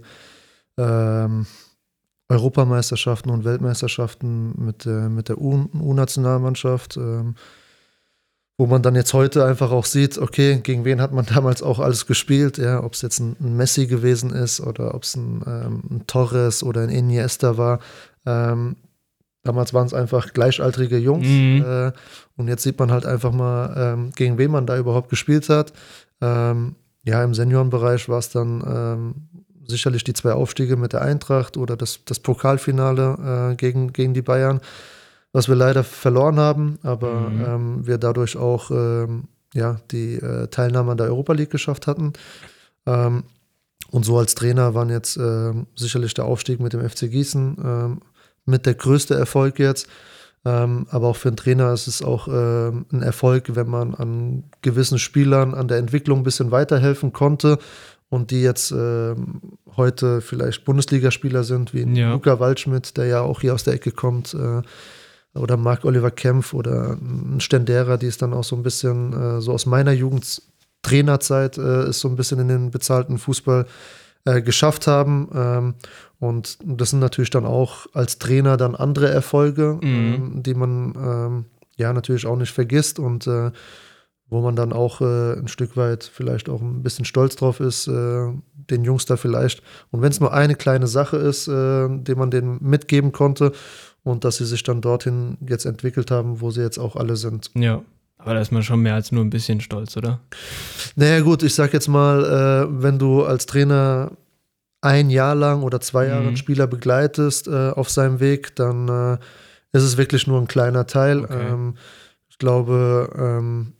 ähm, 0.77 1.47
Europameisterschaften 2.27 3.31
und 3.31 3.45
Weltmeisterschaften 3.45 4.63
mit, 4.63 4.85
äh, 4.85 5.09
mit 5.09 5.27
der 5.27 5.41
U-Nationalmannschaft. 5.41 6.97
Ähm, 6.97 7.33
wo 8.59 8.65
man 8.65 8.81
dann 8.81 8.93
jetzt 8.93 9.13
heute 9.13 9.45
einfach 9.45 9.71
auch 9.71 9.85
sieht, 9.85 10.17
okay, 10.17 10.59
gegen 10.61 10.83
wen 10.83 10.99
hat 10.99 11.13
man 11.13 11.25
damals 11.33 11.63
auch 11.63 11.79
alles 11.79 12.05
gespielt, 12.05 12.57
ja, 12.57 12.83
ob 12.83 12.93
es 12.93 13.01
jetzt 13.01 13.19
ein, 13.19 13.37
ein, 13.39 13.55
Messi 13.55 13.87
gewesen 13.87 14.31
ist 14.31 14.59
oder 14.59 14.93
ob 14.93 15.03
es 15.03 15.15
ein, 15.15 15.41
ähm, 15.47 15.83
ein, 15.89 16.07
Torres 16.07 16.61
oder 16.61 16.81
ein 16.81 16.89
Iniesta 16.89 17.57
war. 17.57 17.79
Ähm, 18.25 18.75
damals 19.43 19.73
waren 19.73 19.87
es 19.87 19.93
einfach 19.93 20.33
gleichaltrige 20.33 20.97
Jungs 20.97 21.25
mhm. 21.25 21.63
äh, 21.65 21.91
und 22.35 22.49
jetzt 22.49 22.63
sieht 22.63 22.77
man 22.77 22.91
halt 22.91 23.05
einfach 23.05 23.31
mal, 23.31 23.73
ähm, 23.77 24.11
gegen 24.13 24.37
wen 24.37 24.51
man 24.51 24.67
da 24.67 24.77
überhaupt 24.77 25.09
gespielt 25.09 25.47
hat. 25.47 25.71
Ähm, 26.19 26.75
ja, 27.05 27.23
im 27.23 27.33
Seniorenbereich 27.33 28.09
war 28.09 28.19
es 28.19 28.29
dann 28.29 28.61
ähm, 28.67 29.15
sicherlich 29.65 30.03
die 30.03 30.13
zwei 30.13 30.33
Aufstiege 30.33 30.75
mit 30.75 30.91
der 30.91 31.01
Eintracht 31.01 31.55
oder 31.55 31.77
das, 31.77 32.01
das 32.03 32.19
Pokalfinale 32.19 33.51
äh, 33.53 33.55
gegen, 33.55 33.93
gegen 33.93 34.13
die 34.13 34.21
Bayern 34.21 34.59
was 35.31 35.47
wir 35.47 35.55
leider 35.55 35.83
verloren 35.83 36.39
haben, 36.39 36.79
aber 36.83 37.29
mhm. 37.29 37.45
ähm, 37.45 37.87
wir 37.87 37.97
dadurch 37.97 38.37
auch 38.37 38.71
ähm, 38.71 39.25
ja, 39.53 39.77
die 39.91 40.15
äh, 40.15 40.47
Teilnahme 40.47 40.91
an 40.91 40.97
der 40.97 41.07
Europa 41.07 41.33
League 41.33 41.49
geschafft 41.51 41.87
hatten. 41.87 42.13
Ähm, 42.85 43.23
und 43.91 44.05
so 44.05 44.17
als 44.17 44.35
Trainer 44.35 44.75
waren 44.75 44.89
jetzt 44.89 45.17
äh, 45.17 45.53
sicherlich 45.75 46.13
der 46.13 46.25
Aufstieg 46.25 46.59
mit 46.59 46.73
dem 46.73 46.87
FC 46.87 47.09
Gießen, 47.09 47.57
ähm, 47.63 48.01
mit 48.45 48.65
der 48.65 48.75
größte 48.75 49.15
Erfolg 49.15 49.59
jetzt. 49.59 49.87
Ähm, 50.45 50.87
aber 50.89 51.07
auch 51.07 51.15
für 51.15 51.29
einen 51.29 51.37
Trainer 51.37 51.73
ist 51.73 51.87
es 51.87 52.01
auch 52.01 52.27
äh, 52.27 52.69
ein 52.69 53.01
Erfolg, 53.01 53.55
wenn 53.55 53.67
man 53.67 53.93
an 53.93 54.43
gewissen 54.61 54.97
Spielern 54.97 55.53
an 55.53 55.67
der 55.67 55.77
Entwicklung 55.77 56.19
ein 56.19 56.23
bisschen 56.23 56.51
weiterhelfen 56.51 57.11
konnte 57.11 57.59
und 58.07 58.31
die 58.31 58.41
jetzt 58.41 58.71
äh, 58.71 59.15
heute 59.75 60.21
vielleicht 60.21 60.65
Bundesligaspieler 60.65 61.43
sind, 61.43 61.73
wie 61.73 61.83
ja. 61.99 62.13
Luca 62.13 62.39
Waldschmidt, 62.39 62.95
der 62.95 63.05
ja 63.05 63.21
auch 63.21 63.41
hier 63.41 63.53
aus 63.53 63.65
der 63.65 63.73
Ecke 63.73 63.91
kommt, 63.91 64.33
äh, 64.33 64.61
oder 65.35 65.57
Marc-Oliver 65.57 66.11
Kempf 66.11 66.53
oder 66.53 66.93
ein 66.93 67.39
Stendera, 67.39 67.97
die 67.97 68.07
ist 68.07 68.21
dann 68.21 68.33
auch 68.33 68.43
so 68.43 68.55
ein 68.55 68.63
bisschen 68.63 69.13
äh, 69.13 69.41
so 69.41 69.53
aus 69.53 69.65
meiner 69.65 69.91
Jugend 69.91 70.41
Trainerzeit 70.81 71.57
äh, 71.57 71.89
ist 71.89 71.99
so 71.99 72.07
ein 72.07 72.15
bisschen 72.15 72.39
in 72.39 72.47
den 72.47 72.71
bezahlten 72.71 73.17
Fußball 73.17 73.65
äh, 74.25 74.41
geschafft 74.41 74.87
haben. 74.87 75.29
Ähm, 75.33 75.73
und 76.19 76.57
das 76.63 76.91
sind 76.91 76.99
natürlich 76.99 77.29
dann 77.29 77.45
auch 77.45 77.87
als 77.93 78.17
Trainer 78.17 78.57
dann 78.57 78.75
andere 78.75 79.09
Erfolge, 79.09 79.77
mhm. 79.81 79.83
ähm, 79.83 80.43
die 80.43 80.53
man 80.53 80.93
ähm, 80.95 81.45
ja 81.75 81.93
natürlich 81.93 82.25
auch 82.25 82.37
nicht 82.37 82.51
vergisst 82.51 82.99
und 82.99 83.27
äh, 83.27 83.51
wo 84.31 84.41
man 84.41 84.55
dann 84.55 84.73
auch 84.73 85.01
äh, 85.01 85.33
ein 85.33 85.47
Stück 85.47 85.75
weit 85.75 86.03
vielleicht 86.03 86.49
auch 86.49 86.61
ein 86.61 86.83
bisschen 86.83 87.05
stolz 87.05 87.35
drauf 87.35 87.59
ist, 87.59 87.87
äh, 87.87 88.27
den 88.53 88.83
Jungs 88.83 89.05
da 89.05 89.17
vielleicht. 89.17 89.63
Und 89.89 90.01
wenn 90.01 90.11
es 90.11 90.19
nur 90.19 90.33
eine 90.33 90.55
kleine 90.55 90.85
Sache 90.85 91.17
ist, 91.17 91.47
die 91.47 92.15
man 92.15 92.29
denen 92.29 92.59
mitgeben 92.61 93.11
konnte 93.11 93.51
und 94.09 94.23
dass 94.23 94.37
sie 94.37 94.45
sich 94.45 94.63
dann 94.63 94.81
dorthin 94.81 95.37
jetzt 95.47 95.65
entwickelt 95.65 96.11
haben, 96.11 96.41
wo 96.41 96.51
sie 96.51 96.61
jetzt 96.61 96.77
auch 96.77 96.95
alle 96.95 97.15
sind. 97.15 97.51
Ja. 97.55 97.81
Aber 98.17 98.33
da 98.33 98.41
ist 98.41 98.51
man 98.51 98.63
schon 98.63 98.81
mehr 98.81 98.95
als 98.95 99.13
nur 99.13 99.23
ein 99.23 99.29
bisschen 99.29 99.61
stolz, 99.61 99.95
oder? 99.95 100.19
Naja, 100.97 101.21
gut, 101.21 101.41
ich 101.41 101.55
sag 101.55 101.71
jetzt 101.71 101.87
mal, 101.87 102.25
äh, 102.25 102.83
wenn 102.83 102.99
du 102.99 103.23
als 103.23 103.45
Trainer 103.45 104.11
ein 104.81 105.09
Jahr 105.09 105.35
lang 105.35 105.63
oder 105.63 105.79
zwei 105.79 106.07
Jahre 106.07 106.21
mhm. 106.21 106.27
einen 106.27 106.37
Spieler 106.37 106.67
begleitest 106.67 107.47
äh, 107.47 107.69
auf 107.69 107.89
seinem 107.89 108.19
Weg, 108.19 108.55
dann 108.57 108.89
äh, 108.89 109.13
ist 109.71 109.83
es 109.83 109.97
wirklich 109.97 110.27
nur 110.27 110.39
ein 110.39 110.47
kleiner 110.47 110.85
Teil. 110.85 111.23
Okay. 111.23 111.47
Ähm, 111.49 111.75
ich 112.29 112.37
glaube, 112.37 113.09
ähm, 113.17 113.73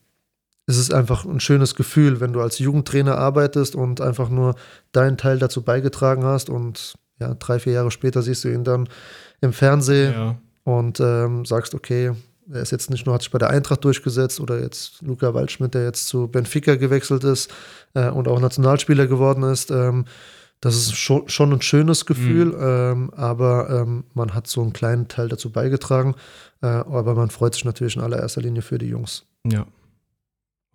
es 0.67 0.77
ist 0.77 0.93
einfach 0.93 1.25
ein 1.25 1.39
schönes 1.39 1.75
Gefühl, 1.75 2.21
wenn 2.21 2.31
du 2.31 2.41
als 2.41 2.59
Jugendtrainer 2.59 3.17
arbeitest 3.17 3.75
und 3.75 3.99
einfach 4.01 4.29
nur 4.29 4.55
deinen 4.91 5.17
Teil 5.17 5.39
dazu 5.39 5.63
beigetragen 5.63 6.23
hast 6.23 6.49
und 6.49 6.95
ja, 7.19 7.33
drei, 7.33 7.59
vier 7.59 7.73
Jahre 7.73 7.91
später 7.91 8.21
siehst 8.21 8.43
du 8.45 8.53
ihn 8.53 8.63
dann 8.63 8.87
im 9.41 9.53
Fernsehen 9.53 10.13
ja. 10.13 10.37
und 10.63 10.99
ähm, 10.99 11.45
sagst, 11.45 11.73
okay, 11.75 12.13
er 12.51 12.61
ist 12.61 12.71
jetzt 12.71 12.89
nicht 12.89 13.05
nur, 13.05 13.15
hat 13.15 13.21
sich 13.21 13.31
bei 13.31 13.37
der 13.37 13.49
Eintracht 13.49 13.83
durchgesetzt 13.83 14.39
oder 14.39 14.59
jetzt 14.59 15.01
Luca 15.01 15.33
Waldschmidt, 15.33 15.73
der 15.73 15.83
jetzt 15.83 16.07
zu 16.07 16.27
Benfica 16.27 16.75
gewechselt 16.75 17.23
ist 17.23 17.51
äh, 17.93 18.09
und 18.09 18.27
auch 18.27 18.39
Nationalspieler 18.39 19.07
geworden 19.07 19.43
ist. 19.43 19.71
Ähm, 19.71 20.05
das 20.61 20.75
ist 20.75 20.97
schon, 20.97 21.29
schon 21.29 21.53
ein 21.53 21.61
schönes 21.61 22.05
Gefühl, 22.05 22.47
mhm. 22.47 22.57
ähm, 22.61 23.13
aber 23.13 23.69
ähm, 23.69 24.03
man 24.13 24.33
hat 24.33 24.47
so 24.47 24.61
einen 24.61 24.73
kleinen 24.73 25.07
Teil 25.07 25.29
dazu 25.29 25.51
beigetragen. 25.51 26.15
Äh, 26.61 26.67
aber 26.67 27.15
man 27.15 27.29
freut 27.29 27.53
sich 27.53 27.63
natürlich 27.63 27.95
in 27.95 28.01
allererster 28.01 28.41
Linie 28.41 28.61
für 28.61 28.77
die 28.77 28.87
Jungs. 28.87 29.25
Ja. 29.45 29.65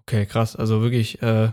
Okay, 0.03 0.25
krass. 0.25 0.57
Also 0.57 0.81
wirklich, 0.81 1.21
äh, 1.23 1.47
ihr 1.47 1.53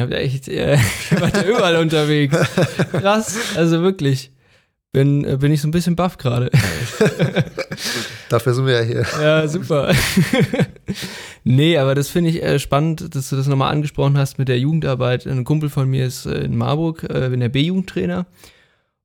habt 0.00 0.12
echt, 0.12 0.48
äh, 0.48 0.76
wart 1.18 1.46
überall 1.46 1.76
unterwegs. 1.80 2.36
Krass, 2.92 3.38
also 3.56 3.80
wirklich 3.80 4.32
bin, 4.92 5.24
äh, 5.24 5.36
bin 5.36 5.52
ich 5.52 5.60
so 5.60 5.68
ein 5.68 5.72
bisschen 5.72 5.96
baff 5.96 6.18
gerade. 6.18 6.50
Dafür 8.28 8.54
sind 8.54 8.66
wir 8.66 8.82
ja 8.82 8.82
hier. 8.82 9.06
Ja, 9.20 9.48
super. 9.48 9.94
nee, 11.44 11.78
aber 11.78 11.94
das 11.94 12.08
finde 12.08 12.30
ich 12.30 12.42
äh, 12.42 12.58
spannend, 12.58 13.14
dass 13.14 13.30
du 13.30 13.36
das 13.36 13.46
nochmal 13.46 13.72
angesprochen 13.72 14.18
hast 14.18 14.38
mit 14.38 14.48
der 14.48 14.58
Jugendarbeit. 14.58 15.26
Ein 15.26 15.44
Kumpel 15.44 15.68
von 15.68 15.88
mir 15.88 16.06
ist 16.06 16.26
äh, 16.26 16.40
in 16.40 16.56
Marburg, 16.56 17.04
äh, 17.04 17.28
bin 17.30 17.40
der 17.40 17.48
B-Jugendtrainer. 17.48 18.26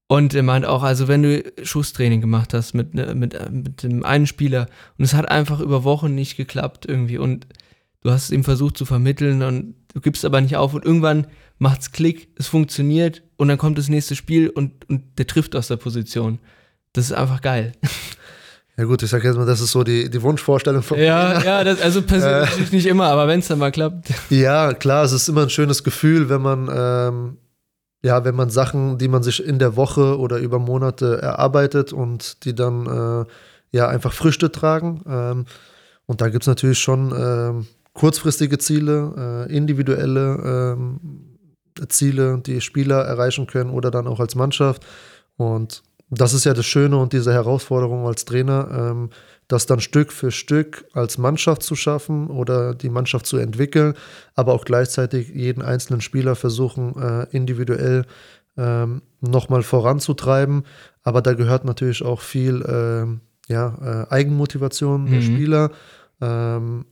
Und 0.07 0.36
er 0.36 0.43
meint 0.43 0.65
auch, 0.65 0.83
also 0.83 1.07
wenn 1.07 1.23
du 1.23 1.43
Schusstraining 1.63 2.21
gemacht 2.21 2.53
hast 2.53 2.73
mit, 2.75 2.93
ne, 2.93 3.15
mit, 3.15 3.36
mit 3.51 3.81
dem 3.81 4.05
einen 4.05 4.27
Spieler 4.27 4.67
und 4.99 5.05
es 5.05 5.15
hat 5.15 5.29
einfach 5.29 5.59
über 5.59 5.83
Wochen 5.83 6.13
nicht 6.13 6.38
geklappt 6.38 6.86
irgendwie 6.88 7.17
und 7.17 7.47
du 8.01 8.11
hast 8.11 8.25
es 8.25 8.31
ihm 8.31 8.43
versucht 8.43 8.77
zu 8.77 8.86
vermitteln 8.86 9.41
und 9.41 9.73
du 9.95 10.01
gibst 10.01 10.23
aber 10.23 10.41
nicht 10.41 10.57
auf 10.57 10.75
und 10.75 10.86
irgendwann 10.86 11.25
macht's 11.57 11.91
Klick, 11.91 12.29
es 12.38 12.45
funktioniert 12.45 13.23
und 13.38 13.47
dann 13.47 13.57
kommt 13.57 13.77
das 13.77 13.89
nächste 13.89 14.15
Spiel 14.15 14.49
und, 14.49 14.88
und 14.89 15.03
der 15.17 15.27
trifft 15.27 15.55
aus 15.55 15.67
der 15.67 15.77
Position. 15.77 16.39
Das 16.93 17.05
ist 17.05 17.11
einfach 17.13 17.41
geil. 17.41 17.73
Ja 18.77 18.83
gut, 18.83 19.01
ich 19.03 19.09
sag 19.09 19.23
jetzt 19.23 19.38
mal, 19.38 19.45
das 19.45 19.61
ist 19.61 19.71
so 19.71 19.83
die, 19.83 20.09
die 20.09 20.21
Wunschvorstellung 20.21 20.81
von 20.83 20.99
Ja, 20.99 21.36
mir. 21.39 21.45
ja, 21.45 21.63
das, 21.63 21.81
also 21.81 22.01
persönlich 22.01 22.71
äh, 22.71 22.75
nicht 22.75 22.86
immer, 22.88 23.05
aber 23.05 23.27
wenn 23.27 23.39
es 23.39 23.47
dann 23.47 23.59
mal 23.59 23.71
klappt. 23.71 24.09
Ja, 24.29 24.73
klar, 24.73 25.05
es 25.05 25.13
ist 25.13 25.29
immer 25.29 25.43
ein 25.43 25.49
schönes 25.49 25.83
Gefühl, 25.83 26.27
wenn 26.29 26.41
man 26.41 26.69
ähm, 26.73 27.38
ja, 28.03 28.23
wenn 28.23 28.36
man 28.36 28.49
Sachen, 28.51 28.97
die 28.99 29.07
man 29.07 29.23
sich 29.23 29.43
in 29.43 29.57
der 29.59 29.75
Woche 29.77 30.19
oder 30.19 30.38
über 30.38 30.59
Monate 30.59 31.21
erarbeitet 31.21 31.91
und 31.91 32.43
die 32.45 32.53
dann 32.53 32.86
äh, 32.86 33.25
ja 33.71 33.88
einfach 33.88 34.13
Früchte 34.13 34.51
tragen. 34.51 35.01
Ähm, 35.07 35.45
und 36.05 36.21
da 36.21 36.29
gibt 36.29 36.43
es 36.43 36.47
natürlich 36.47 36.77
schon 36.77 37.11
ähm, 37.17 37.67
kurzfristige 37.93 38.59
Ziele, 38.59 39.47
äh, 39.49 39.55
individuelle 39.55 40.75
ähm, 40.77 40.99
Ziele, 41.89 42.41
die 42.45 42.61
Spieler 42.61 43.03
erreichen 43.03 43.47
können 43.47 43.69
oder 43.69 43.91
dann 43.91 44.07
auch 44.07 44.19
als 44.19 44.36
Mannschaft. 44.36 44.86
Und 45.38 45.84
das 46.09 46.34
ist 46.34 46.45
ja 46.45 46.53
das 46.53 46.65
Schöne 46.65 46.97
und 46.97 47.13
diese 47.13 47.34
Herausforderung 47.34 48.05
als 48.07 48.26
Trainer, 48.26 48.69
ähm, 48.71 49.09
das 49.47 49.65
dann 49.65 49.80
Stück 49.80 50.11
für 50.11 50.32
Stück 50.32 50.86
als 50.93 51.17
Mannschaft 51.17 51.63
zu 51.63 51.76
schaffen 51.76 52.28
oder 52.28 52.73
die 52.73 52.89
Mannschaft 52.89 53.26
zu 53.26 53.38
entwickeln, 53.38 53.93
aber 54.34 54.53
auch 54.53 54.65
gleichzeitig 54.65 55.30
jeden 55.30 55.61
einzelnen 55.61 56.01
Spieler 56.01 56.36
versuchen, 56.36 56.95
äh, 57.01 57.28
individuell 57.32 58.05
ähm, 58.57 59.01
nochmal 59.21 59.63
voranzutreiben. 59.63 60.63
Aber 61.03 61.21
da 61.21 61.34
gehört 61.34 61.65
natürlich 61.65 62.03
auch 62.03 62.21
viel 62.21 62.61
äh, 62.61 63.51
ja, 63.51 64.05
äh, 64.09 64.13
Eigenmotivation 64.13 65.05
mhm. 65.05 65.11
der 65.11 65.21
Spieler. 65.21 65.71
Ähm, 66.21 66.86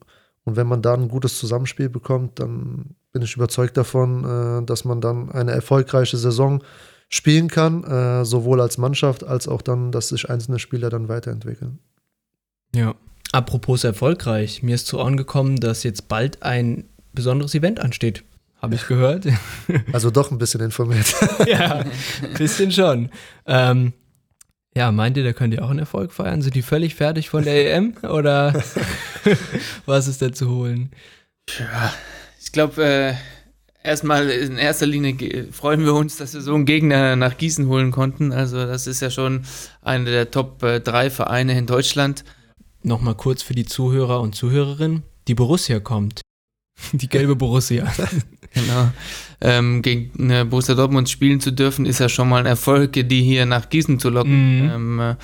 und 0.43 0.55
wenn 0.55 0.67
man 0.67 0.81
da 0.81 0.93
ein 0.93 1.07
gutes 1.07 1.39
Zusammenspiel 1.39 1.89
bekommt, 1.89 2.39
dann 2.39 2.95
bin 3.14 3.22
ich 3.22 3.36
überzeugt 3.36 3.78
davon, 3.78 4.26
äh, 4.61 4.66
dass 4.66 4.84
man 4.84 4.99
dann 4.99 5.32
eine 5.32 5.51
erfolgreiche 5.51 6.18
Saison 6.18 6.64
spielen 7.07 7.47
kann, 7.47 7.84
äh, 7.84 8.26
sowohl 8.26 8.59
als 8.59 8.78
Mannschaft 8.78 9.24
als 9.24 9.47
auch 9.47 9.61
dann, 9.61 9.91
dass 9.91 10.09
sich 10.09 10.30
einzelne 10.30 10.59
Spieler 10.59 10.89
dann 10.89 11.07
weiterentwickeln. 11.07 11.80
Ja. 12.76 12.95
Apropos 13.32 13.84
erfolgreich, 13.84 14.61
mir 14.61 14.76
ist 14.76 14.88
zu 14.88 14.99
Ohren 14.99 15.18
gekommen, 15.18 15.57
dass 15.57 15.84
jetzt 15.84 16.07
bald 16.07 16.43
ein 16.43 16.86
besonderes 17.14 17.55
Event 17.55 17.80
ansteht. 17.80 18.24
Habe 18.61 18.76
ich 18.76 18.88
gehört. 18.88 19.28
Also 19.91 20.11
doch 20.11 20.32
ein 20.32 20.38
bisschen 20.38 20.61
informiert. 20.61 21.14
ja, 21.47 21.80
ein 21.80 22.34
bisschen 22.38 22.72
schon. 22.72 23.09
Ähm, 23.45 23.93
ja, 24.76 24.91
meint 24.91 25.18
ihr, 25.18 25.24
da 25.24 25.34
könnt 25.34 25.53
ihr 25.53 25.64
auch 25.64 25.70
einen 25.70 25.80
Erfolg 25.80 26.11
feiern? 26.11 26.41
Sind 26.41 26.55
die 26.55 26.61
völlig 26.61 26.95
fertig 26.95 27.30
von 27.30 27.43
der 27.43 27.76
EM 27.76 27.95
oder 28.03 28.53
was 29.86 30.07
ist 30.07 30.22
da 30.22 30.32
zu 30.32 30.49
holen? 30.49 30.91
Ja, 31.59 31.93
glaube, 32.54 32.84
äh, 32.84 33.14
erstmal 33.84 34.30
in 34.30 34.58
erster 34.58 34.86
Linie 34.86 35.51
freuen 35.51 35.84
wir 35.84 35.93
uns, 35.93 36.16
dass 36.16 36.34
wir 36.34 36.41
so 36.41 36.56
einen 36.56 36.66
Gegner 36.66 37.16
nach 37.18 37.38
Gießen 37.38 37.68
holen 37.68 37.91
konnten. 37.91 38.32
Also 38.32 38.66
das 38.66 38.88
ist 38.88 39.01
ja 39.01 39.10
schon 39.10 39.43
einer 39.82 40.10
der 40.10 40.32
Top 40.32 40.60
3 40.60 40.78
äh, 40.80 41.10
Vereine 41.10 41.58
in 41.58 41.66
Deutschland. 41.66 42.24
Nochmal 42.82 43.16
kurz 43.16 43.43
für 43.43 43.56
die 43.56 43.66
Zuhörer 43.66 44.22
und 44.22 44.36
Zuhörerinnen. 44.36 45.04
Die 45.28 45.36
Borussia 45.36 45.80
kommt. 45.80 46.22
Die 46.91 47.08
gelbe 47.08 47.36
Borussia. 47.36 47.91
genau. 48.54 48.91
Ähm, 49.41 49.82
gegen 49.82 50.30
äh, 50.30 50.43
Borussia 50.43 50.76
Dortmund 50.76 51.10
spielen 51.10 51.39
zu 51.39 51.51
dürfen, 51.51 51.86
ist 51.86 51.99
ja 51.99 52.10
schon 52.10 52.30
mal 52.30 52.39
ein 52.39 52.45
Erfolg, 52.45 52.93
die 52.93 53.22
hier 53.22 53.45
nach 53.45 53.70
Gießen 53.70 53.99
zu 53.99 54.10
locken. 54.10 54.64
Mhm. 54.64 54.72
Ähm, 54.72 54.99
äh, 54.99 55.16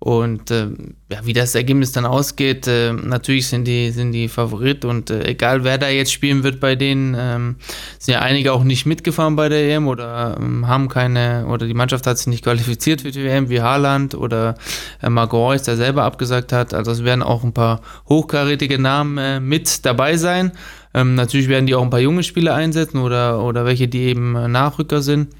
und 0.00 0.52
äh, 0.52 0.68
ja, 1.10 1.18
wie 1.24 1.32
das 1.32 1.56
Ergebnis 1.56 1.90
dann 1.90 2.06
ausgeht, 2.06 2.68
äh, 2.68 2.92
natürlich 2.92 3.48
sind 3.48 3.66
die, 3.66 3.90
sind 3.90 4.12
die 4.12 4.28
Favorit 4.28 4.84
und 4.84 5.10
äh, 5.10 5.24
egal 5.24 5.64
wer 5.64 5.76
da 5.76 5.88
jetzt 5.88 6.12
spielen 6.12 6.44
wird 6.44 6.60
bei 6.60 6.76
denen, 6.76 7.16
ähm, 7.18 7.56
sind 7.98 8.14
ja 8.14 8.20
einige 8.20 8.52
auch 8.52 8.62
nicht 8.62 8.86
mitgefahren 8.86 9.34
bei 9.34 9.48
der 9.48 9.68
EM 9.68 9.88
oder 9.88 10.36
ähm, 10.40 10.68
haben 10.68 10.88
keine, 10.88 11.46
oder 11.48 11.66
die 11.66 11.74
Mannschaft 11.74 12.06
hat 12.06 12.16
sich 12.16 12.28
nicht 12.28 12.44
qualifiziert 12.44 13.00
für 13.00 13.10
die 13.10 13.26
EM, 13.26 13.48
wie 13.48 13.60
Haaland 13.60 14.14
oder 14.14 14.54
äh, 15.02 15.10
Marco 15.10 15.48
Reus, 15.48 15.64
der 15.64 15.76
selber 15.76 16.04
abgesagt 16.04 16.52
hat. 16.52 16.74
Also 16.74 16.92
es 16.92 17.02
werden 17.02 17.24
auch 17.24 17.42
ein 17.42 17.52
paar 17.52 17.80
hochkarätige 18.08 18.78
Namen 18.78 19.18
äh, 19.18 19.40
mit 19.40 19.84
dabei 19.84 20.16
sein. 20.16 20.52
Ähm, 20.94 21.16
natürlich 21.16 21.48
werden 21.48 21.66
die 21.66 21.74
auch 21.74 21.82
ein 21.82 21.90
paar 21.90 21.98
junge 21.98 22.22
Spieler 22.22 22.54
einsetzen 22.54 22.98
oder, 22.98 23.42
oder 23.42 23.64
welche, 23.64 23.88
die 23.88 24.02
eben 24.02 24.36
äh, 24.36 24.46
Nachrücker 24.46 25.02
sind. 25.02 25.34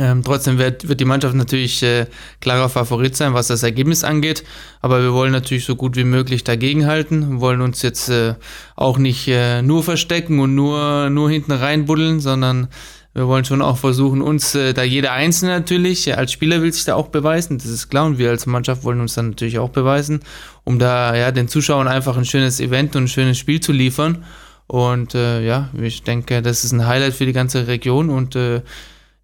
Ähm, 0.00 0.24
trotzdem 0.24 0.56
wird, 0.56 0.88
wird 0.88 0.98
die 0.98 1.04
Mannschaft 1.04 1.34
natürlich 1.34 1.82
äh, 1.82 2.06
klarer 2.40 2.70
Favorit 2.70 3.14
sein, 3.14 3.34
was 3.34 3.48
das 3.48 3.62
Ergebnis 3.62 4.02
angeht. 4.02 4.44
Aber 4.80 5.02
wir 5.02 5.12
wollen 5.12 5.30
natürlich 5.30 5.66
so 5.66 5.76
gut 5.76 5.94
wie 5.94 6.04
möglich 6.04 6.42
dagegenhalten. 6.42 7.32
Wir 7.32 7.40
wollen 7.40 7.60
uns 7.60 7.82
jetzt 7.82 8.08
äh, 8.08 8.34
auch 8.76 8.96
nicht 8.96 9.28
äh, 9.28 9.60
nur 9.60 9.82
verstecken 9.82 10.38
und 10.38 10.54
nur, 10.54 11.10
nur 11.10 11.28
hinten 11.30 11.52
reinbuddeln, 11.52 12.20
sondern 12.20 12.68
wir 13.12 13.26
wollen 13.26 13.44
schon 13.44 13.60
auch 13.60 13.76
versuchen, 13.76 14.22
uns, 14.22 14.54
äh, 14.54 14.72
da 14.72 14.84
jeder 14.84 15.12
Einzelne 15.12 15.52
natürlich, 15.52 16.16
als 16.16 16.32
Spieler 16.32 16.62
will 16.62 16.72
sich 16.72 16.86
da 16.86 16.94
auch 16.94 17.08
beweisen, 17.08 17.58
das 17.58 17.66
ist 17.66 17.90
klar. 17.90 18.06
Und 18.06 18.16
wir 18.16 18.30
als 18.30 18.46
Mannschaft 18.46 18.84
wollen 18.84 19.00
uns 19.00 19.14
dann 19.14 19.30
natürlich 19.30 19.58
auch 19.58 19.70
beweisen, 19.70 20.20
um 20.64 20.78
da 20.78 21.14
ja 21.14 21.30
den 21.30 21.46
Zuschauern 21.46 21.88
einfach 21.88 22.16
ein 22.16 22.24
schönes 22.24 22.58
Event 22.58 22.96
und 22.96 23.04
ein 23.04 23.08
schönes 23.08 23.36
Spiel 23.36 23.60
zu 23.60 23.72
liefern. 23.72 24.24
Und 24.66 25.14
äh, 25.14 25.44
ja, 25.44 25.68
ich 25.78 26.04
denke, 26.04 26.40
das 26.40 26.64
ist 26.64 26.72
ein 26.72 26.86
Highlight 26.86 27.12
für 27.12 27.26
die 27.26 27.34
ganze 27.34 27.66
Region 27.66 28.08
und 28.08 28.34
äh, 28.34 28.62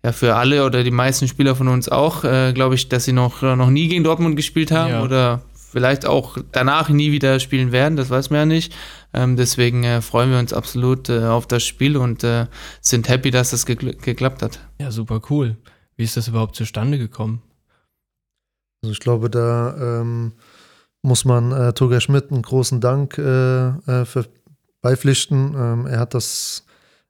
ja 0.05 0.12
für 0.12 0.36
alle 0.36 0.64
oder 0.64 0.84
die 0.84 0.90
meisten 0.90 1.28
Spieler 1.28 1.55
von 1.57 1.68
uns 1.68 1.88
auch, 1.88 2.24
äh, 2.24 2.53
glaube 2.53 2.74
ich, 2.74 2.88
dass 2.88 3.05
sie 3.05 3.12
noch, 3.12 3.42
noch 3.42 3.70
nie 3.70 3.88
gegen 3.88 4.05
Dortmund 4.05 4.36
gespielt 4.36 4.70
haben 4.70 4.90
ja. 4.90 5.03
oder 5.03 5.42
vielleicht 5.55 6.07
auch 6.07 6.38
danach 6.53 6.88
nie 6.88 7.12
wieder 7.12 7.38
spielen 7.40 7.72
werden, 7.72 7.97
das 7.97 8.11
weiß 8.11 8.30
man 8.30 8.38
ja 8.40 8.47
nicht. 8.47 8.74
Ähm, 9.12 9.36
deswegen 9.36 9.84
äh, 9.84 10.01
freuen 10.01 10.30
wir 10.30 10.38
uns 10.38 10.53
absolut 10.53 11.09
äh, 11.09 11.24
auf 11.24 11.47
das 11.47 11.64
Spiel 11.64 11.97
und 11.97 12.22
äh, 12.24 12.47
sind 12.80 13.09
happy, 13.09 13.30
dass 13.30 13.51
das 13.51 13.66
gekl 13.66 13.94
geklappt 13.94 14.42
hat. 14.42 14.61
Ja, 14.78 14.90
super 14.90 15.20
cool. 15.30 15.57
Wie 15.97 16.05
ist 16.05 16.16
das 16.16 16.28
überhaupt 16.28 16.55
zustande 16.55 16.99
gekommen? 16.99 17.42
Also 18.82 18.92
ich 18.92 19.01
glaube, 19.01 19.30
da 19.30 20.01
ähm, 20.01 20.32
muss 21.03 21.24
man 21.24 21.53
äh, 21.53 21.72
Toga 21.72 22.01
Schmidt 22.01 22.30
einen 22.30 22.42
großen 22.42 22.80
Dank 22.80 23.16
äh, 23.18 23.68
äh, 23.68 24.05
für 24.05 24.26
beipflichten. 24.82 25.55
Ähm, 25.57 25.86
er 25.86 26.01
hat 26.01 26.14
das 26.14 26.66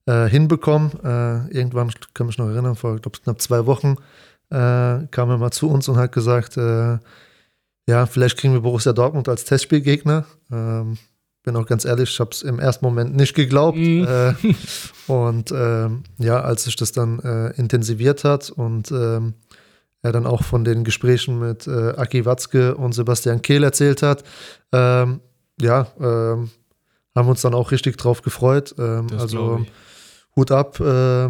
äh, 0.06 0.28
hinbekommen. 0.28 0.92
Äh, 1.04 1.48
irgendwann, 1.52 1.88
ich 1.88 2.14
kann 2.14 2.26
mich 2.26 2.38
noch 2.38 2.48
erinnern, 2.48 2.76
vor 2.76 2.96
glaub, 2.96 3.22
knapp 3.22 3.40
zwei 3.40 3.66
Wochen 3.66 3.96
äh, 4.50 5.06
kam 5.10 5.30
er 5.30 5.38
mal 5.38 5.50
zu 5.50 5.68
uns 5.68 5.88
und 5.88 5.96
hat 5.96 6.12
gesagt, 6.12 6.56
äh, 6.56 6.98
ja, 7.88 8.06
vielleicht 8.06 8.36
kriegen 8.38 8.52
wir 8.52 8.60
Borussia 8.60 8.92
Dortmund 8.92 9.28
als 9.28 9.44
Testspielgegner. 9.44 10.24
Ähm, 10.50 10.98
bin 11.42 11.56
auch 11.56 11.66
ganz 11.66 11.84
ehrlich, 11.84 12.10
ich 12.10 12.18
habe 12.18 12.30
es 12.32 12.42
im 12.42 12.58
ersten 12.58 12.84
Moment 12.84 13.14
nicht 13.14 13.34
geglaubt. 13.34 13.78
Mm. 13.78 14.04
Äh, 14.04 14.34
und 15.12 15.52
ähm, 15.52 16.02
ja, 16.18 16.40
als 16.40 16.64
sich 16.64 16.76
das 16.76 16.92
dann 16.92 17.20
äh, 17.20 17.50
intensiviert 17.56 18.24
hat 18.24 18.50
und 18.50 18.90
ähm, 18.90 19.34
er 20.02 20.12
dann 20.12 20.26
auch 20.26 20.44
von 20.44 20.64
den 20.64 20.84
Gesprächen 20.84 21.40
mit 21.40 21.66
Aki 21.66 22.26
Watzke 22.26 22.76
und 22.76 22.92
Sebastian 22.92 23.42
Kehl 23.42 23.64
erzählt 23.64 24.02
hat, 24.02 24.22
ähm, 24.70 25.20
ja, 25.60 25.88
haben 25.98 26.50
wir 27.14 27.30
uns 27.30 27.40
dann 27.40 27.54
auch 27.54 27.72
richtig 27.72 27.96
drauf 27.96 28.22
gefreut. 28.22 28.74
Ähm, 28.78 29.08
also 29.18 29.66
Hut 30.36 30.50
ab, 30.50 30.78
äh, 30.80 31.28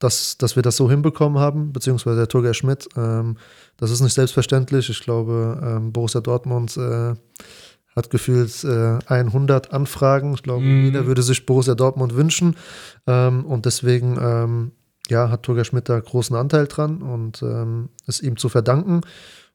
dass, 0.00 0.38
dass 0.38 0.56
wir 0.56 0.62
das 0.62 0.76
so 0.76 0.88
hinbekommen 0.88 1.38
haben, 1.38 1.72
beziehungsweise 1.72 2.18
der 2.18 2.28
Turger 2.28 2.54
Schmidt. 2.54 2.88
Ähm, 2.96 3.36
das 3.76 3.90
ist 3.90 4.00
nicht 4.00 4.14
selbstverständlich. 4.14 4.88
Ich 4.90 5.00
glaube, 5.00 5.60
ähm, 5.62 5.92
Borussia 5.92 6.20
Dortmund 6.20 6.76
äh, 6.76 7.14
hat 7.96 8.10
gefühlt 8.10 8.64
äh, 8.64 8.98
100 9.06 9.72
Anfragen. 9.72 10.34
Ich 10.34 10.42
glaube, 10.44 10.64
mm. 10.64 10.84
jeder 10.84 11.06
würde 11.06 11.22
sich 11.22 11.46
Borussia 11.46 11.74
Dortmund 11.74 12.14
wünschen. 12.14 12.56
Ähm, 13.08 13.44
und 13.44 13.66
deswegen 13.66 14.16
ähm, 14.20 14.72
ja, 15.08 15.30
hat 15.30 15.42
Turger 15.42 15.64
Schmidt 15.64 15.88
da 15.88 15.98
großen 15.98 16.36
Anteil 16.36 16.66
dran 16.66 17.02
und 17.02 17.42
ähm, 17.42 17.88
ist 18.06 18.22
ihm 18.22 18.36
zu 18.36 18.48
verdanken. 18.48 19.00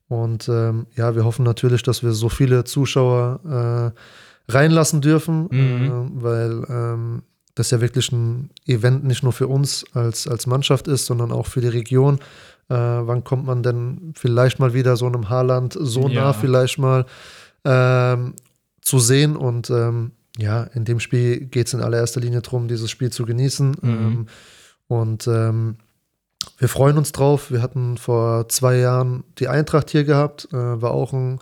Und 0.08 0.50
ähm, 0.50 0.88
ja, 0.96 1.16
wir 1.16 1.24
hoffen 1.24 1.46
natürlich, 1.46 1.84
dass 1.84 2.04
wir 2.04 2.12
so 2.12 2.28
viele 2.28 2.66
Zuschauer 2.66 3.94
äh, 4.48 4.52
reinlassen 4.52 5.02
dürfen, 5.02 5.48
mhm. 5.50 6.12
äh, 6.18 6.22
weil 6.24 6.66
ähm, 6.70 7.24
das 7.56 7.72
ja 7.72 7.82
wirklich 7.82 8.12
ein 8.12 8.50
Event 8.66 9.04
nicht 9.04 9.24
nur 9.24 9.34
für 9.34 9.48
uns 9.48 9.86
als, 9.94 10.28
als 10.28 10.48
Mannschaft 10.48 10.88
ist, 10.88 11.06
sondern 11.06 11.32
auch 11.32 11.48
für 11.48 11.62
die 11.62 11.68
Region. 11.68 12.20
Äh, 12.70 12.76
wann 12.76 13.24
kommt 13.24 13.46
man 13.46 13.62
denn 13.62 14.14
vielleicht 14.16 14.60
mal 14.60 14.74
wieder 14.74 14.96
so 14.96 15.06
einem 15.06 15.30
Haarland 15.30 15.78
so 15.80 16.08
ja. 16.08 16.22
nah 16.22 16.34
vielleicht 16.34 16.80
mal 16.80 17.06
ähm, 17.64 18.34
zu 18.82 19.00
sehen? 19.00 19.36
Und 19.36 19.70
ähm, 19.70 20.12
ja, 20.38 20.64
in 20.64 20.86
dem 20.86 21.00
Spiel 21.00 21.42
geht 21.46 21.68
es 21.68 21.74
in 21.74 21.82
allererster 21.82 22.22
Linie 22.22 22.42
darum, 22.42 22.68
dieses 22.68 22.90
Spiel 22.90 23.12
zu 23.12 23.26
genießen. 23.26 23.76
Mhm. 23.82 23.90
Ähm, 23.90 24.26
und 24.88 25.28
ähm, 25.28 25.78
wir 26.58 26.70
freuen 26.70 26.98
uns 26.98 27.12
drauf. 27.12 27.52
Wir 27.52 27.62
hatten 27.62 27.98
vor 27.98 28.50
zwei 28.50 28.78
Jahren 28.78 29.24
die 29.40 29.48
Eintracht 29.48 29.90
hier 29.92 30.04
gehabt, 30.04 30.48
äh, 30.52 30.56
war 30.56 30.92
auch 30.92 31.14
ein 31.14 31.40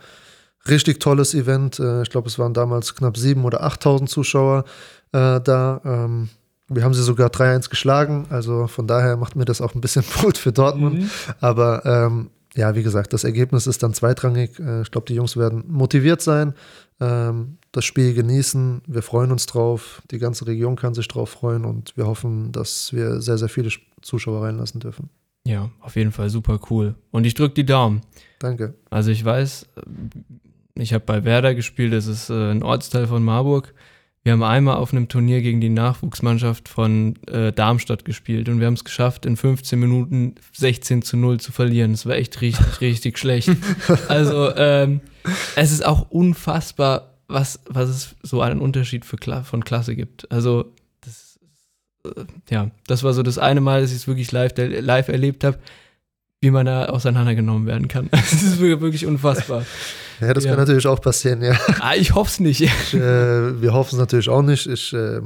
richtig 0.68 1.00
tolles 1.00 1.34
Event. 1.34 1.78
Äh, 1.78 2.02
ich 2.02 2.10
glaube, 2.10 2.28
es 2.28 2.38
waren 2.38 2.54
damals 2.54 2.94
knapp 2.94 3.16
7.000 3.16 3.44
oder 3.44 3.64
8.000 3.64 4.06
Zuschauer 4.06 4.64
äh, 5.12 5.40
da. 5.40 5.80
Ähm, 5.84 6.28
wir 6.68 6.84
haben 6.84 6.94
sie 6.94 7.02
sogar 7.02 7.28
3-1 7.28 7.68
geschlagen, 7.68 8.26
also 8.30 8.66
von 8.66 8.86
daher 8.86 9.16
macht 9.16 9.36
mir 9.36 9.44
das 9.44 9.60
auch 9.60 9.74
ein 9.74 9.80
bisschen 9.80 10.04
Brot 10.14 10.38
für 10.38 10.52
Dortmund. 10.52 11.00
Mhm. 11.00 11.10
Aber 11.40 11.84
ähm, 11.84 12.30
ja, 12.54 12.74
wie 12.74 12.82
gesagt, 12.82 13.12
das 13.12 13.24
Ergebnis 13.24 13.66
ist 13.66 13.82
dann 13.82 13.94
zweitrangig. 13.94 14.58
Äh, 14.58 14.82
ich 14.82 14.90
glaube, 14.90 15.06
die 15.06 15.14
Jungs 15.14 15.36
werden 15.36 15.64
motiviert 15.68 16.22
sein, 16.22 16.54
ähm, 17.00 17.58
das 17.72 17.84
Spiel 17.84 18.14
genießen. 18.14 18.82
Wir 18.86 19.02
freuen 19.02 19.32
uns 19.32 19.46
drauf. 19.46 20.02
Die 20.10 20.18
ganze 20.18 20.46
Region 20.46 20.76
kann 20.76 20.94
sich 20.94 21.08
drauf 21.08 21.30
freuen 21.30 21.64
und 21.64 21.96
wir 21.96 22.06
hoffen, 22.06 22.52
dass 22.52 22.92
wir 22.92 23.20
sehr, 23.20 23.38
sehr 23.38 23.48
viele 23.48 23.70
Zuschauer 24.02 24.44
reinlassen 24.44 24.80
dürfen. 24.80 25.08
Ja, 25.44 25.70
auf 25.80 25.96
jeden 25.96 26.12
Fall 26.12 26.30
super 26.30 26.60
cool. 26.70 26.94
Und 27.10 27.24
ich 27.24 27.34
drücke 27.34 27.54
die 27.54 27.66
Daumen. 27.66 28.02
Danke. 28.38 28.74
Also 28.90 29.10
ich 29.10 29.24
weiß, 29.24 29.66
ich 30.74 30.92
habe 30.92 31.04
bei 31.04 31.24
Werder 31.24 31.54
gespielt, 31.54 31.92
das 31.92 32.06
ist 32.06 32.30
äh, 32.30 32.50
ein 32.50 32.62
Ortsteil 32.62 33.06
von 33.06 33.24
Marburg. 33.24 33.74
Wir 34.24 34.32
haben 34.32 34.42
einmal 34.44 34.76
auf 34.76 34.92
einem 34.92 35.08
Turnier 35.08 35.42
gegen 35.42 35.60
die 35.60 35.68
Nachwuchsmannschaft 35.68 36.68
von 36.68 37.16
äh, 37.26 37.52
Darmstadt 37.52 38.04
gespielt 38.04 38.48
und 38.48 38.60
wir 38.60 38.68
haben 38.68 38.74
es 38.74 38.84
geschafft, 38.84 39.26
in 39.26 39.36
15 39.36 39.78
Minuten 39.78 40.36
16 40.52 41.02
zu 41.02 41.16
0 41.16 41.40
zu 41.40 41.50
verlieren. 41.50 41.90
Das 41.90 42.06
war 42.06 42.14
echt 42.14 42.40
richtig, 42.40 42.80
richtig 42.80 43.18
schlecht. 43.18 43.50
Also 44.08 44.54
ähm, 44.56 45.00
es 45.56 45.72
ist 45.72 45.84
auch 45.84 46.10
unfassbar, 46.10 47.14
was, 47.26 47.60
was 47.68 47.88
es 47.88 48.16
so 48.22 48.42
einen 48.42 48.60
Unterschied 48.60 49.04
für 49.04 49.16
Kla 49.16 49.42
von 49.42 49.64
Klasse 49.64 49.96
gibt. 49.96 50.30
Also 50.30 50.72
das, 51.00 51.40
äh, 52.06 52.24
ja, 52.48 52.70
das 52.86 53.02
war 53.02 53.14
so 53.14 53.22
das 53.22 53.38
eine 53.38 53.60
Mal, 53.60 53.80
dass 53.80 53.90
ich 53.90 53.98
es 53.98 54.06
wirklich 54.06 54.30
live, 54.30 54.52
live 54.56 55.08
erlebt 55.08 55.42
habe 55.42 55.58
wie 56.42 56.50
man 56.50 56.66
da 56.66 56.86
auseinandergenommen 56.86 57.66
werden 57.66 57.88
kann. 57.88 58.10
Das 58.10 58.32
ist 58.32 58.60
wirklich 58.60 59.06
unfassbar. 59.06 59.64
Ja, 60.20 60.34
das 60.34 60.44
ja. 60.44 60.50
kann 60.50 60.60
natürlich 60.60 60.86
auch 60.86 61.00
passieren, 61.00 61.42
ja. 61.42 61.56
Ah, 61.80 61.94
ich 61.94 62.14
hoffe 62.14 62.30
es 62.30 62.40
nicht. 62.40 62.60
Ich, 62.60 62.94
äh, 62.94 63.60
wir 63.60 63.72
hoffen 63.72 63.94
es 63.94 63.98
natürlich 63.98 64.28
auch 64.28 64.42
nicht. 64.42 64.66
Ich 64.66 64.92
äh, 64.92 65.20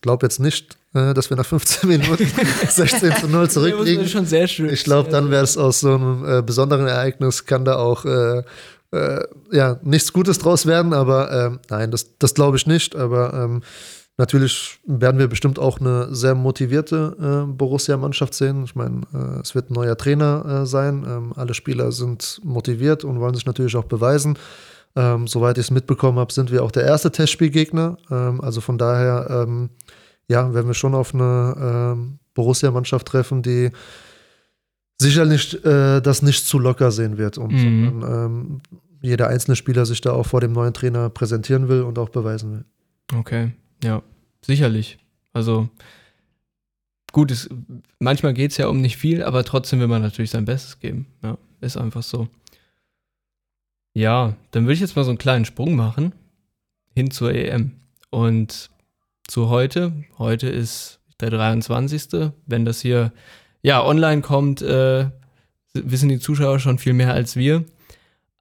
glaube 0.00 0.26
jetzt 0.26 0.40
nicht, 0.40 0.76
äh, 0.94 1.12
dass 1.12 1.30
wir 1.30 1.36
nach 1.36 1.46
15 1.46 1.88
Minuten 1.88 2.26
16 2.68 3.16
zu 3.16 3.28
0 3.28 3.50
zurückliegen. 3.50 3.98
Das 3.98 4.06
ist 4.06 4.12
schon 4.12 4.26
sehr 4.26 4.48
schön. 4.48 4.70
Ich 4.70 4.84
glaube, 4.84 5.10
dann 5.10 5.30
wäre 5.30 5.44
es 5.44 5.58
aus 5.58 5.80
so 5.80 5.94
einem 5.94 6.24
äh, 6.26 6.42
besonderen 6.42 6.86
Ereignis, 6.86 7.44
kann 7.44 7.66
da 7.66 7.76
auch 7.76 8.06
äh, 8.06 8.42
äh, 8.92 9.24
ja, 9.52 9.78
nichts 9.82 10.12
Gutes 10.12 10.38
draus 10.38 10.64
werden, 10.64 10.94
aber 10.94 11.30
ähm, 11.32 11.60
nein, 11.68 11.90
das, 11.90 12.18
das 12.18 12.34
glaube 12.34 12.56
ich 12.56 12.66
nicht. 12.66 12.96
Aber 12.96 13.34
ähm, 13.34 13.62
Natürlich 14.18 14.78
werden 14.86 15.18
wir 15.18 15.28
bestimmt 15.28 15.58
auch 15.58 15.78
eine 15.78 16.14
sehr 16.14 16.34
motivierte 16.34 17.44
äh, 17.48 17.52
Borussia-Mannschaft 17.52 18.32
sehen. 18.32 18.64
Ich 18.64 18.74
meine, 18.74 19.02
äh, 19.12 19.40
es 19.40 19.54
wird 19.54 19.70
ein 19.70 19.74
neuer 19.74 19.96
Trainer 19.96 20.62
äh, 20.62 20.66
sein. 20.66 21.04
Ähm, 21.06 21.32
alle 21.36 21.52
Spieler 21.52 21.92
sind 21.92 22.40
motiviert 22.42 23.04
und 23.04 23.20
wollen 23.20 23.34
sich 23.34 23.44
natürlich 23.44 23.76
auch 23.76 23.84
beweisen. 23.84 24.38
Ähm, 24.94 25.26
soweit 25.26 25.58
ich 25.58 25.66
es 25.66 25.70
mitbekommen 25.70 26.18
habe, 26.18 26.32
sind 26.32 26.50
wir 26.50 26.64
auch 26.64 26.70
der 26.70 26.84
erste 26.84 27.12
Testspielgegner. 27.12 27.98
Ähm, 28.10 28.40
also 28.40 28.62
von 28.62 28.78
daher, 28.78 29.44
ähm, 29.46 29.68
ja, 30.28 30.54
werden 30.54 30.66
wir 30.66 30.74
schon 30.74 30.94
auf 30.94 31.12
eine 31.12 31.92
ähm, 31.94 32.18
Borussia-Mannschaft 32.32 33.06
treffen, 33.06 33.42
die 33.42 33.70
sicherlich 34.98 35.62
äh, 35.62 36.00
das 36.00 36.22
nicht 36.22 36.46
zu 36.46 36.58
locker 36.58 36.90
sehen 36.90 37.18
wird 37.18 37.36
und 37.36 37.52
mhm. 37.52 37.84
sondern, 38.00 38.24
ähm, 38.24 38.60
jeder 39.02 39.28
einzelne 39.28 39.56
Spieler 39.56 39.84
sich 39.84 40.00
da 40.00 40.12
auch 40.12 40.24
vor 40.24 40.40
dem 40.40 40.52
neuen 40.52 40.72
Trainer 40.72 41.10
präsentieren 41.10 41.68
will 41.68 41.82
und 41.82 41.98
auch 41.98 42.08
beweisen 42.08 42.52
will. 42.52 42.64
Okay. 43.18 43.52
Ja, 43.82 44.02
sicherlich. 44.42 44.98
Also 45.32 45.68
gut, 47.12 47.30
es, 47.30 47.48
manchmal 47.98 48.34
geht 48.34 48.50
es 48.50 48.56
ja 48.56 48.68
um 48.68 48.80
nicht 48.80 48.96
viel, 48.96 49.22
aber 49.22 49.44
trotzdem 49.44 49.80
will 49.80 49.88
man 49.88 50.02
natürlich 50.02 50.30
sein 50.30 50.44
Bestes 50.44 50.80
geben. 50.80 51.06
Ja, 51.22 51.38
ist 51.60 51.76
einfach 51.76 52.02
so. 52.02 52.28
Ja, 53.94 54.36
dann 54.50 54.64
würde 54.64 54.74
ich 54.74 54.80
jetzt 54.80 54.96
mal 54.96 55.04
so 55.04 55.10
einen 55.10 55.18
kleinen 55.18 55.46
Sprung 55.46 55.74
machen 55.74 56.12
hin 56.94 57.10
zur 57.10 57.32
EM. 57.32 57.72
Und 58.10 58.70
zu 59.26 59.48
heute, 59.48 59.92
heute 60.18 60.48
ist 60.48 61.00
der 61.20 61.30
23. 61.30 62.30
Wenn 62.46 62.64
das 62.64 62.80
hier 62.80 63.12
ja 63.62 63.84
online 63.84 64.22
kommt, 64.22 64.62
äh, 64.62 65.10
wissen 65.74 66.08
die 66.08 66.18
Zuschauer 66.18 66.58
schon 66.58 66.78
viel 66.78 66.94
mehr 66.94 67.12
als 67.12 67.36
wir, 67.36 67.64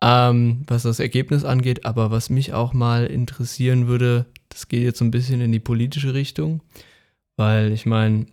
ähm, 0.02 0.64
was 0.68 0.84
das 0.84 1.00
Ergebnis 1.00 1.44
angeht. 1.44 1.86
Aber 1.86 2.12
was 2.12 2.30
mich 2.30 2.54
auch 2.54 2.74
mal 2.74 3.06
interessieren 3.06 3.88
würde, 3.88 4.26
das 4.50 4.68
geht 4.68 4.84
jetzt 4.84 5.00
so 5.00 5.06
ein 5.06 5.12
bisschen 5.12 5.42
in 5.42 5.52
die 5.52 5.60
politische 5.60 6.14
Richtung, 6.14 6.62
weil 7.38 7.72
ich 7.72 7.86
meine, 7.86 8.26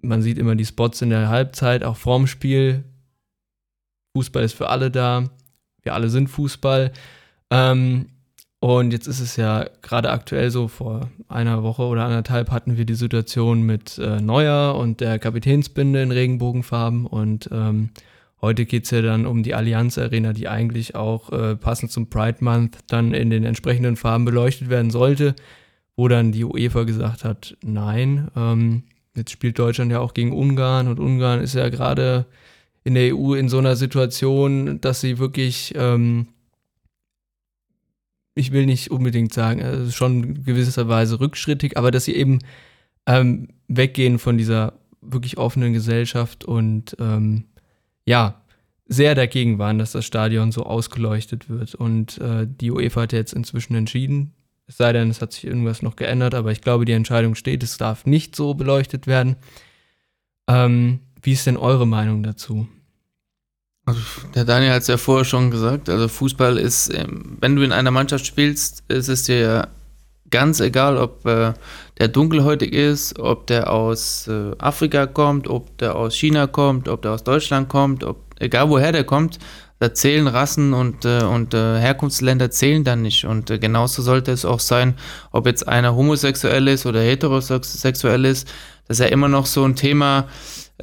man 0.00 0.22
sieht 0.22 0.38
immer 0.38 0.54
die 0.54 0.66
Spots 0.66 1.02
in 1.02 1.10
der 1.10 1.28
Halbzeit, 1.28 1.84
auch 1.84 1.96
vorm 1.96 2.26
Spiel. 2.26 2.84
Fußball 4.16 4.44
ist 4.44 4.54
für 4.54 4.68
alle 4.68 4.90
da. 4.90 5.30
Wir 5.82 5.94
alle 5.94 6.10
sind 6.10 6.28
Fußball. 6.28 6.92
Ähm, 7.50 8.06
und 8.60 8.92
jetzt 8.92 9.08
ist 9.08 9.20
es 9.20 9.36
ja 9.36 9.68
gerade 9.80 10.10
aktuell 10.10 10.50
so, 10.50 10.68
vor 10.68 11.10
einer 11.28 11.62
Woche 11.64 11.82
oder 11.82 12.04
anderthalb 12.04 12.50
hatten 12.50 12.76
wir 12.76 12.84
die 12.84 12.94
Situation 12.94 13.62
mit 13.62 13.98
äh, 13.98 14.20
Neuer 14.20 14.76
und 14.76 15.00
der 15.00 15.18
Kapitänsbinde 15.18 16.02
in 16.02 16.12
Regenbogenfarben. 16.12 17.06
Und 17.06 17.48
ähm, 17.52 17.90
heute 18.42 18.66
geht 18.66 18.84
es 18.84 18.90
ja 18.90 19.00
dann 19.00 19.24
um 19.24 19.42
die 19.42 19.54
Allianz 19.54 19.96
Arena, 19.96 20.32
die 20.32 20.48
eigentlich 20.48 20.94
auch 20.94 21.30
äh, 21.30 21.56
passend 21.56 21.90
zum 21.92 22.10
Pride 22.10 22.38
Month 22.40 22.78
dann 22.88 23.14
in 23.14 23.30
den 23.30 23.44
entsprechenden 23.44 23.96
Farben 23.96 24.24
beleuchtet 24.24 24.68
werden 24.68 24.90
sollte, 24.90 25.34
wo 25.96 26.08
dann 26.08 26.32
die 26.32 26.44
UEFA 26.44 26.82
gesagt 26.82 27.24
hat, 27.24 27.56
nein, 27.62 28.28
ähm, 28.36 28.82
jetzt 29.16 29.30
spielt 29.30 29.58
Deutschland 29.58 29.92
ja 29.92 30.00
auch 30.00 30.14
gegen 30.14 30.32
Ungarn 30.32 30.88
und 30.88 30.98
Ungarn 30.98 31.40
ist 31.40 31.54
ja 31.54 31.68
gerade 31.68 32.26
in 32.84 32.94
der 32.94 33.16
EU 33.16 33.34
in 33.34 33.48
so 33.48 33.58
einer 33.58 33.76
Situation, 33.76 34.80
dass 34.80 35.00
sie 35.00 35.18
wirklich 35.18 35.72
ähm, 35.76 36.26
ich 38.34 38.52
will 38.52 38.66
nicht 38.66 38.90
unbedingt 38.90 39.32
sagen, 39.32 39.62
also 39.62 39.90
schon 39.90 40.44
gewisserweise 40.44 41.20
rückschrittig, 41.20 41.76
aber 41.76 41.90
dass 41.90 42.04
sie 42.04 42.14
eben 42.14 42.38
ähm, 43.06 43.48
weggehen 43.68 44.18
von 44.18 44.38
dieser 44.38 44.74
wirklich 45.00 45.36
offenen 45.36 45.72
Gesellschaft 45.72 46.44
und 46.44 46.96
ähm, 46.98 47.44
ja, 48.04 48.42
sehr 48.86 49.14
dagegen 49.14 49.58
waren, 49.58 49.78
dass 49.78 49.92
das 49.92 50.04
Stadion 50.04 50.52
so 50.52 50.64
ausgeleuchtet 50.64 51.48
wird. 51.48 51.74
Und 51.74 52.18
äh, 52.18 52.46
die 52.48 52.70
UEFA 52.70 53.02
hat 53.02 53.12
jetzt 53.12 53.32
inzwischen 53.32 53.74
entschieden, 53.74 54.34
es 54.66 54.76
sei 54.76 54.92
denn, 54.92 55.10
es 55.10 55.20
hat 55.20 55.32
sich 55.32 55.44
irgendwas 55.44 55.82
noch 55.82 55.96
geändert, 55.96 56.34
aber 56.34 56.52
ich 56.52 56.60
glaube, 56.60 56.84
die 56.84 56.92
Entscheidung 56.92 57.34
steht, 57.34 57.62
es 57.62 57.78
darf 57.78 58.06
nicht 58.06 58.36
so 58.36 58.54
beleuchtet 58.54 59.06
werden. 59.06 59.36
Ähm, 60.48 61.00
wie 61.22 61.32
ist 61.32 61.46
denn 61.46 61.56
eure 61.56 61.86
Meinung 61.86 62.22
dazu? 62.22 62.68
Also, 63.84 64.00
der 64.34 64.44
Daniel 64.44 64.72
hat 64.72 64.82
es 64.82 64.88
ja 64.88 64.96
vorher 64.96 65.24
schon 65.24 65.50
gesagt, 65.50 65.88
also 65.88 66.06
Fußball 66.06 66.56
ist, 66.56 66.92
ähm, 66.94 67.36
wenn 67.40 67.56
du 67.56 67.62
in 67.62 67.72
einer 67.72 67.90
Mannschaft 67.90 68.26
spielst, 68.26 68.84
ist 68.88 69.08
es 69.08 69.24
dir 69.24 69.38
ja 69.38 69.68
ganz 70.32 70.58
egal, 70.58 70.96
ob 70.96 71.24
äh, 71.26 71.52
der 71.98 72.08
dunkelhäutig 72.08 72.72
ist, 72.72 73.20
ob 73.20 73.46
der 73.46 73.70
aus 73.70 74.26
äh, 74.26 74.50
Afrika 74.58 75.06
kommt, 75.06 75.46
ob 75.46 75.78
der 75.78 75.94
aus 75.94 76.16
China 76.16 76.48
kommt, 76.48 76.88
ob 76.88 77.02
der 77.02 77.12
aus 77.12 77.22
Deutschland 77.22 77.68
kommt, 77.68 78.02
ob, 78.02 78.16
egal 78.40 78.68
woher 78.68 78.90
der 78.90 79.04
kommt, 79.04 79.38
da 79.78 79.92
zählen 79.94 80.26
Rassen 80.26 80.74
und, 80.74 81.04
äh, 81.04 81.22
und 81.22 81.54
äh, 81.54 81.78
Herkunftsländer 81.78 82.50
zählen 82.50 82.84
dann 82.84 83.02
nicht. 83.02 83.24
Und 83.24 83.50
äh, 83.50 83.58
genauso 83.58 84.02
sollte 84.02 84.32
es 84.32 84.44
auch 84.44 84.60
sein, 84.60 84.94
ob 85.30 85.46
jetzt 85.46 85.68
einer 85.68 85.94
homosexuell 85.94 86.68
ist 86.68 86.86
oder 86.86 87.00
heterosexuell 87.00 88.24
ist. 88.24 88.48
Das 88.88 88.98
ist 88.98 89.04
ja 89.04 89.10
immer 89.10 89.28
noch 89.28 89.46
so 89.46 89.64
ein 89.64 89.76
Thema 89.76 90.28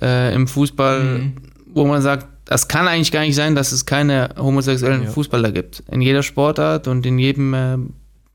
äh, 0.01 0.33
im 0.33 0.47
Fußball, 0.47 1.03
mhm. 1.03 1.35
wo 1.67 1.85
man 1.85 2.01
sagt, 2.01 2.27
das 2.45 2.67
kann 2.67 2.87
eigentlich 2.87 3.11
gar 3.11 3.21
nicht 3.21 3.35
sein, 3.35 3.55
dass 3.55 3.71
es 3.71 3.85
keine 3.85 4.31
homosexuellen 4.37 5.03
ja. 5.03 5.09
Fußballer 5.09 5.51
gibt. 5.51 5.83
In 5.91 6.01
jeder 6.01 6.23
Sportart 6.23 6.87
und 6.87 7.05
in 7.05 7.19
jedem 7.19 7.53
äh, 7.53 7.77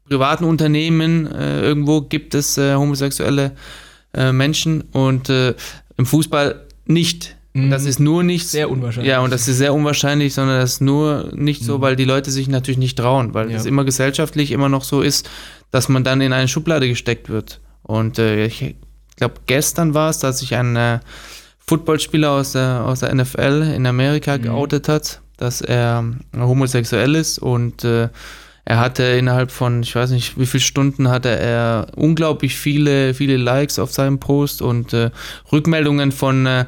privaten 0.09 0.45
Unternehmen 0.45 1.27
äh, 1.33 1.61
irgendwo 1.63 2.03
gibt 2.03 2.35
es 2.35 2.59
äh, 2.59 2.75
homosexuelle 2.75 3.53
äh, 4.13 4.33
Menschen 4.33 4.83
und 4.93 5.29
äh, 5.31 5.55
im 5.97 6.07
Fußball 6.07 6.67
nicht. 6.87 7.37
Mhm. 7.55 7.71
Das 7.71 7.85
ist 7.85 8.01
nur 8.01 8.23
nicht 8.23 8.49
sehr 8.49 8.71
unwahrscheinlich. 8.71 9.11
Ja, 9.11 9.21
und 9.21 9.33
das 9.33 9.49
ist 9.49 9.59
sehr 9.59 9.73
unwahrscheinlich, 9.73 10.35
sondern 10.35 10.61
das 10.61 10.75
ist 10.75 10.81
nur 10.81 11.31
nicht 11.35 11.63
mhm. 11.63 11.67
so, 11.67 11.81
weil 11.81 11.97
die 11.97 12.05
Leute 12.05 12.31
sich 12.31 12.49
natürlich 12.49 12.79
nicht 12.79 12.99
trauen, 12.99 13.33
weil 13.33 13.51
ja. 13.51 13.57
es 13.57 13.65
immer 13.65 13.85
gesellschaftlich 13.85 14.51
immer 14.53 14.69
noch 14.69 14.85
so 14.85 15.01
ist, 15.01 15.31
dass 15.71 15.89
man 15.89 16.05
dann 16.05 16.21
in 16.21 16.33
eine 16.33 16.49
Schublade 16.49 16.89
gesteckt 16.89 17.29
wird. 17.29 17.61
Und 17.83 18.19
äh, 18.19 18.47
ich 18.47 18.77
glaube, 19.17 19.35
gestern 19.47 19.95
war 19.95 20.11
es, 20.11 20.19
dass 20.19 20.41
sich 20.41 20.55
ein 20.55 20.77
äh, 20.77 21.01
Footballspieler 21.67 22.31
aus 22.31 22.53
der, 22.53 22.85
aus 22.85 23.01
der 23.01 23.15
NFL 23.15 23.73
in 23.75 23.87
Amerika 23.87 24.37
mhm. 24.37 24.43
geoutet 24.43 24.89
hat, 24.89 25.23
dass 25.37 25.61
er 25.61 26.05
homosexuell 26.37 27.15
ist 27.15 27.39
und 27.39 27.85
er 28.65 28.79
hatte 28.79 29.03
innerhalb 29.03 29.51
von, 29.51 29.83
ich 29.83 29.95
weiß 29.95 30.11
nicht, 30.11 30.39
wie 30.39 30.47
viele 30.47 30.63
Stunden 30.63 31.09
hatte 31.09 31.29
er 31.29 31.89
unglaublich 31.97 32.57
viele, 32.57 33.15
viele 33.15 33.37
Likes 33.37 33.79
auf 33.79 33.93
seinem 33.93 34.21
Post 34.21 34.63
und 34.63 34.93
äh, 34.93 35.11
Rückmeldungen 35.53 36.13
von 36.13 36.47
äh, 36.47 36.65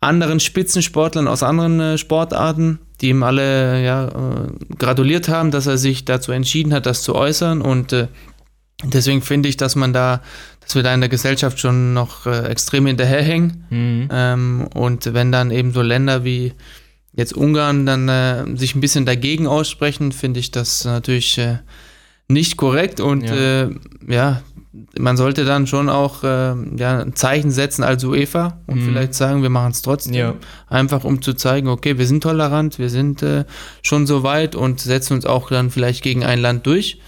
anderen 0.00 0.38
Spitzensportlern 0.38 1.26
aus 1.26 1.42
anderen 1.42 1.80
äh, 1.80 1.98
Sportarten, 1.98 2.78
die 3.00 3.08
ihm 3.08 3.22
alle 3.22 3.82
ja, 3.82 4.08
äh, 4.08 4.74
gratuliert 4.78 5.28
haben, 5.28 5.50
dass 5.50 5.66
er 5.66 5.78
sich 5.78 6.04
dazu 6.04 6.30
entschieden 6.30 6.72
hat, 6.72 6.86
das 6.86 7.02
zu 7.02 7.14
äußern 7.14 7.62
und 7.62 7.92
äh, 7.92 8.06
deswegen 8.84 9.22
finde 9.22 9.48
ich, 9.48 9.56
dass 9.56 9.74
man 9.74 9.92
da 9.92 10.20
dass 10.64 10.74
wir 10.74 10.82
da 10.82 10.94
in 10.94 11.00
der 11.00 11.10
Gesellschaft 11.10 11.60
schon 11.60 11.92
noch 11.92 12.26
äh, 12.26 12.46
extrem 12.46 12.86
hinterherhängen. 12.86 13.66
Mhm. 13.68 14.08
Ähm, 14.10 14.68
und 14.74 15.12
wenn 15.12 15.30
dann 15.30 15.50
eben 15.50 15.72
so 15.72 15.82
Länder 15.82 16.24
wie 16.24 16.54
jetzt 17.16 17.34
Ungarn 17.34 17.86
dann 17.86 18.08
äh, 18.08 18.56
sich 18.56 18.74
ein 18.74 18.80
bisschen 18.80 19.06
dagegen 19.06 19.46
aussprechen, 19.46 20.12
finde 20.12 20.40
ich 20.40 20.50
das 20.50 20.84
natürlich 20.84 21.38
äh, 21.38 21.58
nicht 22.28 22.56
korrekt. 22.56 23.00
Und 23.00 23.22
ja. 23.24 23.62
Äh, 23.64 23.70
ja. 24.08 24.42
man 24.98 25.16
sollte 25.16 25.44
dann 25.44 25.66
schon 25.66 25.88
auch 25.88 26.24
äh, 26.24 26.54
ja, 26.76 27.00
ein 27.00 27.14
Zeichen 27.14 27.50
setzen 27.50 27.84
als 27.84 28.04
UEFA 28.04 28.58
und 28.66 28.80
mhm. 28.80 28.84
vielleicht 28.86 29.14
sagen, 29.14 29.42
wir 29.42 29.50
machen 29.50 29.72
es 29.72 29.82
trotzdem. 29.82 30.14
Ja. 30.14 30.34
Einfach 30.68 31.04
um 31.04 31.22
zu 31.22 31.34
zeigen, 31.34 31.68
okay, 31.68 31.98
wir 31.98 32.06
sind 32.06 32.22
tolerant, 32.22 32.78
wir 32.78 32.90
sind 32.90 33.22
äh, 33.22 33.44
schon 33.82 34.06
so 34.06 34.22
weit 34.22 34.54
und 34.54 34.80
setzen 34.80 35.14
uns 35.14 35.26
auch 35.26 35.50
dann 35.50 35.70
vielleicht 35.70 36.02
gegen 36.02 36.24
ein 36.24 36.40
Land 36.40 36.66
durch. 36.66 37.00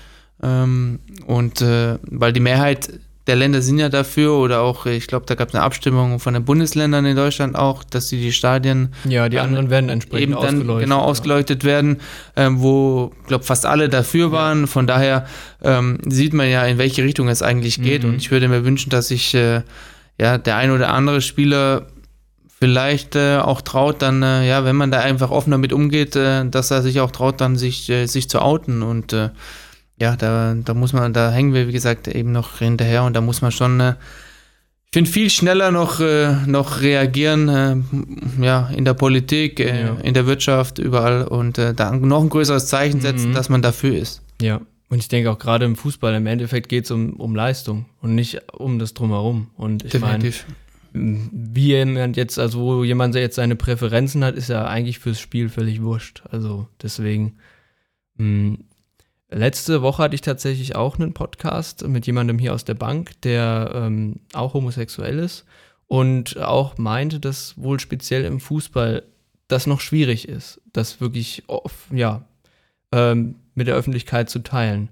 Ähm, 0.42 1.00
und 1.26 1.62
weil 1.62 2.32
die 2.34 2.40
Mehrheit 2.40 2.90
der 3.26 3.34
Länder 3.34 3.60
sind 3.60 3.78
ja 3.78 3.88
dafür 3.88 4.34
oder 4.34 4.60
auch, 4.60 4.86
ich 4.86 5.08
glaube, 5.08 5.26
da 5.26 5.34
gab 5.34 5.48
es 5.48 5.54
eine 5.54 5.64
Abstimmung 5.64 6.20
von 6.20 6.34
den 6.34 6.44
Bundesländern 6.44 7.04
in 7.06 7.16
Deutschland 7.16 7.56
auch, 7.56 7.82
dass 7.82 8.06
die, 8.06 8.20
die 8.20 8.32
Stadien 8.32 8.94
ja, 9.04 9.28
die 9.28 9.40
anderen 9.40 9.68
werden 9.68 9.90
entsprechend 9.90 10.22
eben 10.22 10.32
dann 10.32 10.44
ausgeleuchtet, 10.44 10.84
genau 10.84 11.00
ausgeleuchtet 11.00 11.62
ja. 11.64 11.68
werden, 11.68 12.00
ähm, 12.36 12.62
wo, 12.62 13.12
glaube 13.26 13.44
fast 13.44 13.66
alle 13.66 13.88
dafür 13.88 14.30
waren. 14.30 14.68
Von 14.68 14.86
daher 14.86 15.26
ähm, 15.62 15.98
sieht 16.06 16.34
man 16.34 16.48
ja, 16.48 16.64
in 16.66 16.78
welche 16.78 17.02
Richtung 17.02 17.28
es 17.28 17.42
eigentlich 17.42 17.82
geht. 17.82 18.04
Mhm. 18.04 18.10
Und 18.10 18.16
ich 18.16 18.30
würde 18.30 18.46
mir 18.46 18.64
wünschen, 18.64 18.90
dass 18.90 19.08
sich 19.08 19.34
äh, 19.34 19.62
ja 20.20 20.38
der 20.38 20.56
ein 20.56 20.70
oder 20.70 20.90
andere 20.90 21.20
Spieler 21.20 21.86
vielleicht 22.58 23.16
äh, 23.16 23.38
auch 23.38 23.60
traut, 23.60 24.02
dann 24.02 24.22
äh, 24.22 24.48
ja, 24.48 24.64
wenn 24.64 24.76
man 24.76 24.92
da 24.92 25.00
einfach 25.00 25.30
offen 25.30 25.50
damit 25.50 25.72
umgeht, 25.72 26.14
äh, 26.14 26.48
dass 26.48 26.70
er 26.70 26.82
sich 26.82 27.00
auch 27.00 27.10
traut, 27.10 27.40
dann 27.40 27.56
sich 27.56 27.90
äh, 27.90 28.06
sich 28.06 28.30
zu 28.30 28.40
outen 28.40 28.82
und 28.82 29.12
äh, 29.12 29.30
ja, 30.00 30.16
da, 30.16 30.54
da 30.54 30.74
muss 30.74 30.92
man, 30.92 31.12
da 31.12 31.30
hängen 31.30 31.54
wir, 31.54 31.68
wie 31.68 31.72
gesagt, 31.72 32.08
eben 32.08 32.32
noch 32.32 32.58
hinterher 32.58 33.04
und 33.04 33.14
da 33.14 33.20
muss 33.20 33.42
man 33.42 33.52
schon, 33.52 33.80
äh, 33.80 33.94
ich 34.86 34.92
finde, 34.92 35.10
viel 35.10 35.30
schneller 35.30 35.70
noch, 35.70 36.00
äh, 36.00 36.34
noch 36.46 36.80
reagieren, 36.80 37.48
äh, 37.48 38.44
ja, 38.44 38.70
in 38.74 38.84
der 38.84 38.94
Politik, 38.94 39.60
äh, 39.60 39.82
ja. 39.82 39.96
in 40.02 40.14
der 40.14 40.26
Wirtschaft, 40.26 40.78
überall 40.78 41.24
und 41.24 41.58
äh, 41.58 41.74
da 41.74 41.92
noch 41.92 42.22
ein 42.22 42.28
größeres 42.28 42.66
Zeichen 42.66 43.00
setzen, 43.00 43.30
mhm. 43.30 43.34
dass 43.34 43.48
man 43.48 43.62
dafür 43.62 43.96
ist. 43.96 44.22
Ja, 44.40 44.60
und 44.88 44.98
ich 44.98 45.08
denke 45.08 45.30
auch 45.30 45.38
gerade 45.38 45.64
im 45.64 45.76
Fußball, 45.76 46.14
im 46.14 46.26
Endeffekt 46.26 46.68
geht 46.68 46.84
es 46.84 46.90
um, 46.90 47.14
um 47.14 47.34
Leistung 47.34 47.86
und 48.00 48.14
nicht 48.14 48.52
um 48.52 48.78
das 48.78 48.94
Drumherum. 48.94 49.48
Und 49.56 49.84
ich 49.84 49.98
meine, 49.98 50.32
wie 50.92 51.66
jemand 51.66 52.16
jetzt, 52.16 52.38
also 52.38 52.60
wo 52.60 52.84
jemand 52.84 53.14
jetzt 53.14 53.36
seine 53.36 53.56
Präferenzen 53.56 54.24
hat, 54.24 54.36
ist 54.36 54.48
ja 54.48 54.64
eigentlich 54.66 54.98
fürs 54.98 55.20
Spiel 55.20 55.48
völlig 55.48 55.82
wurscht. 55.82 56.22
Also 56.30 56.68
deswegen 56.80 57.36
mh, 58.16 58.58
Letzte 59.36 59.82
Woche 59.82 60.02
hatte 60.02 60.14
ich 60.14 60.22
tatsächlich 60.22 60.76
auch 60.76 60.98
einen 60.98 61.12
Podcast 61.12 61.86
mit 61.86 62.06
jemandem 62.06 62.38
hier 62.38 62.54
aus 62.54 62.64
der 62.64 62.72
Bank, 62.72 63.20
der 63.20 63.70
ähm, 63.74 64.20
auch 64.32 64.54
homosexuell 64.54 65.18
ist 65.18 65.44
und 65.88 66.38
auch 66.38 66.78
meinte, 66.78 67.20
dass 67.20 67.52
wohl 67.58 67.78
speziell 67.78 68.24
im 68.24 68.40
Fußball 68.40 69.02
das 69.46 69.66
noch 69.66 69.80
schwierig 69.80 70.26
ist, 70.26 70.62
das 70.72 71.02
wirklich 71.02 71.44
ja, 71.92 72.24
ähm, 72.92 73.34
mit 73.54 73.66
der 73.66 73.74
Öffentlichkeit 73.74 74.30
zu 74.30 74.38
teilen. 74.38 74.88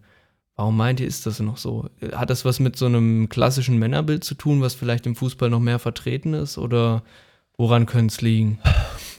Warum 0.57 0.77
meint 0.77 1.01
ihr, 1.01 1.07
ist 1.07 1.25
das 1.25 1.41
noch 1.41 1.57
so? 1.57 1.89
Hat 2.13 2.29
das 2.29 2.45
was 2.45 2.61
mit 2.61 2.77
so 2.77 2.85
einem 2.85 3.31
klassischen 3.31 3.79
Männerbild 3.79 4.25
zu 4.25 4.35
tun, 4.35 4.61
was 4.61 4.75
vielleicht 4.75 5.07
im 5.07 5.17
Fußball 5.17 5.49
noch 5.49 5.59
mehr 5.59 5.79
vertreten 5.79 6.35
ist? 6.35 6.59
Oder 6.59 7.03
woran 7.57 7.87
könnte 7.87 8.13
es 8.13 8.21
liegen? 8.21 8.59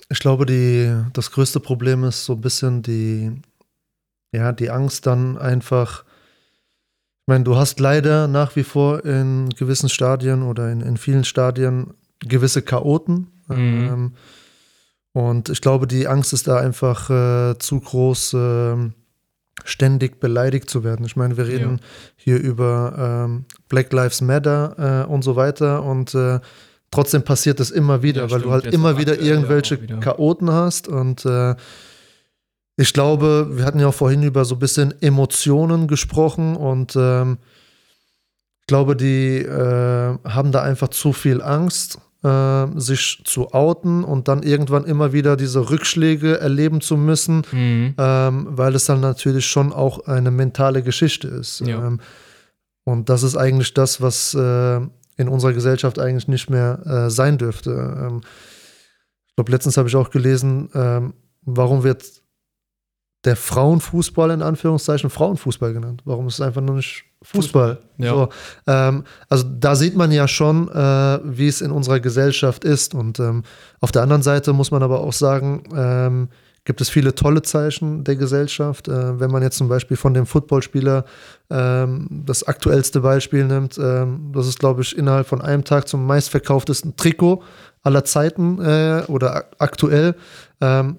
Ich 0.07 0.19
glaube, 0.19 0.45
die, 0.45 0.95
das 1.13 1.31
größte 1.31 1.59
Problem 1.59 2.03
ist 2.03 2.25
so 2.25 2.33
ein 2.33 2.41
bisschen 2.41 2.83
die 2.83 3.31
ja, 4.35 4.51
die 4.51 4.69
Angst 4.69 5.05
dann 5.05 5.37
einfach, 5.37 6.03
ich 6.03 7.27
meine, 7.27 7.43
du 7.43 7.55
hast 7.55 7.79
leider 7.79 8.27
nach 8.27 8.55
wie 8.55 8.63
vor 8.63 9.03
in 9.05 9.49
gewissen 9.49 9.89
Stadien 9.89 10.43
oder 10.43 10.71
in, 10.71 10.81
in 10.81 10.97
vielen 10.97 11.23
Stadien 11.23 11.93
gewisse 12.19 12.61
Chaoten. 12.61 13.27
Mhm. 13.47 13.55
Ähm, 13.57 14.13
und 15.13 15.49
ich 15.49 15.61
glaube, 15.61 15.87
die 15.87 16.07
Angst 16.07 16.33
ist 16.33 16.47
da 16.47 16.57
einfach 16.57 17.09
äh, 17.09 17.57
zu 17.57 17.79
groß, 17.79 18.33
äh, 18.33 18.75
ständig 19.63 20.19
beleidigt 20.19 20.69
zu 20.69 20.83
werden. 20.83 21.05
Ich 21.05 21.15
meine, 21.15 21.37
wir 21.37 21.47
reden 21.47 21.79
ja. 21.79 21.87
hier 22.17 22.39
über 22.39 23.25
ähm, 23.25 23.45
Black 23.69 23.93
Lives 23.93 24.21
Matter 24.21 25.05
äh, 25.07 25.11
und 25.11 25.23
so 25.23 25.35
weiter 25.35 25.83
und 25.83 26.13
äh, 26.13 26.39
trotzdem 26.91 27.23
passiert 27.23 27.59
das 27.59 27.71
immer 27.71 28.03
wieder, 28.03 28.23
ja, 28.23 28.31
weil 28.31 28.39
stimmt, 28.39 28.45
du 28.45 28.51
halt 28.51 28.65
immer 28.73 28.97
wieder 28.97 29.19
irgendwelche 29.19 29.81
wieder. 29.81 29.99
Chaoten 29.99 30.51
hast 30.51 30.87
und 30.87 31.25
äh, 31.25 31.55
ich 32.77 32.93
glaube, 32.93 33.49
wir 33.51 33.65
hatten 33.65 33.79
ja 33.79 33.87
auch 33.87 33.93
vorhin 33.93 34.23
über 34.23 34.45
so 34.45 34.55
ein 34.55 34.59
bisschen 34.59 34.93
Emotionen 35.01 35.87
gesprochen 35.87 36.55
und 36.55 36.95
ähm, 36.95 37.37
ich 38.61 38.67
glaube, 38.67 38.95
die 38.95 39.37
äh, 39.37 40.17
haben 40.23 40.51
da 40.51 40.63
einfach 40.63 40.87
zu 40.89 41.13
viel 41.13 41.41
Angst, 41.41 41.99
äh, 42.23 42.65
sich 42.75 43.21
zu 43.23 43.53
outen 43.53 44.03
und 44.03 44.27
dann 44.27 44.43
irgendwann 44.43 44.85
immer 44.85 45.13
wieder 45.13 45.37
diese 45.37 45.69
Rückschläge 45.69 46.39
erleben 46.39 46.81
zu 46.81 46.97
müssen, 46.97 47.43
mhm. 47.51 47.93
ähm, 47.97 48.47
weil 48.49 48.75
es 48.75 48.85
dann 48.85 48.99
natürlich 48.99 49.45
schon 49.45 49.71
auch 49.71 50.07
eine 50.07 50.31
mentale 50.31 50.81
Geschichte 50.81 51.27
ist. 51.27 51.61
Ja. 51.61 51.85
Ähm, 51.85 51.99
und 52.83 53.09
das 53.09 53.23
ist 53.23 53.37
eigentlich 53.37 53.73
das, 53.73 54.01
was 54.01 54.33
äh, 54.33 54.77
in 55.17 55.29
unserer 55.29 55.53
Gesellschaft 55.53 55.99
eigentlich 55.99 56.27
nicht 56.27 56.49
mehr 56.49 56.79
äh, 56.85 57.09
sein 57.09 57.37
dürfte. 57.37 57.71
Ähm, 57.71 58.21
ich 59.27 59.35
glaube, 59.35 59.51
letztens 59.51 59.77
habe 59.77 59.87
ich 59.87 59.95
auch 59.95 60.09
gelesen, 60.09 60.69
ähm, 60.73 61.13
warum 61.41 61.83
wird 61.83 62.03
der 63.25 63.35
Frauenfußball 63.35 64.31
in 64.31 64.41
Anführungszeichen 64.41 65.09
Frauenfußball 65.09 65.73
genannt. 65.73 66.01
Warum 66.05 66.27
ist 66.27 66.35
es 66.35 66.41
einfach 66.41 66.61
nur 66.61 66.75
nicht 66.75 67.05
Fußball? 67.23 67.75
Fußball 67.75 68.05
ja. 68.05 68.13
so, 68.13 68.29
ähm, 68.67 69.03
also 69.29 69.45
da 69.59 69.75
sieht 69.75 69.95
man 69.95 70.11
ja 70.11 70.27
schon, 70.27 70.69
äh, 70.69 71.19
wie 71.23 71.47
es 71.47 71.61
in 71.61 71.71
unserer 71.71 71.99
Gesellschaft 71.99 72.63
ist. 72.63 72.93
Und 72.93 73.19
ähm, 73.19 73.43
auf 73.81 73.91
der 73.91 74.03
anderen 74.03 74.21
Seite 74.21 74.53
muss 74.53 74.71
man 74.71 74.83
aber 74.83 75.01
auch 75.01 75.13
sagen, 75.13 75.63
ähm, 75.75 76.29
gibt 76.65 76.81
es 76.81 76.89
viele 76.89 77.13
tolle 77.15 77.41
Zeichen 77.41 78.03
der 78.03 78.15
Gesellschaft. 78.15 78.87
Äh, 78.87 79.19
wenn 79.19 79.31
man 79.31 79.43
jetzt 79.43 79.57
zum 79.57 79.69
Beispiel 79.69 79.97
von 79.97 80.13
dem 80.13 80.25
Footballspieler 80.25 81.05
ähm, 81.49 82.07
das 82.25 82.43
aktuellste 82.43 83.01
Beispiel 83.01 83.45
nimmt, 83.45 83.77
ähm, 83.77 84.31
das 84.33 84.47
ist, 84.47 84.59
glaube 84.59 84.81
ich, 84.81 84.97
innerhalb 84.97 85.27
von 85.27 85.41
einem 85.41 85.63
Tag 85.63 85.87
zum 85.87 86.05
meistverkauftesten 86.05 86.95
Trikot 86.95 87.43
aller 87.83 88.03
Zeiten 88.03 88.59
äh, 88.61 89.03
oder 89.07 89.45
aktuell. 89.59 90.15
Ähm, 90.59 90.97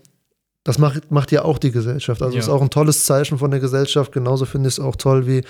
das 0.67 0.79
macht, 0.79 1.13
macht 1.13 1.31
ja 1.31 1.45
auch 1.45 1.59
die 1.59 1.71
Gesellschaft. 1.71 2.21
Also 2.23 2.35
ja. 2.35 2.41
ist 2.41 2.49
auch 2.49 2.61
ein 2.61 2.71
tolles 2.71 3.05
Zeichen 3.05 3.39
von 3.39 3.53
der 3.53 3.61
Gesellschaft. 3.61 4.11
Genauso 4.11 4.47
finde 4.47 4.69
ich 4.69 4.75
es 4.75 4.81
auch 4.81 4.97
toll, 4.97 5.29
wie 5.29 5.43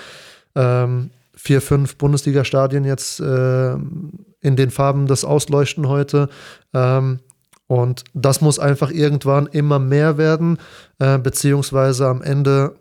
ähm, 0.55 1.11
vier, 1.35 1.63
fünf 1.63 1.97
Bundesliga-Stadien 1.97 2.85
jetzt 2.85 3.21
äh, 3.21 3.73
in 3.73 4.57
den 4.57 4.71
Farben 4.71 5.07
das 5.07 5.25
ausleuchten 5.25 5.89
heute. 5.89 6.29
Ähm, 6.75 7.21
und 7.67 8.05
das 8.13 8.43
muss 8.43 8.59
einfach 8.59 8.91
irgendwann 8.91 9.47
immer 9.47 9.79
mehr 9.79 10.19
werden, 10.19 10.59
äh, 10.99 11.17
beziehungsweise 11.19 12.09
am 12.09 12.21
Ende 12.21 12.77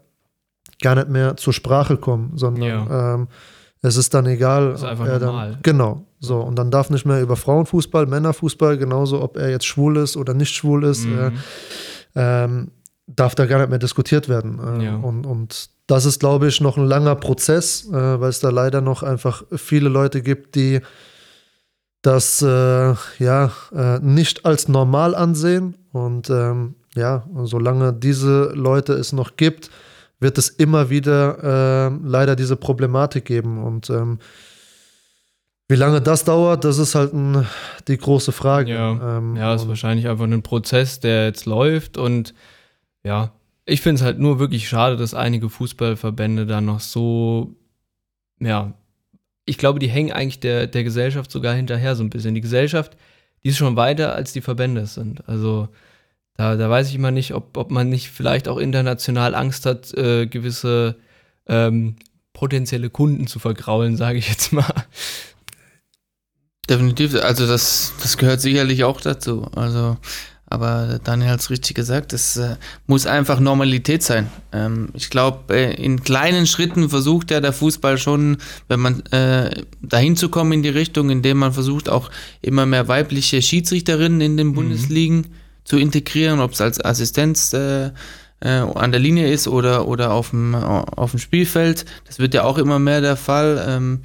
gar 0.81 0.95
nicht 0.95 1.07
mehr 1.07 1.38
zur 1.38 1.53
Sprache 1.53 1.95
kommen, 1.95 2.33
sondern 2.36 2.63
ja. 2.63 3.13
ähm, 3.13 3.27
es 3.81 3.95
ist 3.95 4.13
dann 4.13 4.25
egal. 4.25 4.71
Das 4.71 4.81
ist 4.81 4.88
einfach 4.88 5.07
normal. 5.21 5.51
Dann, 5.51 5.59
genau. 5.63 6.05
So, 6.19 6.41
und 6.41 6.57
dann 6.57 6.69
darf 6.69 6.89
nicht 6.89 7.05
mehr 7.05 7.21
über 7.21 7.38
Frauenfußball, 7.38 8.07
Männerfußball, 8.07 8.77
genauso 8.77 9.21
ob 9.21 9.38
er 9.38 9.49
jetzt 9.49 9.65
schwul 9.65 9.95
ist 9.95 10.17
oder 10.17 10.33
nicht 10.33 10.53
schwul 10.53 10.83
ist, 10.83 11.05
mhm. 11.05 11.17
äh, 11.17 11.31
ähm, 12.16 12.72
darf 13.07 13.36
da 13.36 13.45
gar 13.45 13.59
nicht 13.59 13.70
mehr 13.70 13.80
diskutiert 13.80 14.30
werden. 14.30 14.80
Äh, 14.80 14.86
ja. 14.86 14.95
und, 14.95 15.26
und 15.26 15.70
das 15.88 16.05
ist, 16.05 16.20
glaube 16.20 16.47
ich, 16.47 16.61
noch 16.61 16.78
ein 16.78 16.86
langer 16.86 17.16
Prozess, 17.16 17.88
äh, 17.89 18.20
weil 18.20 18.30
es 18.30 18.39
da 18.39 18.49
leider 18.49 18.82
noch 18.82 19.03
einfach 19.03 19.43
viele 19.55 19.89
Leute 19.89 20.22
gibt, 20.22 20.55
die 20.55 20.82
das 22.01 22.41
äh, 22.41 22.93
ja 23.20 23.51
äh, 23.74 23.99
nicht 23.99 24.45
als 24.45 24.68
normal 24.68 25.16
ansehen. 25.16 25.76
Und 25.91 26.30
ähm, 26.30 26.76
ja, 26.95 27.26
solange 27.43 27.93
diese 27.93 28.51
Leute 28.53 28.93
es 28.93 29.11
noch 29.11 29.38
gibt, 29.38 29.70
wird 30.20 30.38
es 30.38 30.49
immer 30.49 30.89
wieder 30.89 31.89
äh, 31.91 31.99
leider 32.03 32.36
diese 32.36 32.55
Problematik 32.55 33.26
geben. 33.26 33.63
Und 33.63 33.89
ähm, 33.89 34.20
wie 35.68 35.76
lange 35.76 36.01
das 36.01 36.24
dauert, 36.24 36.63
das 36.63 36.78
ist 36.78 36.93
halt 36.95 37.13
ein, 37.13 37.45
die 37.88 37.97
große 37.97 38.32
Frage. 38.32 38.74
Ja, 38.74 39.18
ähm, 39.18 39.36
ja 39.36 39.53
ist 39.55 39.68
wahrscheinlich 39.68 40.07
einfach 40.07 40.26
ein 40.26 40.43
Prozess, 40.43 40.99
der 40.99 41.26
jetzt 41.26 41.45
läuft. 41.45 41.97
Und 41.97 42.34
ja, 43.03 43.32
ich 43.66 43.82
finde 43.82 43.99
es 43.99 44.05
halt 44.05 44.20
nur 44.20 44.39
wirklich 44.39 44.70
schade, 44.70 44.95
dass 44.95 45.13
einige 45.13 45.49
Fußballverbände 45.49 46.45
da 46.45 46.61
noch 46.61 46.80
so, 46.80 47.55
ja, 48.39 48.74
ich 49.45 49.57
glaube, 49.57 49.80
die 49.80 49.89
hängen 49.89 50.11
eigentlich 50.11 50.39
der, 50.39 50.68
der 50.68 50.84
Gesellschaft 50.84 51.32
sogar 51.32 51.55
hinterher 51.55 51.95
so 51.95 52.03
ein 52.03 52.09
bisschen. 52.09 52.36
Die 52.36 52.41
Gesellschaft, 52.41 52.95
die 53.43 53.49
ist 53.49 53.57
schon 53.57 53.76
weiter, 53.76 54.13
als 54.13 54.34
die 54.34 54.41
Verbände 54.41 54.86
sind. 54.86 55.28
Also 55.28 55.70
da, 56.36 56.55
da 56.55 56.70
weiß 56.70 56.89
ich 56.89 56.95
immer 56.95 57.11
nicht, 57.11 57.34
ob, 57.34 57.57
ob 57.57 57.72
man 57.72 57.89
nicht 57.89 58.09
vielleicht 58.09 58.47
auch 58.47 58.57
international 58.57 59.34
Angst 59.34 59.66
hat, 59.66 59.93
äh, 59.93 60.28
gewisse 60.28 60.97
ähm, 61.47 61.95
potenzielle 62.34 62.89
Kunden 62.89 63.28
zu 63.28 63.39
vergraulen, 63.39 63.97
sage 63.97 64.20
ich 64.20 64.30
jetzt 64.30 64.51
mal. 64.51 64.74
Definitiv, 66.70 67.16
also 67.16 67.45
das, 67.45 67.93
das 68.01 68.18
gehört 68.18 68.41
sicherlich 68.41 68.84
auch 68.84 68.99
dazu. 69.01 69.47
Also 69.55 69.97
aber 70.47 70.99
Daniel 71.03 71.32
hat 71.32 71.39
es 71.39 71.49
richtig 71.49 71.76
gesagt, 71.76 72.13
es 72.13 72.38
äh, 72.38 72.55
muss 72.86 73.07
einfach 73.07 73.39
Normalität 73.39 74.03
sein. 74.03 74.30
Ähm, 74.51 74.89
ich 74.93 75.09
glaube, 75.09 75.53
äh, 75.55 75.74
in 75.74 76.03
kleinen 76.03 76.45
Schritten 76.45 76.89
versucht 76.89 77.32
ja 77.32 77.41
der 77.41 77.51
Fußball 77.51 77.97
schon, 77.97 78.38
wenn 78.68 78.80
man 78.80 79.01
äh, 79.07 79.63
dahin 79.82 80.16
zu 80.16 80.30
kommen 80.30 80.51
in 80.51 80.63
die 80.63 80.70
Richtung, 80.70 81.09
indem 81.09 81.38
man 81.38 81.51
versucht, 81.51 81.89
auch 81.89 82.11
immer 82.41 82.68
mehr 82.68 82.88
weibliche 82.88 83.41
Schiedsrichterinnen 83.41 84.22
in 84.22 84.38
den 84.38 84.47
mhm. 84.47 84.53
Bundesligen 84.53 85.28
zu 85.63 85.78
integrieren, 85.78 86.39
ob 86.39 86.51
es 86.51 86.61
als 86.61 86.84
Assistenz 86.84 87.51
äh, 87.53 87.88
äh, 88.39 88.49
an 88.49 88.91
der 88.91 89.01
Linie 89.01 89.32
ist 89.32 89.47
oder, 89.47 89.88
oder 89.88 90.11
auf, 90.11 90.30
dem, 90.30 90.53
auf 90.53 91.11
dem 91.11 91.20
Spielfeld. 91.20 91.86
Das 92.05 92.20
wird 92.20 92.36
ja 92.36 92.43
auch 92.43 92.59
immer 92.59 92.78
mehr 92.78 93.01
der 93.01 93.18
Fall. 93.18 93.66
Ähm, 93.68 94.01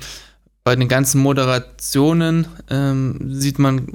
bei 0.64 0.76
den 0.76 0.88
ganzen 0.88 1.20
Moderationen 1.20 2.46
ähm, 2.68 3.18
sieht 3.32 3.58
man 3.58 3.88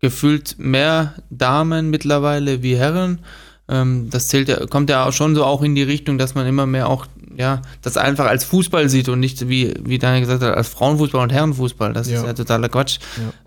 gefühlt 0.00 0.56
mehr 0.58 1.14
Damen 1.30 1.90
mittlerweile 1.90 2.62
wie 2.62 2.76
Herren. 2.76 3.20
Ähm, 3.68 4.10
das 4.10 4.28
zählt 4.28 4.48
ja, 4.48 4.66
kommt 4.66 4.90
ja 4.90 5.06
auch 5.06 5.12
schon 5.12 5.34
so 5.34 5.44
auch 5.44 5.62
in 5.62 5.74
die 5.74 5.82
Richtung, 5.82 6.18
dass 6.18 6.34
man 6.34 6.46
immer 6.46 6.66
mehr 6.66 6.88
auch, 6.88 7.06
ja, 7.34 7.62
das 7.80 7.96
einfach 7.96 8.26
als 8.26 8.44
Fußball 8.44 8.90
sieht 8.90 9.08
und 9.08 9.20
nicht, 9.20 9.48
wie, 9.48 9.72
wie 9.82 9.98
Daniel 9.98 10.20
gesagt 10.20 10.42
hat, 10.42 10.54
als 10.54 10.68
Frauenfußball 10.68 11.22
und 11.22 11.32
Herrenfußball. 11.32 11.94
Das 11.94 12.10
ja. 12.10 12.18
ist 12.18 12.26
ja 12.26 12.32
totaler 12.34 12.68
Quatsch. 12.68 12.98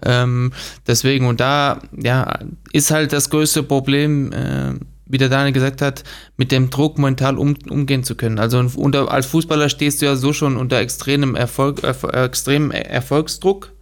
Ja. 0.03 0.23
Ähm, 0.23 0.51
deswegen, 0.87 1.27
und 1.27 1.39
da, 1.39 1.79
ja, 1.95 2.39
ist 2.73 2.89
halt 2.89 3.13
das 3.13 3.29
größte 3.29 3.61
Problem, 3.61 4.31
äh, 4.31 4.73
wie 5.07 5.17
der 5.17 5.29
Daniel 5.29 5.53
gesagt 5.53 5.81
hat, 5.81 6.03
mit 6.35 6.51
dem 6.51 6.69
Druck 6.69 6.97
mental 6.97 7.37
um, 7.37 7.55
umgehen 7.69 8.03
zu 8.03 8.15
können. 8.15 8.39
Also 8.39 8.59
unter, 8.75 9.11
als 9.11 9.25
Fußballer 9.27 9.69
stehst 9.69 10.01
du 10.01 10.05
ja 10.05 10.15
so 10.15 10.33
schon 10.33 10.57
unter 10.57 10.77
extremem 10.79 11.35
Erfolg, 11.35 11.83
äh, 11.83 12.25
extremem 12.25 12.71
Erfolgsdruck, 12.71 13.73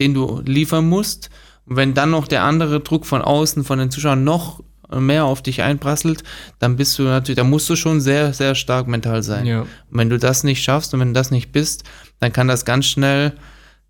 den 0.00 0.14
du 0.14 0.42
liefern 0.44 0.88
musst. 0.88 1.30
Und 1.66 1.76
wenn 1.76 1.94
dann 1.94 2.10
noch 2.10 2.28
der 2.28 2.42
andere 2.42 2.80
Druck 2.80 3.06
von 3.06 3.22
außen, 3.22 3.64
von 3.64 3.78
den 3.78 3.90
Zuschauern 3.90 4.24
noch 4.24 4.60
mehr 5.00 5.24
auf 5.24 5.42
dich 5.42 5.62
einprasselt, 5.62 6.22
dann 6.58 6.76
bist 6.76 6.98
du 6.98 7.04
natürlich, 7.04 7.36
da 7.36 7.44
musst 7.44 7.68
du 7.70 7.76
schon 7.76 8.00
sehr, 8.00 8.32
sehr 8.32 8.54
stark 8.54 8.86
mental 8.86 9.22
sein. 9.22 9.46
Ja. 9.46 9.60
Und 9.62 9.68
wenn 9.90 10.10
du 10.10 10.18
das 10.18 10.44
nicht 10.44 10.62
schaffst 10.62 10.92
und 10.92 11.00
wenn 11.00 11.08
du 11.08 11.14
das 11.14 11.30
nicht 11.30 11.52
bist, 11.52 11.84
dann 12.20 12.32
kann 12.32 12.48
das 12.48 12.64
ganz 12.64 12.86
schnell, 12.86 13.32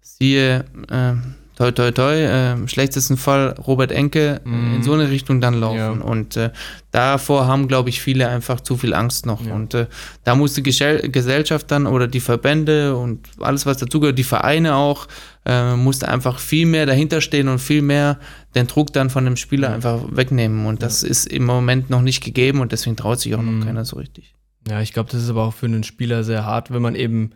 siehe, 0.01 0.65
äh, 0.89 1.15
toi 1.57 1.71
toi 1.71 1.91
toi, 1.93 2.15
äh, 2.15 2.53
im 2.53 2.69
schlechtesten 2.69 3.17
Fall 3.17 3.55
Robert 3.67 3.93
Enke 3.93 4.41
mm. 4.45 4.75
in 4.77 4.83
so 4.83 4.93
eine 4.93 5.11
Richtung 5.11 5.41
dann 5.41 5.55
laufen. 5.55 5.77
Ja. 5.77 5.91
Und 5.91 6.37
äh, 6.37 6.51
davor 6.91 7.47
haben, 7.47 7.69
glaube 7.69 7.91
ich, 7.91 8.01
viele 8.01 8.29
einfach 8.29 8.61
zu 8.61 8.77
viel 8.77 8.95
Angst 8.95 9.27
noch. 9.27 9.45
Ja. 9.45 9.55
Und 9.55 9.75
äh, 9.75 9.87
da 10.25 10.35
muss 10.35 10.55
die 10.55 10.63
Gesellschaft 10.63 11.71
dann 11.71 11.87
oder 11.87 12.09
die 12.09 12.21
Verbände 12.21 12.97
und 12.97 13.29
alles, 13.41 13.67
was 13.67 13.79
dazugehört, 13.79 14.19
die 14.19 14.25
Vereine 14.25 14.75
auch, 14.75 15.07
äh, 15.45 15.77
musste 15.77 16.09
einfach 16.09 16.39
viel 16.39 16.67
mehr 16.67 16.87
dahinter 16.87 17.21
stehen 17.21 17.49
und 17.49 17.61
viel 17.61 17.83
mehr 17.83 18.19
den 18.55 18.67
Druck 18.67 18.93
dann 18.93 19.11
von 19.11 19.25
dem 19.25 19.37
Spieler 19.37 19.69
ja. 19.69 19.75
einfach 19.75 20.03
wegnehmen. 20.11 20.67
Und 20.67 20.83
das 20.83 21.03
ist 21.03 21.27
im 21.27 21.45
Moment 21.45 21.89
noch 21.91 22.03
nicht 22.03 22.23
gegeben 22.23 22.61
und 22.61 22.73
deswegen 22.73 22.97
traut 22.97 23.21
sich 23.21 23.35
auch 23.35 23.43
mm. 23.43 23.47
noch 23.47 23.53
mhm. 23.53 23.65
keiner 23.65 23.85
so 23.85 23.97
richtig. 23.97 24.35
Ja, 24.69 24.81
ich 24.81 24.93
glaube, 24.93 25.11
das 25.13 25.23
ist 25.23 25.31
aber 25.31 25.45
auch 25.45 25.55
für 25.55 25.67
einen 25.67 25.85
Spieler 25.85 26.25
sehr 26.25 26.45
hart, 26.45 26.73
wenn 26.73 26.83
man 26.83 26.95
eben 26.95 27.33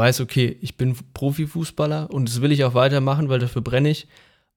weiß, 0.00 0.20
okay, 0.20 0.56
ich 0.62 0.78
bin 0.78 0.96
Profifußballer 1.12 2.10
und 2.10 2.28
das 2.28 2.40
will 2.40 2.52
ich 2.52 2.64
auch 2.64 2.74
weitermachen, 2.74 3.28
weil 3.28 3.38
dafür 3.38 3.60
brenne 3.60 3.90
ich. 3.90 4.08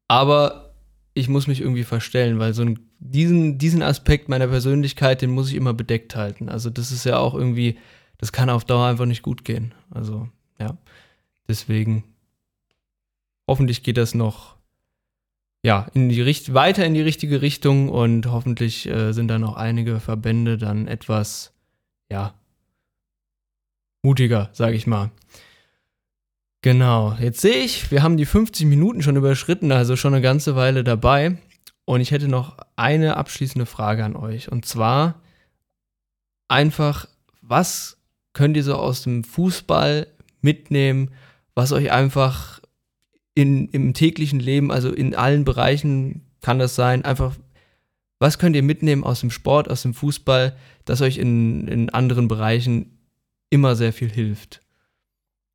Aber 0.07 0.73
ich 1.13 1.27
muss 1.27 1.47
mich 1.47 1.59
irgendwie 1.59 1.83
verstellen, 1.83 2.39
weil 2.39 2.53
so 2.53 2.61
einen, 2.61 2.79
diesen, 2.99 3.57
diesen 3.57 3.81
Aspekt 3.81 4.29
meiner 4.29 4.47
Persönlichkeit, 4.47 5.21
den 5.21 5.31
muss 5.31 5.49
ich 5.49 5.55
immer 5.55 5.73
bedeckt 5.73 6.15
halten. 6.15 6.47
Also 6.47 6.69
das 6.69 6.93
ist 6.93 7.03
ja 7.03 7.19
auch 7.19 7.35
irgendwie, 7.35 7.77
das 8.17 8.31
kann 8.31 8.49
auf 8.49 8.63
Dauer 8.63 8.87
einfach 8.87 9.05
nicht 9.05 9.21
gut 9.21 9.43
gehen. 9.43 9.73
Also 9.91 10.29
ja, 10.59 10.77
deswegen 11.49 12.05
hoffentlich 13.45 13.83
geht 13.83 13.97
das 13.97 14.15
noch 14.15 14.55
ja, 15.61 15.87
in 15.93 16.07
die 16.07 16.21
Richt 16.21 16.53
weiter 16.53 16.85
in 16.85 16.93
die 16.93 17.01
richtige 17.01 17.41
Richtung 17.41 17.89
und 17.89 18.25
hoffentlich 18.27 18.87
äh, 18.87 19.11
sind 19.11 19.27
da 19.27 19.39
noch 19.39 19.55
einige 19.55 19.99
Verbände 19.99 20.57
dann 20.57 20.87
etwas 20.87 21.53
ja, 22.09 22.33
mutiger, 24.03 24.49
sage 24.53 24.75
ich 24.75 24.85
mal. 24.85 25.11
Genau, 26.61 27.13
jetzt 27.19 27.41
sehe 27.41 27.57
ich, 27.57 27.91
wir 27.91 28.03
haben 28.03 28.15
die 28.15 28.25
50 28.25 28.65
Minuten 28.67 29.01
schon 29.01 29.17
überschritten, 29.17 29.71
also 29.71 29.95
schon 29.95 30.13
eine 30.13 30.21
ganze 30.21 30.55
Weile 30.55 30.83
dabei. 30.83 31.37
Und 31.85 31.99
ich 31.99 32.11
hätte 32.11 32.29
noch 32.29 32.57
eine 32.77 33.17
abschließende 33.17 33.65
Frage 33.65 34.05
an 34.05 34.15
euch. 34.15 34.49
Und 34.49 34.65
zwar 34.65 35.21
einfach, 36.47 37.07
was 37.41 37.97
könnt 38.31 38.55
ihr 38.55 38.63
so 38.63 38.75
aus 38.75 39.03
dem 39.03 39.23
Fußball 39.23 40.07
mitnehmen, 40.41 41.11
was 41.55 41.71
euch 41.73 41.91
einfach 41.91 42.61
in, 43.35 43.67
im 43.69 43.93
täglichen 43.93 44.39
Leben, 44.39 44.71
also 44.71 44.91
in 44.91 45.15
allen 45.15 45.43
Bereichen 45.43 46.21
kann 46.41 46.59
das 46.59 46.75
sein, 46.75 47.03
einfach, 47.03 47.35
was 48.19 48.37
könnt 48.37 48.55
ihr 48.55 48.63
mitnehmen 48.63 49.03
aus 49.03 49.19
dem 49.19 49.31
Sport, 49.31 49.69
aus 49.69 49.81
dem 49.81 49.93
Fußball, 49.93 50.55
das 50.85 51.01
euch 51.01 51.17
in, 51.17 51.67
in 51.67 51.89
anderen 51.89 52.27
Bereichen 52.27 53.02
immer 53.53 53.75
sehr 53.75 53.93
viel 53.93 54.09
hilft. 54.09 54.61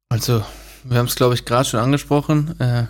Also, 0.08 0.44
wir 0.84 0.98
haben 0.98 1.06
es, 1.06 1.16
glaube 1.16 1.34
ich, 1.34 1.44
gerade 1.44 1.68
schon 1.68 1.80
angesprochen, 1.80 2.58
äh, 2.60 2.84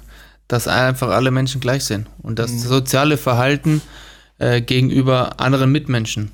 dass 0.46 0.68
einfach 0.68 1.08
alle 1.08 1.30
Menschen 1.30 1.60
gleich 1.60 1.84
sind 1.84 2.06
und 2.22 2.38
das 2.38 2.52
mhm. 2.52 2.58
soziale 2.58 3.16
Verhalten 3.16 3.82
äh, 4.38 4.60
gegenüber 4.60 5.40
anderen 5.40 5.72
Mitmenschen, 5.72 6.30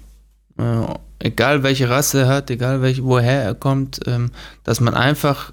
äh, 0.59 0.87
egal 1.21 1.63
welche 1.63 1.89
Rasse 1.89 2.23
er 2.23 2.29
hat, 2.29 2.51
egal 2.51 2.83
welche, 2.83 3.05
woher 3.05 3.43
er 3.43 3.55
kommt, 3.55 4.01
ähm, 4.07 4.33
dass 4.65 4.81
man 4.81 4.95
einfach 4.95 5.53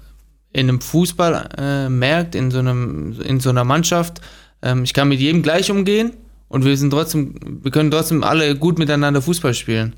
in 0.52 0.68
einem 0.68 0.80
Fußball 0.80 1.48
äh, 1.56 1.88
merkt, 1.88 2.34
in 2.34 2.50
so, 2.50 2.58
einem, 2.58 3.20
in 3.22 3.40
so 3.40 3.50
einer 3.50 3.64
Mannschaft, 3.64 4.20
ähm, 4.60 4.84
ich 4.84 4.92
kann 4.92 5.08
mit 5.08 5.20
jedem 5.20 5.42
gleich 5.42 5.70
umgehen 5.70 6.12
und 6.48 6.64
wir 6.64 6.76
sind 6.76 6.90
trotzdem, 6.90 7.34
wir 7.62 7.70
können 7.70 7.90
trotzdem 7.90 8.22
alle 8.22 8.54
gut 8.56 8.78
miteinander 8.78 9.22
Fußball 9.22 9.54
spielen. 9.54 9.94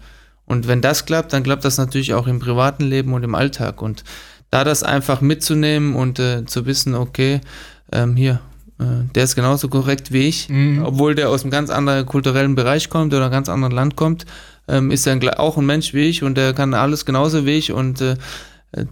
Und 0.46 0.68
wenn 0.68 0.80
das 0.80 1.06
klappt, 1.06 1.32
dann 1.32 1.42
klappt 1.42 1.64
das 1.64 1.78
natürlich 1.78 2.14
auch 2.14 2.26
im 2.26 2.38
privaten 2.38 2.84
Leben 2.84 3.12
und 3.14 3.22
im 3.22 3.34
Alltag. 3.34 3.80
Und 3.80 4.04
da 4.50 4.62
das 4.64 4.82
einfach 4.82 5.20
mitzunehmen 5.20 5.96
und 5.96 6.18
äh, 6.18 6.44
zu 6.44 6.66
wissen, 6.66 6.94
okay, 6.94 7.40
ähm, 7.92 8.14
hier, 8.14 8.40
äh, 8.78 8.84
der 9.14 9.24
ist 9.24 9.34
genauso 9.34 9.68
korrekt 9.68 10.12
wie 10.12 10.28
ich, 10.28 10.48
mhm. 10.48 10.82
obwohl 10.84 11.14
der 11.14 11.30
aus 11.30 11.42
einem 11.42 11.50
ganz 11.50 11.70
anderen 11.70 12.06
kulturellen 12.06 12.54
Bereich 12.54 12.88
kommt 12.88 13.12
oder 13.14 13.24
einem 13.24 13.32
ganz 13.32 13.48
anderen 13.48 13.74
Land 13.74 13.96
kommt, 13.96 14.26
ähm, 14.68 14.90
ist 14.90 15.06
er 15.06 15.40
auch 15.40 15.56
ein 15.56 15.66
Mensch 15.66 15.94
wie 15.94 16.08
ich 16.08 16.22
und 16.22 16.36
der 16.36 16.54
kann 16.54 16.74
alles 16.74 17.04
genauso 17.04 17.46
wie 17.46 17.52
ich 17.52 17.72
und 17.72 18.00
äh, 18.00 18.16
äh, 18.72 18.86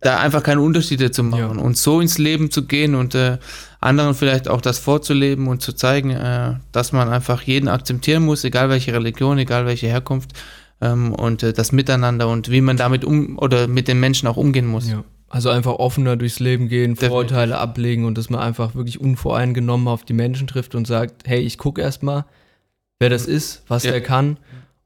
da 0.00 0.18
einfach 0.18 0.42
keine 0.42 0.62
Unterschiede 0.62 1.10
zu 1.10 1.22
machen 1.22 1.56
ja. 1.58 1.62
und 1.62 1.76
so 1.76 2.00
ins 2.00 2.16
Leben 2.16 2.50
zu 2.50 2.66
gehen 2.66 2.94
und 2.94 3.14
äh, 3.14 3.38
anderen 3.80 4.14
vielleicht 4.14 4.48
auch 4.48 4.60
das 4.62 4.78
vorzuleben 4.78 5.46
und 5.46 5.60
zu 5.60 5.74
zeigen, 5.74 6.10
äh, 6.10 6.54
dass 6.72 6.92
man 6.92 7.08
einfach 7.08 7.42
jeden 7.42 7.68
akzeptieren 7.68 8.24
muss, 8.24 8.44
egal 8.44 8.70
welche 8.70 8.94
Religion, 8.94 9.38
egal 9.38 9.66
welche 9.66 9.88
Herkunft 9.88 10.32
ähm, 10.80 11.14
und 11.14 11.42
äh, 11.42 11.52
das 11.52 11.72
Miteinander 11.72 12.28
und 12.28 12.50
wie 12.50 12.60
man 12.60 12.76
damit 12.76 13.04
um 13.04 13.38
oder 13.38 13.68
mit 13.68 13.88
den 13.88 14.00
Menschen 14.00 14.28
auch 14.28 14.36
umgehen 14.36 14.66
muss. 14.66 14.90
Ja. 14.90 15.04
Also 15.28 15.48
einfach 15.50 15.74
offener 15.74 16.16
durchs 16.16 16.40
Leben 16.40 16.68
gehen, 16.68 16.96
Vorurteile 16.96 17.56
ablegen 17.58 18.04
und 18.04 18.18
dass 18.18 18.30
man 18.30 18.40
einfach 18.40 18.74
wirklich 18.74 19.00
unvoreingenommen 19.00 19.86
auf 19.86 20.04
die 20.04 20.12
Menschen 20.12 20.48
trifft 20.48 20.74
und 20.74 20.88
sagt, 20.88 21.28
hey, 21.28 21.38
ich 21.38 21.56
gucke 21.56 21.80
erstmal, 21.80 22.24
wer 22.98 23.10
das 23.10 23.26
ist, 23.26 23.62
was 23.68 23.84
ja. 23.84 23.92
der 23.92 24.00
kann. 24.00 24.38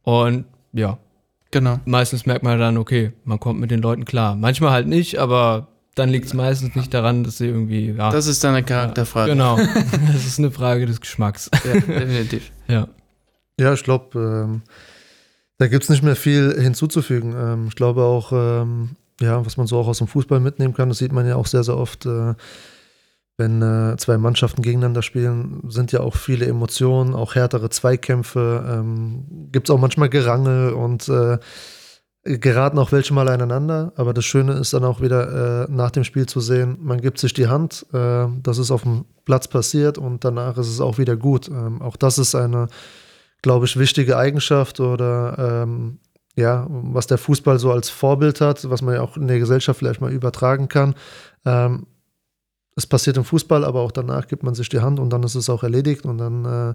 Und 0.03 0.45
ja. 0.73 0.99
Genau. 1.51 1.81
Meistens 1.87 2.27
merkt 2.27 2.43
man 2.43 2.59
dann, 2.59 2.77
okay, 2.77 3.13
man 3.25 3.41
kommt 3.41 3.59
mit 3.59 3.71
den 3.71 3.81
Leuten 3.81 4.05
klar. 4.05 4.35
Manchmal 4.35 4.73
halt 4.73 4.87
nicht, 4.87 5.19
aber 5.19 5.69
dann 5.95 6.09
liegt 6.09 6.27
es 6.27 6.35
meistens 6.35 6.75
nicht 6.75 6.93
daran, 6.93 7.25
dass 7.25 7.39
sie 7.39 7.47
irgendwie. 7.47 7.93
Ja, 7.93 8.11
das 8.11 8.27
ist 8.27 8.43
dann 8.43 8.55
eine 8.55 8.67
Charakterfrage. 8.67 9.29
Ja, 9.31 9.35
genau. 9.35 9.57
das 10.13 10.27
ist 10.27 10.39
eine 10.39 10.51
Frage 10.51 10.87
des 10.87 11.01
Geschmacks. 11.01 11.51
Ja, 11.65 11.73
definitiv. 11.81 12.51
ja. 12.69 12.89
Ja, 13.59 13.73
ich 13.73 13.85
glaube, 13.85 14.19
ähm, 14.19 14.63
da 15.59 15.69
gibt 15.69 15.85
es 15.85 15.91
nicht 15.91 16.03
mehr 16.03 16.17
viel 16.17 16.61
hinzuzufügen. 16.61 17.35
Ähm, 17.37 17.67
ich 17.69 17.77
glaube 17.77 18.03
auch, 18.03 18.33
ähm, 18.33 18.97
ja, 19.21 19.45
was 19.45 19.57
man 19.57 19.67
so 19.67 19.79
auch 19.79 19.89
aus 19.89 19.99
dem 19.99 20.09
Fußball 20.09 20.41
mitnehmen 20.41 20.75
kann, 20.75 20.89
das 20.89 20.99
sieht 20.99 21.13
man 21.13 21.27
ja 21.27 21.37
auch 21.37 21.47
sehr, 21.47 21.65
sehr 21.65 21.77
oft, 21.77 22.07
äh, 22.07 22.35
wenn 23.37 23.63
äh, 23.63 23.97
zwei 23.97 24.17
Mannschaften 24.17 24.63
gegeneinander 24.63 25.03
spielen, 25.03 25.61
sind 25.69 25.91
ja 25.93 26.01
auch 26.01 26.15
viele 26.15 26.47
Emotionen, 26.47 27.15
auch 27.15 27.35
härtere 27.35 27.69
Zweikämpfe, 27.69 28.65
ähm, 28.69 29.49
gibt 29.51 29.69
es 29.69 29.75
auch 29.75 29.81
manchmal 29.81 30.09
Gerangel 30.09 30.73
und 30.73 31.09
äh, 31.09 31.39
geraten 32.25 32.79
auch 32.79 32.93
welche 32.93 33.13
mal 33.13 33.29
aneinander. 33.29 33.93
Aber 33.97 34.15
das 34.15 34.25
Schöne 34.25 34.55
ist 34.55 34.73
dann 34.73 34.85
auch 34.85 35.01
wieder 35.01 35.65
äh, 35.65 35.71
nach 35.71 35.91
dem 35.91 36.05
Spiel 36.05 36.27
zu 36.27 36.41
sehen, 36.41 36.79
man 36.81 37.01
gibt 37.01 37.19
sich 37.19 37.35
die 37.35 37.49
Hand, 37.49 37.87
äh, 37.93 38.27
das 38.43 38.59
ist 38.59 38.71
auf 38.71 38.83
dem 38.83 39.05
Platz 39.25 39.49
passiert 39.49 39.99
und 39.99 40.25
danach 40.25 40.57
ist 40.57 40.69
es 40.69 40.81
auch 40.81 40.99
wieder 40.99 41.17
gut. 41.17 41.49
Ähm, 41.49 41.83
auch 41.83 41.97
das 41.97 42.19
ist 42.19 42.35
eine, 42.35 42.69
glaube 43.45 43.67
ich, 43.67 43.79
wichtige 43.79 44.17
Eigenschaft 44.17 44.81
oder 44.81 45.63
ähm, 45.63 45.99
ja, 46.35 46.67
was 46.71 47.07
der 47.07 47.19
Fußball 47.19 47.59
so 47.59 47.71
als 47.73 47.91
Vorbild 47.91 48.41
hat, 48.41 48.69
was 48.71 48.81
man 48.81 48.95
ja 48.95 49.03
auch 49.03 49.19
in 49.19 49.29
der 49.29 49.39
Gesellschaft 49.39 49.79
vielleicht 49.79 50.01
mal 50.01 50.11
übertragen 50.11 50.69
kann. 50.69 50.95
Ähm, 51.45 51.87
es 52.75 52.87
passiert 52.87 53.19
im 53.19 53.25
Fußball, 53.25 53.63
aber 53.63 53.83
auch 53.83 53.93
danach 53.93 54.29
gibt 54.29 54.45
man 54.45 54.55
sich 54.55 54.71
die 54.71 54.81
Hand 54.81 54.99
und 54.99 55.11
dann 55.11 55.23
ist 55.23 55.35
es 55.35 55.51
auch 55.51 55.63
erledigt 55.63 56.07
und 56.07 56.17
dann 56.17 56.45
äh, 56.47 56.75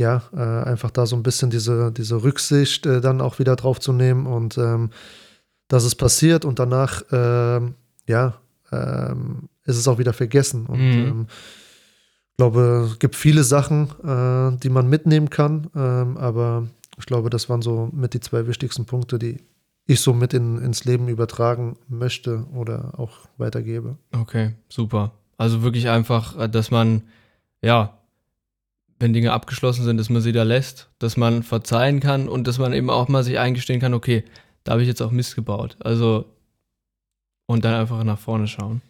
ja, 0.00 0.22
äh, 0.32 0.68
einfach 0.70 0.92
da 0.92 1.04
so 1.04 1.16
ein 1.16 1.24
bisschen 1.24 1.50
diese, 1.50 1.90
diese 1.90 2.22
Rücksicht 2.22 2.86
äh, 2.86 3.00
dann 3.00 3.20
auch 3.20 3.40
wieder 3.40 3.56
drauf 3.56 3.80
zu 3.80 3.92
nehmen 3.92 4.26
und 4.26 4.56
ähm, 4.58 4.90
dass 5.66 5.82
es 5.82 5.96
passiert 5.96 6.44
und 6.44 6.60
danach 6.60 7.02
ähm, 7.10 7.74
ja, 8.06 8.34
ähm, 8.70 9.48
ist 9.64 9.78
es 9.78 9.88
auch 9.88 9.98
wieder 9.98 10.12
vergessen. 10.12 10.66
Und 10.66 10.78
mhm. 10.78 11.26
Ich 12.32 12.36
glaube, 12.38 12.88
es 12.90 12.98
gibt 12.98 13.14
viele 13.14 13.44
Sachen, 13.44 13.90
äh, 14.02 14.58
die 14.58 14.70
man 14.70 14.88
mitnehmen 14.88 15.28
kann, 15.28 15.68
ähm, 15.76 16.16
aber 16.16 16.66
ich 16.98 17.04
glaube, 17.04 17.30
das 17.30 17.48
waren 17.48 17.62
so 17.62 17.90
mit 17.92 18.14
die 18.14 18.20
zwei 18.20 18.46
wichtigsten 18.46 18.86
Punkte, 18.86 19.18
die 19.18 19.38
ich 19.86 20.00
so 20.00 20.14
mit 20.14 20.32
in, 20.32 20.58
ins 20.58 20.84
Leben 20.84 21.08
übertragen 21.08 21.76
möchte 21.88 22.46
oder 22.54 22.98
auch 22.98 23.28
weitergebe. 23.36 23.96
Okay, 24.12 24.54
super. 24.68 25.12
Also 25.36 25.62
wirklich 25.62 25.88
einfach, 25.88 26.38
äh, 26.38 26.48
dass 26.48 26.70
man, 26.70 27.02
ja, 27.60 27.98
wenn 28.98 29.12
Dinge 29.12 29.32
abgeschlossen 29.32 29.84
sind, 29.84 29.98
dass 29.98 30.08
man 30.08 30.22
sie 30.22 30.32
da 30.32 30.44
lässt, 30.44 30.88
dass 31.00 31.16
man 31.16 31.42
verzeihen 31.42 32.00
kann 32.00 32.28
und 32.28 32.46
dass 32.46 32.58
man 32.58 32.72
eben 32.72 32.88
auch 32.88 33.08
mal 33.08 33.24
sich 33.24 33.38
eingestehen 33.38 33.80
kann, 33.80 33.94
okay, 33.94 34.24
da 34.64 34.72
habe 34.72 34.82
ich 34.82 34.88
jetzt 34.88 35.02
auch 35.02 35.10
Mist 35.10 35.34
gebaut. 35.34 35.76
Also, 35.80 36.24
und 37.46 37.64
dann 37.64 37.74
einfach 37.74 38.02
nach 38.04 38.18
vorne 38.18 38.46
schauen. 38.46 38.80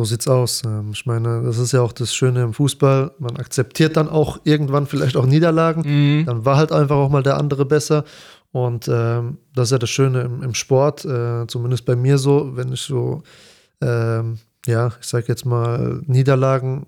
So 0.00 0.04
sieht's 0.04 0.28
aus. 0.28 0.62
Ähm, 0.64 0.90
ich 0.92 1.06
meine, 1.06 1.42
das 1.42 1.58
ist 1.58 1.72
ja 1.72 1.82
auch 1.82 1.92
das 1.92 2.14
Schöne 2.14 2.42
im 2.44 2.54
Fußball. 2.54 3.10
Man 3.18 3.36
akzeptiert 3.36 3.96
dann 3.96 4.08
auch 4.08 4.38
irgendwann 4.44 4.86
vielleicht 4.86 5.16
auch 5.16 5.26
Niederlagen. 5.26 5.82
Mhm. 6.20 6.24
Dann 6.24 6.44
war 6.44 6.56
halt 6.56 6.70
einfach 6.70 6.94
auch 6.94 7.10
mal 7.10 7.24
der 7.24 7.36
andere 7.36 7.64
besser. 7.64 8.04
Und 8.52 8.86
ähm, 8.86 9.38
das 9.54 9.68
ist 9.68 9.72
ja 9.72 9.78
das 9.78 9.90
Schöne 9.90 10.20
im, 10.20 10.42
im 10.44 10.54
Sport, 10.54 11.04
äh, 11.04 11.46
zumindest 11.48 11.84
bei 11.84 11.96
mir 11.96 12.16
so, 12.16 12.56
wenn 12.56 12.72
ich 12.72 12.80
so, 12.82 13.22
ähm, 13.80 14.38
ja, 14.66 14.92
ich 15.00 15.06
sag 15.06 15.28
jetzt 15.28 15.44
mal, 15.44 16.00
Niederlagen 16.06 16.86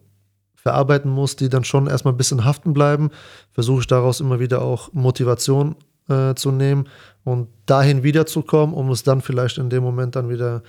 verarbeiten 0.54 1.10
muss, 1.10 1.34
die 1.34 1.48
dann 1.48 1.64
schon 1.64 1.88
erstmal 1.88 2.14
ein 2.14 2.18
bisschen 2.18 2.44
haften 2.44 2.72
bleiben, 2.72 3.10
versuche 3.50 3.80
ich 3.80 3.86
daraus 3.88 4.20
immer 4.20 4.38
wieder 4.38 4.62
auch 4.62 4.92
Motivation 4.92 5.74
äh, 6.08 6.34
zu 6.34 6.52
nehmen 6.52 6.86
und 7.24 7.48
dahin 7.66 8.04
wiederzukommen, 8.04 8.74
um 8.74 8.90
es 8.90 9.02
dann 9.02 9.20
vielleicht 9.20 9.58
in 9.58 9.68
dem 9.68 9.82
Moment 9.82 10.14
dann 10.16 10.28
wieder 10.28 10.58
äh, 10.58 10.60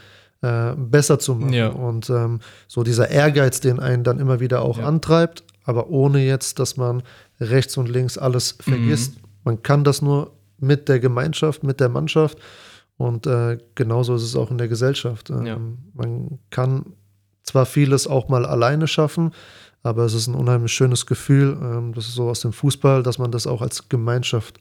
besser 0.42 1.20
zu 1.20 1.36
machen. 1.36 1.54
Ja. 1.54 1.68
Und 1.68 2.10
ähm, 2.10 2.40
so 2.68 2.82
dieser 2.82 3.10
Ehrgeiz, 3.10 3.60
den 3.60 3.80
einen 3.80 4.04
dann 4.04 4.18
immer 4.18 4.40
wieder 4.40 4.64
auch 4.64 4.80
ja. 4.80 4.86
antreibt, 4.86 5.44
aber 5.66 5.90
ohne 5.90 6.26
jetzt, 6.26 6.58
dass 6.58 6.78
man 6.78 7.04
rechts 7.40 7.78
und 7.78 7.88
links 7.90 8.18
alles 8.18 8.58
vergisst. 8.60 9.16
Mhm. 9.16 9.30
Man 9.44 9.64
kann 9.64 9.84
das 9.84 10.02
nur 10.02 10.32
mit 10.58 10.90
der 10.90 11.00
Gemeinschaft, 11.00 11.64
mit 11.64 11.80
der 11.80 11.90
Mannschaft. 11.90 12.38
Und 12.98 13.26
äh, 13.26 13.58
genauso 13.76 14.16
ist 14.16 14.24
es 14.24 14.36
auch 14.36 14.52
in 14.52 14.58
der 14.58 14.68
Gesellschaft. 14.68 15.30
Ähm, 15.30 15.46
ja. 15.46 15.58
Man 15.94 16.40
kann 16.52 16.94
zwar 17.44 17.66
vieles 17.66 18.08
auch 18.08 18.30
mal 18.30 18.46
alleine 18.46 18.88
schaffen, 18.88 19.32
aber 19.84 20.06
es 20.06 20.14
ist 20.14 20.28
ein 20.28 20.36
unheimlich 20.36 20.72
schönes 20.72 21.08
Gefühl. 21.08 21.58
Ähm, 21.62 21.94
das 21.94 22.08
ist 22.08 22.14
so 22.14 22.30
aus 22.30 22.42
dem 22.42 22.54
Fußball, 22.54 23.02
dass 23.02 23.18
man 23.18 23.32
das 23.32 23.48
auch 23.48 23.62
als 23.62 23.90
Gemeinschaft 23.90 24.60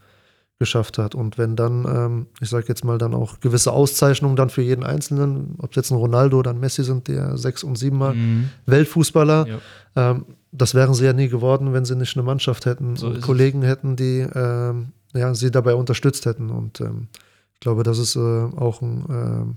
geschafft 0.61 0.99
hat. 0.99 1.17
Und 1.17 1.39
wenn 1.39 1.57
dann, 1.57 1.85
ähm, 1.85 2.27
ich 2.41 2.51
sage 2.51 2.67
jetzt 2.69 2.85
mal, 2.85 2.99
dann 2.99 3.15
auch 3.15 3.41
gewisse 3.41 3.73
Auszeichnungen 3.73 4.37
dann 4.37 4.51
für 4.51 4.63
jeden 4.63 4.85
Einzelnen, 4.85 5.57
ob 5.59 5.71
es 5.71 5.77
jetzt 5.77 5.91
ein 5.91 5.97
Ronaldo 5.97 6.39
oder 6.39 6.51
ein 6.51 6.61
Messi 6.61 6.85
sind, 6.85 7.09
der 7.09 7.37
sechs- 7.37 7.65
und 7.65 7.77
siebenmal 7.77 8.15
mhm. 8.15 8.51
Weltfußballer, 8.67 9.47
ja. 9.49 9.59
ähm, 9.97 10.27
das 10.53 10.75
wären 10.75 10.95
sie 10.95 11.07
ja 11.07 11.13
nie 11.13 11.29
geworden, 11.29 11.73
wenn 11.73 11.85
sie 11.85 11.97
nicht 11.97 12.17
eine 12.17 12.25
Mannschaft 12.25 12.67
hätten 12.67 12.97
so 12.97 13.07
und 13.07 13.21
Kollegen 13.23 13.63
es. 13.63 13.69
hätten, 13.69 13.97
die 13.97 14.27
ähm, 14.35 14.93
ja, 15.15 15.35
sie 15.35 15.51
dabei 15.51 15.75
unterstützt 15.75 16.27
hätten. 16.27 16.51
Und 16.51 16.81
ähm, 16.81 17.09
ich 17.55 17.61
glaube, 17.61 17.83
das 17.83 17.99
ist 17.99 18.17
äh, 18.17 18.19
auch 18.19 18.83
ein, 18.83 19.57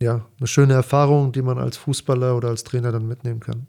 äh, 0.00 0.04
ja, 0.04 0.26
eine 0.38 0.46
schöne 0.46 0.74
Erfahrung, 0.74 1.32
die 1.32 1.42
man 1.42 1.58
als 1.58 1.76
Fußballer 1.78 2.36
oder 2.36 2.48
als 2.48 2.64
Trainer 2.64 2.92
dann 2.92 3.08
mitnehmen 3.08 3.40
kann. 3.40 3.66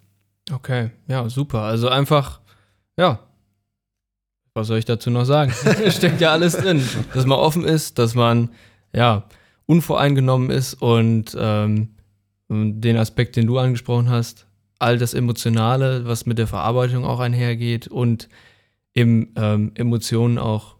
Okay, 0.51 0.91
ja, 1.07 1.27
super. 1.29 1.61
Also 1.61 1.87
einfach, 1.87 2.41
ja, 2.97 3.19
was 4.55 4.67
soll 4.67 4.79
ich 4.79 4.85
dazu 4.85 5.11
noch 5.11 5.25
sagen? 5.25 5.53
Steckt 5.89 6.21
ja 6.21 6.31
alles 6.31 6.53
drin. 6.57 6.81
Dass 7.13 7.25
man 7.25 7.37
offen 7.37 7.65
ist, 7.65 7.99
dass 7.99 8.15
man, 8.15 8.49
ja, 8.93 9.25
unvoreingenommen 9.65 10.49
ist 10.49 10.75
und 10.75 11.35
ähm, 11.37 11.89
den 12.49 12.97
Aspekt, 12.97 13.35
den 13.35 13.47
du 13.47 13.57
angesprochen 13.59 14.09
hast, 14.09 14.47
all 14.79 14.97
das 14.97 15.13
Emotionale, 15.13 16.05
was 16.05 16.25
mit 16.25 16.37
der 16.37 16.47
Verarbeitung 16.47 17.03
auch 17.03 17.19
einhergeht 17.19 17.87
und 17.87 18.29
im 18.93 19.29
ähm, 19.35 19.71
Emotionen 19.75 20.37
auch 20.37 20.75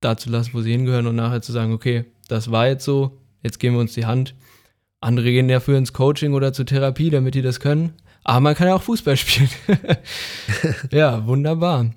dazu 0.00 0.30
lassen, 0.30 0.50
wo 0.52 0.60
sie 0.60 0.72
hingehören 0.72 1.06
und 1.06 1.16
nachher 1.16 1.42
zu 1.42 1.52
sagen, 1.52 1.72
okay, 1.72 2.04
das 2.28 2.50
war 2.50 2.68
jetzt 2.68 2.84
so, 2.84 3.18
jetzt 3.42 3.58
geben 3.58 3.74
wir 3.76 3.80
uns 3.80 3.94
die 3.94 4.06
Hand. 4.06 4.34
Andere 5.00 5.30
gehen 5.30 5.48
dafür 5.48 5.78
ins 5.78 5.92
Coaching 5.92 6.34
oder 6.34 6.52
zur 6.52 6.66
Therapie, 6.66 7.10
damit 7.10 7.34
die 7.34 7.42
das 7.42 7.58
können. 7.58 7.94
Aber 8.22 8.40
man 8.40 8.54
kann 8.54 8.68
ja 8.68 8.76
auch 8.76 8.82
Fußball 8.82 9.16
spielen. 9.16 9.50
ja, 10.92 11.26
wunderbar. 11.26 11.90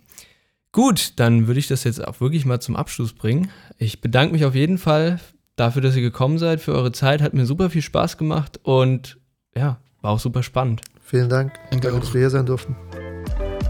Gut, 0.72 1.14
dann 1.20 1.48
würde 1.48 1.60
ich 1.60 1.68
das 1.68 1.84
jetzt 1.84 2.06
auch 2.06 2.22
wirklich 2.22 2.46
mal 2.46 2.60
zum 2.60 2.76
Abschluss 2.76 3.14
bringen. 3.14 3.50
Ich 3.78 4.02
bedanke 4.02 4.34
mich 4.34 4.46
auf 4.46 4.54
jeden 4.54 4.78
Fall 4.78 5.20
dafür, 5.56 5.82
dass 5.82 5.96
ihr 5.96 6.02
gekommen 6.02 6.38
seid, 6.38 6.62
für 6.62 6.74
eure 6.74 6.92
Zeit. 6.92 7.22
Hat 7.22 7.34
mir 7.34 7.46
super 7.46 7.70
viel 7.70 7.82
Spaß 7.82 8.18
gemacht 8.18 8.60
und 8.64 9.18
ja, 9.56 9.80
war 10.02 10.12
auch 10.12 10.20
super 10.20 10.44
spannend. 10.44 10.82
Vielen 11.02 11.28
Dank. 11.28 11.54
Danke, 11.72 11.92
dass 11.92 12.14
wir 12.14 12.22
hier 12.22 12.30
sein 12.30 12.46
durften. 12.46 12.76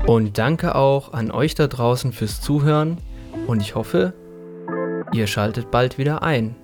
Und 0.08 0.38
danke 0.38 0.76
auch 0.76 1.14
an 1.14 1.32
euch 1.32 1.56
da 1.56 1.68
draußen 1.68 2.12
fürs 2.12 2.42
Zuhören. 2.42 2.98
Und 3.48 3.62
ich 3.62 3.76
hoffe, 3.76 4.14
ihr 5.14 5.26
schaltet 5.28 5.72
bald 5.72 5.98
wieder 5.98 6.22
ein, 6.22 6.56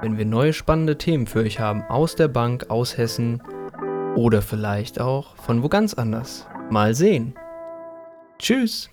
wenn 0.00 0.18
wir 0.18 0.24
neue 0.24 0.52
spannende 0.52 0.98
Themen 0.98 1.26
für 1.26 1.40
euch 1.40 1.60
haben 1.60 1.82
aus 1.82 2.16
der 2.16 2.28
Bank, 2.28 2.70
aus 2.70 2.96
Hessen 2.96 3.40
oder 4.16 4.42
vielleicht 4.42 5.00
auch 5.00 5.36
von 5.36 5.62
wo 5.62 5.68
ganz 5.68 5.94
anders. 5.94 6.46
Mal 6.70 6.94
sehen. 6.94 7.34
Tschüss. 8.38 8.90